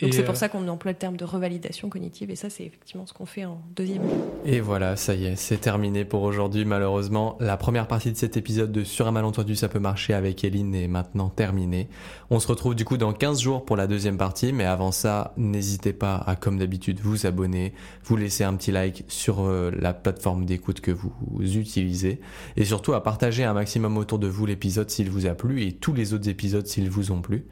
Donc 0.00 0.12
c'est 0.12 0.22
euh, 0.22 0.26
pour 0.26 0.36
ça 0.36 0.48
qu'on 0.48 0.66
emploie 0.68 0.92
le 0.92 0.98
terme 0.98 1.16
de 1.16 1.24
revalidation 1.24 1.88
cognitive, 1.88 2.30
et 2.30 2.36
ça 2.36 2.50
c'est 2.50 2.64
effectivement 2.64 3.06
ce 3.06 3.12
qu'on 3.12 3.26
fait 3.26 3.44
en 3.44 3.60
deuxième. 3.74 4.02
Et 4.44 4.60
voilà, 4.60 4.96
ça 4.96 5.14
y 5.14 5.26
est, 5.26 5.36
c'est 5.36 5.56
terminé 5.58 6.04
pour 6.04 6.22
aujourd'hui. 6.22 6.64
Malheureusement, 6.64 7.36
la 7.40 7.56
première 7.56 7.88
partie 7.88 8.12
de 8.12 8.16
cet 8.16 8.36
épisode 8.36 8.72
de 8.72 8.84
Sur 8.84 9.06
un 9.06 9.12
malentendu, 9.12 9.56
ça 9.56 9.68
peut 9.68 9.78
marcher 9.78 10.14
avec 10.14 10.44
Eline 10.44 10.74
est 10.74 10.88
maintenant 10.88 11.28
terminée. 11.28 11.88
On 12.30 12.40
se 12.40 12.48
retrouve 12.48 12.74
du 12.74 12.84
coup 12.84 12.96
dans 12.96 13.12
15 13.12 13.40
jours 13.40 13.64
pour 13.64 13.76
la 13.76 13.86
deuxième 13.86 14.18
partie, 14.18 14.52
mais 14.52 14.64
avant 14.64 14.92
ça, 14.92 15.32
n'hésitez 15.36 15.92
pas 15.92 16.16
à, 16.16 16.36
comme 16.36 16.58
d'habitude, 16.58 17.00
vous 17.00 17.26
abonner, 17.26 17.72
vous 18.04 18.16
laisser 18.16 18.44
un 18.44 18.54
petit 18.54 18.72
like 18.72 19.04
sur 19.08 19.44
euh, 19.44 19.70
la 19.78 19.94
plateforme 19.94 20.44
d'écoute 20.44 20.80
que 20.80 20.90
vous 20.90 21.12
utilisez, 21.56 22.20
et 22.56 22.64
surtout 22.64 22.92
à 22.92 23.02
partager 23.02 23.44
un 23.44 23.54
maximum 23.54 23.96
autour 23.96 24.18
de 24.18 24.26
vous 24.26 24.46
l'épisode 24.46 24.90
s'il 24.90 25.10
vous 25.10 25.26
a 25.26 25.34
plu 25.34 25.62
et 25.62 25.72
tous 25.72 25.92
les 25.92 26.14
autres 26.14 26.28
épisodes 26.28 26.66
s'ils 26.66 26.90
vous 26.90 27.12
ont 27.12 27.20
plu. 27.20 27.46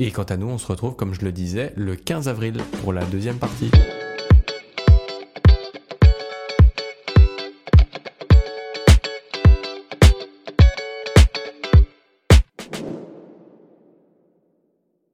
Et 0.00 0.12
quant 0.12 0.22
à 0.22 0.36
nous, 0.36 0.46
on 0.46 0.58
se 0.58 0.66
retrouve, 0.68 0.94
comme 0.94 1.12
je 1.12 1.24
le 1.24 1.32
disais, 1.32 1.72
le 1.74 1.96
15 1.96 2.28
avril 2.28 2.54
pour 2.82 2.92
la 2.92 3.04
deuxième 3.04 3.38
partie. 3.38 3.72